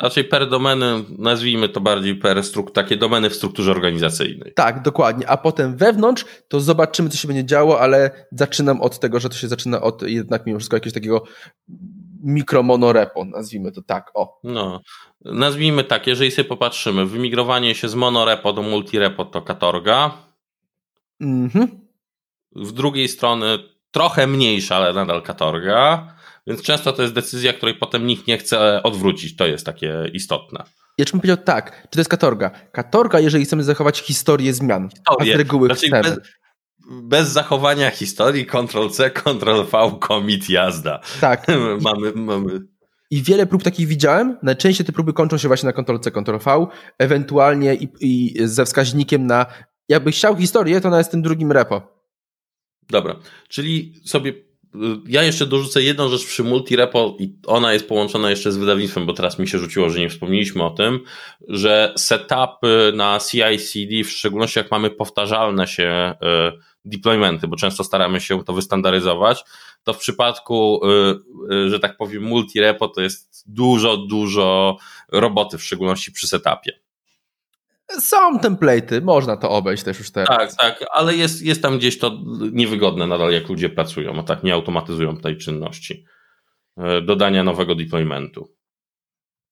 raczej 0.00 0.24
per 0.24 0.48
domeny, 0.48 1.04
nazwijmy 1.18 1.68
to 1.68 1.80
bardziej 1.80 2.16
per 2.16 2.44
struk, 2.44 2.72
takie 2.72 2.96
domeny 2.96 3.30
w 3.30 3.34
strukturze 3.34 3.70
organizacyjnej. 3.70 4.52
Tak, 4.54 4.82
dokładnie, 4.82 5.28
a 5.28 5.36
potem 5.36 5.76
wewnątrz 5.76 6.24
to 6.48 6.60
zobaczymy, 6.60 7.08
co 7.08 7.16
się 7.16 7.28
będzie 7.28 7.44
działo, 7.44 7.80
ale 7.80 8.26
zaczynam 8.32 8.80
od 8.80 8.98
tego, 8.98 9.20
że 9.20 9.28
to 9.28 9.34
się 9.34 9.48
zaczyna 9.48 9.80
od 9.80 10.02
jednak 10.02 10.46
mimo 10.46 10.58
wszystko 10.58 10.76
jakiegoś 10.76 10.94
takiego 10.94 11.24
mikromonorepo, 12.22 13.24
nazwijmy 13.24 13.72
to 13.72 13.82
tak, 13.82 14.10
o. 14.14 14.40
No, 14.44 14.80
nazwijmy 15.24 15.84
tak, 15.84 16.06
jeżeli 16.06 16.30
sobie 16.30 16.48
popatrzymy, 16.48 17.06
wymigrowanie 17.06 17.74
się 17.74 17.88
z 17.88 17.94
monorepo 17.94 18.52
do 18.52 18.62
multirepo 18.62 19.24
to 19.24 19.42
katorga, 19.42 20.12
Mhm. 21.20 21.79
Z 22.56 22.72
drugiej 22.72 23.08
strony 23.08 23.58
trochę 23.90 24.26
mniejsza, 24.26 24.76
ale 24.76 24.92
nadal 24.92 25.22
katorga, 25.22 26.06
więc 26.46 26.62
często 26.62 26.92
to 26.92 27.02
jest 27.02 27.14
decyzja, 27.14 27.52
której 27.52 27.74
potem 27.74 28.06
nikt 28.06 28.26
nie 28.26 28.38
chce 28.38 28.82
odwrócić. 28.82 29.36
To 29.36 29.46
jest 29.46 29.66
takie 29.66 30.10
istotne. 30.12 30.64
Ja 30.98 31.04
bym 31.12 31.20
powiedział 31.20 31.44
tak, 31.44 31.82
czy 31.82 31.88
to 31.90 32.00
jest 32.00 32.10
katorga? 32.10 32.50
Katorga, 32.72 33.20
jeżeli 33.20 33.44
chcemy 33.44 33.62
zachować 33.64 34.00
historię 34.00 34.54
zmian, 34.54 34.88
historię. 34.88 35.32
a 35.32 35.36
z 35.36 35.38
reguły 35.38 35.68
znaczy. 35.68 35.90
Bez, 35.90 36.18
bez 37.02 37.28
zachowania 37.28 37.90
historii, 37.90 38.46
Ctrl-C, 38.46 39.10
Ctrl-V, 39.10 39.98
commit, 40.08 40.50
jazda. 40.50 41.00
Tak. 41.20 41.46
mamy, 41.80 42.12
mamy 42.14 42.60
i 43.10 43.22
wiele 43.22 43.46
prób 43.46 43.62
takich 43.62 43.86
widziałem. 43.86 44.38
Najczęściej 44.42 44.86
te 44.86 44.92
próby 44.92 45.12
kończą 45.12 45.38
się 45.38 45.48
właśnie 45.48 45.66
na 45.66 45.72
Ctrl-C, 45.72 46.10
Ctrl-V, 46.10 46.66
ewentualnie 46.98 47.74
i, 47.74 47.88
i, 48.00 48.34
ze 48.48 48.64
wskaźnikiem 48.64 49.26
na 49.26 49.46
jakbyś 49.88 50.16
chciał 50.16 50.36
historię, 50.36 50.80
to 50.80 50.88
ona 50.88 50.98
jest 50.98 51.10
tym 51.10 51.22
drugim 51.22 51.52
repo. 51.52 51.99
Dobra, 52.90 53.16
czyli 53.48 53.92
sobie 54.04 54.30
y, 54.30 54.78
ja 55.08 55.22
jeszcze 55.22 55.46
dorzucę 55.46 55.82
jedną 55.82 56.08
rzecz 56.08 56.26
przy 56.26 56.44
multirepo 56.44 57.16
i 57.18 57.34
ona 57.46 57.72
jest 57.72 57.88
połączona 57.88 58.30
jeszcze 58.30 58.52
z 58.52 58.56
wydawnictwem, 58.56 59.06
bo 59.06 59.12
teraz 59.12 59.38
mi 59.38 59.48
się 59.48 59.58
rzuciło, 59.58 59.90
że 59.90 59.98
nie 59.98 60.08
wspomnieliśmy 60.08 60.64
o 60.64 60.70
tym, 60.70 61.00
że 61.48 61.94
setupy 61.96 62.92
na 62.94 63.18
CI/CD, 63.30 64.04
w 64.04 64.10
szczególności 64.10 64.58
jak 64.58 64.70
mamy 64.70 64.90
powtarzalne 64.90 65.66
się 65.66 66.14
y, 66.56 66.70
deploymenty, 66.84 67.48
bo 67.48 67.56
często 67.56 67.84
staramy 67.84 68.20
się 68.20 68.44
to 68.44 68.52
wystandaryzować, 68.52 69.44
to 69.84 69.92
w 69.92 69.98
przypadku, 69.98 70.80
y, 71.50 71.70
że 71.70 71.80
tak 71.80 71.96
powiem, 71.96 72.22
multirepo 72.22 72.88
to 72.88 73.00
jest 73.00 73.44
dużo, 73.46 73.96
dużo 73.96 74.76
roboty, 75.08 75.58
w 75.58 75.64
szczególności 75.64 76.12
przy 76.12 76.28
setupie. 76.28 76.89
Są 77.98 78.38
template'y, 78.38 79.02
można 79.02 79.36
to 79.36 79.50
obejść 79.50 79.82
też 79.82 79.98
już 79.98 80.10
teraz. 80.10 80.56
Tak, 80.56 80.78
tak, 80.78 80.88
ale 80.92 81.16
jest, 81.16 81.42
jest 81.42 81.62
tam 81.62 81.78
gdzieś 81.78 81.98
to 81.98 82.18
niewygodne 82.52 83.06
nadal, 83.06 83.32
jak 83.32 83.48
ludzie 83.48 83.68
pracują, 83.68 84.18
a 84.18 84.22
tak 84.22 84.42
nie 84.42 84.54
automatyzują 84.54 85.16
tej 85.16 85.36
czynności. 85.38 86.04
E, 86.76 87.00
dodania 87.02 87.44
nowego 87.44 87.74
deploymentu. 87.74 88.54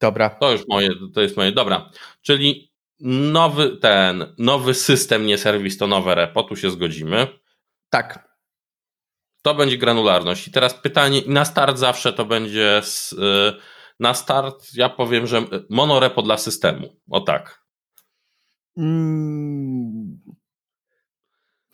Dobra. 0.00 0.30
To 0.30 0.52
już 0.52 0.68
moje, 0.68 0.90
to 1.14 1.20
jest 1.20 1.36
moje, 1.36 1.52
dobra. 1.52 1.90
Czyli 2.22 2.72
nowy 3.00 3.76
ten, 3.76 4.34
nowy 4.38 4.74
system, 4.74 5.26
nie 5.26 5.38
serwis, 5.38 5.78
to 5.78 5.86
nowe 5.86 6.14
repo, 6.14 6.42
tu 6.42 6.56
się 6.56 6.70
zgodzimy. 6.70 7.26
Tak. 7.90 8.28
To 9.42 9.54
będzie 9.54 9.78
granularność. 9.78 10.48
I 10.48 10.50
teraz 10.50 10.74
pytanie, 10.74 11.22
na 11.26 11.44
start 11.44 11.78
zawsze 11.78 12.12
to 12.12 12.24
będzie, 12.24 12.80
z, 12.82 13.12
e, 13.12 13.54
na 14.00 14.14
start 14.14 14.74
ja 14.74 14.88
powiem, 14.88 15.26
że 15.26 15.42
monorepo 15.70 16.22
dla 16.22 16.36
systemu. 16.36 16.96
O 17.10 17.20
tak. 17.20 17.67
Hmm. 18.78 20.20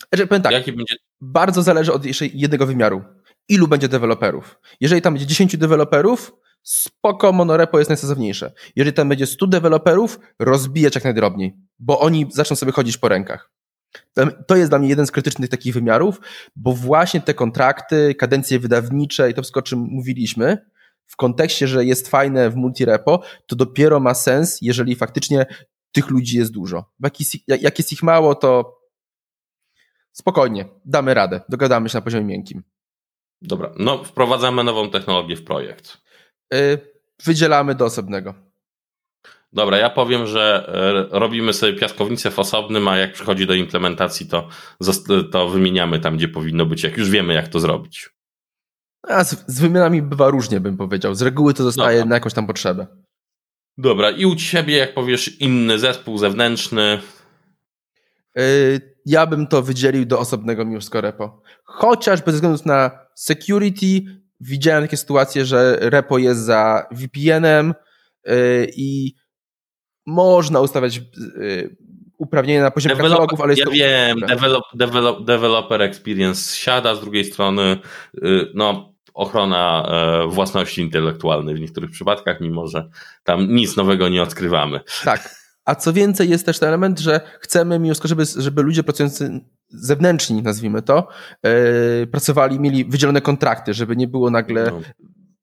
Znaczy, 0.08 0.26
powiem 0.26 0.42
tak, 0.42 0.52
Jaki 0.52 0.72
będzie... 0.72 0.96
bardzo 1.20 1.62
zależy 1.62 1.92
od 1.92 2.04
jeszcze 2.04 2.26
jednego 2.26 2.66
wymiaru. 2.66 3.02
Ilu 3.48 3.68
będzie 3.68 3.88
deweloperów? 3.88 4.58
Jeżeli 4.80 5.02
tam 5.02 5.14
będzie 5.14 5.26
10 5.26 5.56
deweloperów, 5.56 6.32
spoko, 6.62 7.32
monorepo 7.32 7.78
jest 7.78 7.90
najsensowniejsze. 7.90 8.52
Jeżeli 8.76 8.94
tam 8.94 9.08
będzie 9.08 9.26
100 9.26 9.46
deweloperów, 9.46 10.18
rozbijać 10.38 10.94
jak 10.94 11.04
najdrobniej, 11.04 11.56
bo 11.78 12.00
oni 12.00 12.26
zaczną 12.32 12.56
sobie 12.56 12.72
chodzić 12.72 12.96
po 12.96 13.08
rękach. 13.08 13.50
To 14.46 14.56
jest 14.56 14.70
dla 14.70 14.78
mnie 14.78 14.88
jeden 14.88 15.06
z 15.06 15.10
krytycznych 15.10 15.50
takich 15.50 15.74
wymiarów, 15.74 16.20
bo 16.56 16.72
właśnie 16.72 17.20
te 17.20 17.34
kontrakty, 17.34 18.14
kadencje 18.14 18.58
wydawnicze 18.58 19.30
i 19.30 19.34
to 19.34 19.42
wszystko, 19.42 19.60
o 19.60 19.62
czym 19.62 19.78
mówiliśmy, 19.78 20.58
w 21.06 21.16
kontekście, 21.16 21.68
że 21.68 21.84
jest 21.84 22.08
fajne 22.08 22.50
w 22.50 22.56
multirepo, 22.56 23.22
to 23.46 23.56
dopiero 23.56 24.00
ma 24.00 24.14
sens, 24.14 24.58
jeżeli 24.62 24.96
faktycznie 24.96 25.46
tych 25.94 26.10
ludzi 26.10 26.38
jest 26.38 26.52
dużo. 26.52 26.84
Jak 27.48 27.78
jest 27.78 27.92
ich 27.92 28.02
mało, 28.02 28.34
to 28.34 28.78
spokojnie, 30.12 30.68
damy 30.84 31.14
radę, 31.14 31.40
dogadamy 31.48 31.88
się 31.88 31.98
na 31.98 32.02
poziomie 32.02 32.24
miękkim. 32.24 32.62
Dobra, 33.42 33.72
no 33.78 34.04
wprowadzamy 34.04 34.64
nową 34.64 34.90
technologię 34.90 35.36
w 35.36 35.44
projekt. 35.44 35.98
Yy, 36.52 36.78
wydzielamy 37.24 37.74
do 37.74 37.84
osobnego. 37.84 38.34
Dobra, 39.52 39.78
ja 39.78 39.90
powiem, 39.90 40.26
że 40.26 40.66
e, 41.12 41.18
robimy 41.18 41.52
sobie 41.52 41.72
piaskownicę 41.72 42.30
w 42.30 42.38
osobnym, 42.38 42.88
a 42.88 42.96
jak 42.96 43.12
przychodzi 43.12 43.46
do 43.46 43.54
implementacji, 43.54 44.26
to, 44.26 44.48
to 45.32 45.48
wymieniamy 45.48 46.00
tam, 46.00 46.16
gdzie 46.16 46.28
powinno 46.28 46.66
być, 46.66 46.82
jak 46.82 46.96
już 46.96 47.10
wiemy, 47.10 47.34
jak 47.34 47.48
to 47.48 47.60
zrobić. 47.60 48.10
A 49.02 49.24
z, 49.24 49.44
z 49.46 49.60
wymianami 49.60 50.02
bywa 50.02 50.30
różnie, 50.30 50.60
bym 50.60 50.76
powiedział. 50.76 51.14
Z 51.14 51.22
reguły 51.22 51.54
to 51.54 51.62
zostaje 51.62 51.98
Dobra. 51.98 52.08
na 52.08 52.14
jakąś 52.14 52.34
tam 52.34 52.46
potrzebę. 52.46 52.86
Dobra, 53.78 54.10
i 54.10 54.26
u 54.26 54.36
ciebie, 54.36 54.76
jak 54.76 54.94
powiesz, 54.94 55.40
inny 55.40 55.78
zespół 55.78 56.18
zewnętrzny. 56.18 57.00
Yy, 58.36 58.42
ja 59.06 59.26
bym 59.26 59.46
to 59.46 59.62
wydzielił 59.62 60.04
do 60.04 60.18
osobnego 60.18 60.64
Miusko 60.64 61.00
repo. 61.00 61.42
Chociaż 61.64 62.22
bez 62.22 62.34
względu 62.34 62.62
na 62.64 62.90
security 63.14 63.86
widziałem 64.40 64.84
takie 64.84 64.96
sytuacje, 64.96 65.44
że 65.44 65.76
repo 65.80 66.18
jest 66.18 66.40
za 66.40 66.86
VPN-em 66.90 67.74
yy, 68.26 68.34
i 68.76 69.14
można 70.06 70.60
ustawiać 70.60 70.96
yy, 70.96 71.76
uprawnienia 72.18 72.62
na 72.62 72.70
poziomie 72.70 72.96
Develop, 72.96 73.12
katalogów, 73.12 73.40
ale 73.40 73.52
jest 73.52 73.60
ja 73.60 73.66
to... 73.66 73.72
wiem, 73.72 74.20
develop, 74.20 74.64
develop, 74.74 75.24
developer 75.24 75.82
experience 75.82 76.56
siada, 76.56 76.94
z 76.94 77.00
drugiej 77.00 77.24
strony 77.24 77.78
no 78.54 78.93
ochrona 79.14 79.88
e, 79.88 80.26
własności 80.28 80.82
intelektualnej 80.82 81.54
w 81.54 81.60
niektórych 81.60 81.90
przypadkach, 81.90 82.40
mimo 82.40 82.66
że 82.66 82.88
tam 83.24 83.54
nic 83.54 83.76
nowego 83.76 84.08
nie 84.08 84.22
odkrywamy. 84.22 84.80
Tak. 85.04 85.44
A 85.64 85.74
co 85.74 85.92
więcej, 85.92 86.30
jest 86.30 86.46
też 86.46 86.58
ten 86.58 86.68
element, 86.68 87.00
że 87.00 87.20
chcemy, 87.40 87.78
mimo 87.78 87.94
żeby, 88.04 88.24
żeby 88.36 88.62
ludzie 88.62 88.82
pracujący 88.82 89.40
zewnętrzni, 89.68 90.42
nazwijmy 90.42 90.82
to, 90.82 91.08
yy, 91.42 92.06
pracowali, 92.06 92.60
mieli 92.60 92.84
wydzielone 92.84 93.20
kontrakty, 93.20 93.74
żeby 93.74 93.96
nie 93.96 94.08
było 94.08 94.30
nagle 94.30 94.70
no. 94.70 94.80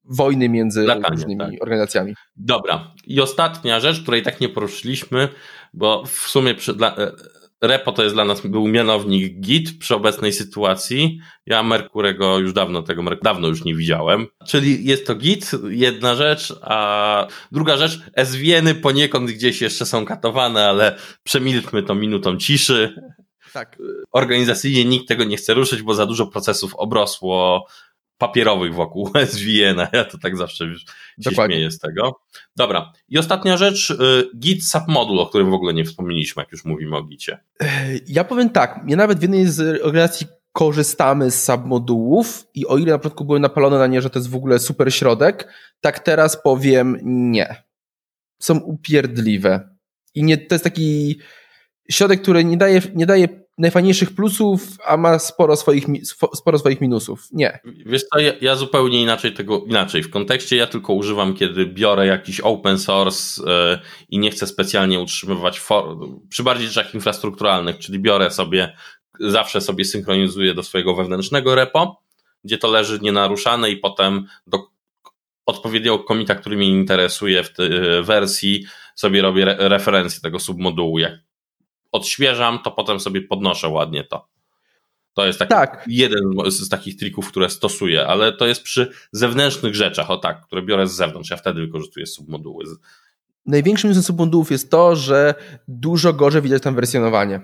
wojny 0.05 0.49
między 0.49 0.83
Latanie, 0.83 1.05
różnymi 1.09 1.39
tak. 1.39 1.61
organizacjami. 1.61 2.15
Dobra. 2.35 2.93
I 3.07 3.21
ostatnia 3.21 3.79
rzecz, 3.79 4.01
której 4.01 4.23
tak 4.23 4.41
nie 4.41 4.49
poruszyliśmy, 4.49 5.27
bo 5.73 6.03
w 6.05 6.09
sumie 6.09 6.55
przy, 6.55 6.73
dla, 6.73 6.95
e, 6.97 7.11
Repo 7.61 7.91
to 7.91 8.03
jest 8.03 8.15
dla 8.15 8.25
nas 8.25 8.47
był 8.47 8.67
mianownik 8.67 9.39
Git 9.39 9.79
przy 9.79 9.95
obecnej 9.95 10.33
sytuacji. 10.33 11.19
Ja 11.45 11.63
Merkurego 11.63 12.39
już 12.39 12.53
dawno 12.53 12.83
tego 12.83 13.03
dawno 13.23 13.47
już 13.47 13.63
nie 13.63 13.75
widziałem. 13.75 14.27
Czyli 14.47 14.85
jest 14.85 15.07
to 15.07 15.15
Git, 15.15 15.51
jedna 15.69 16.15
rzecz, 16.15 16.53
a 16.61 17.27
druga 17.51 17.77
rzecz, 17.77 17.99
SVN-y 18.25 18.75
poniekąd 18.75 19.31
gdzieś 19.31 19.61
jeszcze 19.61 19.85
są 19.85 20.05
katowane, 20.05 20.67
ale 20.67 20.97
przemilkmy 21.23 21.83
to 21.83 21.95
minutą 21.95 22.37
ciszy. 22.37 22.95
Tak. 23.53 23.77
Organizacyjnie 24.11 24.85
nikt 24.85 25.07
tego 25.07 25.23
nie 25.23 25.37
chce 25.37 25.53
ruszyć, 25.53 25.81
bo 25.81 25.93
za 25.93 26.05
dużo 26.05 26.27
procesów 26.27 26.75
obrosło 26.75 27.65
papierowych 28.21 28.73
wokół 28.73 29.09
SVN. 29.31 29.87
Ja 29.93 30.05
to 30.05 30.17
tak 30.17 30.37
zawsze 30.37 30.65
się 31.23 31.31
śmieję 31.31 31.71
z 31.71 31.79
tego. 31.79 32.21
Dobra. 32.55 32.91
I 33.09 33.17
ostatnia 33.17 33.57
rzecz, 33.57 33.89
y, 33.89 34.29
Git 34.37 34.65
submodul, 34.65 35.19
o 35.19 35.25
którym 35.25 35.51
w 35.51 35.53
ogóle 35.53 35.73
nie 35.73 35.85
wspomnieliśmy, 35.85 36.43
jak 36.43 36.51
już 36.51 36.65
mówimy 36.65 36.97
o 36.97 37.03
Gicie. 37.03 37.39
Ja 38.07 38.23
powiem 38.23 38.49
tak, 38.49 38.79
ja 38.87 38.95
nawet 38.95 39.19
w 39.19 39.21
jednej 39.21 39.47
z 39.47 39.81
organizacji 39.81 40.27
korzystamy 40.51 41.31
z 41.31 41.43
submodułów 41.43 42.47
i 42.53 42.67
o 42.67 42.77
ile 42.77 42.91
na 42.91 42.97
początku 42.97 43.25
byłem 43.25 43.41
napalony 43.41 43.77
na 43.77 43.87
nie, 43.87 44.01
że 44.01 44.09
to 44.09 44.19
jest 44.19 44.29
w 44.29 44.35
ogóle 44.35 44.59
super 44.59 44.93
środek, 44.93 45.53
tak 45.81 45.99
teraz 45.99 46.41
powiem 46.43 46.97
nie. 47.03 47.63
Są 48.41 48.57
upierdliwe. 48.59 49.75
I 50.15 50.23
nie, 50.23 50.37
to 50.37 50.55
jest 50.55 50.63
taki 50.63 51.19
środek, 51.89 52.21
który 52.21 52.43
nie 52.43 52.57
daje, 52.57 52.81
nie 52.95 53.05
daje 53.05 53.27
najfajniejszych 53.61 54.15
plusów, 54.15 54.61
a 54.85 54.97
ma 54.97 55.19
sporo 55.19 55.55
swoich, 55.55 55.85
sporo 56.35 56.59
swoich 56.59 56.81
minusów. 56.81 57.27
Nie. 57.31 57.59
Wiesz 57.85 58.03
co, 58.03 58.19
ja, 58.19 58.33
ja, 58.41 58.55
zupełnie 58.55 59.01
inaczej 59.01 59.33
tego, 59.33 59.63
inaczej. 59.67 60.03
W 60.03 60.09
kontekście 60.09 60.55
ja 60.55 60.67
tylko 60.67 60.93
używam, 60.93 61.33
kiedy 61.33 61.65
biorę 61.65 62.07
jakiś 62.07 62.39
open 62.39 62.79
source 62.79 63.43
yy, 63.43 63.79
i 64.09 64.19
nie 64.19 64.31
chcę 64.31 64.47
specjalnie 64.47 64.99
utrzymywać 64.99 65.59
for, 65.59 65.97
przy 66.29 66.43
bardziej 66.43 66.67
rzeczach 66.67 66.93
infrastrukturalnych, 66.93 67.77
czyli 67.77 67.99
biorę 67.99 68.31
sobie, 68.31 68.75
zawsze 69.19 69.61
sobie 69.61 69.85
synchronizuję 69.85 70.53
do 70.53 70.63
swojego 70.63 70.95
wewnętrznego 70.95 71.55
repo, 71.55 72.01
gdzie 72.43 72.57
to 72.57 72.67
leży 72.67 72.99
nienaruszane 73.01 73.71
i 73.71 73.77
potem 73.77 74.27
do 74.47 74.71
odpowiedniego 75.45 75.99
komita, 75.99 76.35
który 76.35 76.57
mnie 76.57 76.69
interesuje 76.69 77.43
w 77.43 77.53
tej 77.53 77.69
wersji, 78.03 78.65
sobie 78.95 79.21
robię 79.21 79.43
re 79.43 79.69
referencję 79.69 80.21
tego 80.21 80.39
submodułu, 80.39 80.99
jak 80.99 81.30
odświeżam, 81.91 82.59
to 82.63 82.71
potem 82.71 82.99
sobie 82.99 83.21
podnoszę 83.21 83.67
ładnie 83.67 84.03
to. 84.03 84.27
To 85.13 85.25
jest 85.25 85.39
taki 85.39 85.49
tak. 85.49 85.85
jeden 85.87 86.21
z 86.47 86.69
takich 86.69 86.97
trików, 86.97 87.27
które 87.27 87.49
stosuję, 87.49 88.07
ale 88.07 88.33
to 88.33 88.47
jest 88.47 88.63
przy 88.63 88.91
zewnętrznych 89.11 89.75
rzeczach, 89.75 90.11
o 90.11 90.17
tak, 90.17 90.45
które 90.45 90.61
biorę 90.61 90.87
z 90.87 90.93
zewnątrz. 90.93 91.29
Ja 91.29 91.37
wtedy 91.37 91.61
wykorzystuję 91.61 92.05
submoduły. 92.05 92.65
Największym 93.45 93.87
minusem 93.87 94.03
submodułów 94.03 94.51
jest 94.51 94.71
to, 94.71 94.95
że 94.95 95.33
dużo 95.67 96.13
gorzej 96.13 96.41
widać 96.41 96.63
tam 96.63 96.75
wersjonowanie. 96.75 97.41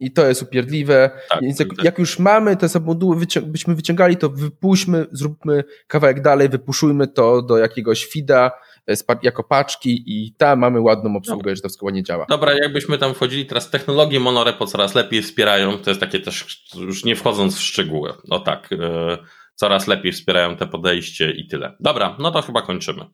I 0.00 0.12
to 0.12 0.26
jest 0.26 0.42
upierdliwe. 0.42 1.10
Tak, 1.30 1.40
jak, 1.42 1.84
jak, 1.84 1.98
już 1.98 2.18
mamy 2.18 2.56
te 2.56 2.68
submoduły, 2.68 3.16
wycią 3.16 3.40
byśmy 3.40 3.74
wyciągali, 3.74 4.16
to 4.16 4.30
wypuśćmy, 4.30 5.06
zróbmy 5.12 5.64
kawałek 5.86 6.22
dalej, 6.22 6.48
wypuszujmy 6.48 7.08
to 7.08 7.42
do 7.42 7.58
jakiegoś 7.58 8.08
feeda, 8.08 8.50
E, 8.50 8.77
jako 9.22 9.44
paczki 9.44 10.02
i 10.06 10.34
tam 10.34 10.58
mamy 10.58 10.80
ładną 10.80 11.16
obsługę, 11.16 11.42
Dobra. 11.42 11.54
że 11.54 11.62
to 11.62 11.68
wszystko 11.68 11.86
ładnie 11.86 12.02
działa. 12.02 12.26
Dobra, 12.28 12.52
jakbyśmy 12.52 12.98
tam 12.98 13.14
wchodzili, 13.14 13.46
teraz 13.46 13.70
technologie 13.70 14.20
monorepo 14.20 14.66
coraz 14.66 14.94
lepiej 14.94 15.22
wspierają, 15.22 15.78
to 15.78 15.90
jest 15.90 16.00
takie 16.00 16.20
też, 16.20 16.64
już 16.74 17.04
nie 17.04 17.16
wchodząc 17.16 17.58
w 17.58 17.62
szczegóły, 17.62 18.12
no 18.28 18.40
tak, 18.40 18.70
yy, 18.70 19.18
coraz 19.54 19.86
lepiej 19.86 20.12
wspierają 20.12 20.56
te 20.56 20.66
podejście 20.66 21.30
i 21.30 21.46
tyle. 21.46 21.76
Dobra, 21.80 22.16
no 22.18 22.30
to 22.30 22.42
chyba 22.42 22.62
kończymy. 22.62 23.04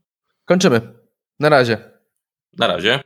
Kończymy. 0.45 0.81
Na 1.41 1.49
razie. 1.49 1.79
Na 2.59 2.67
razie. 2.67 3.01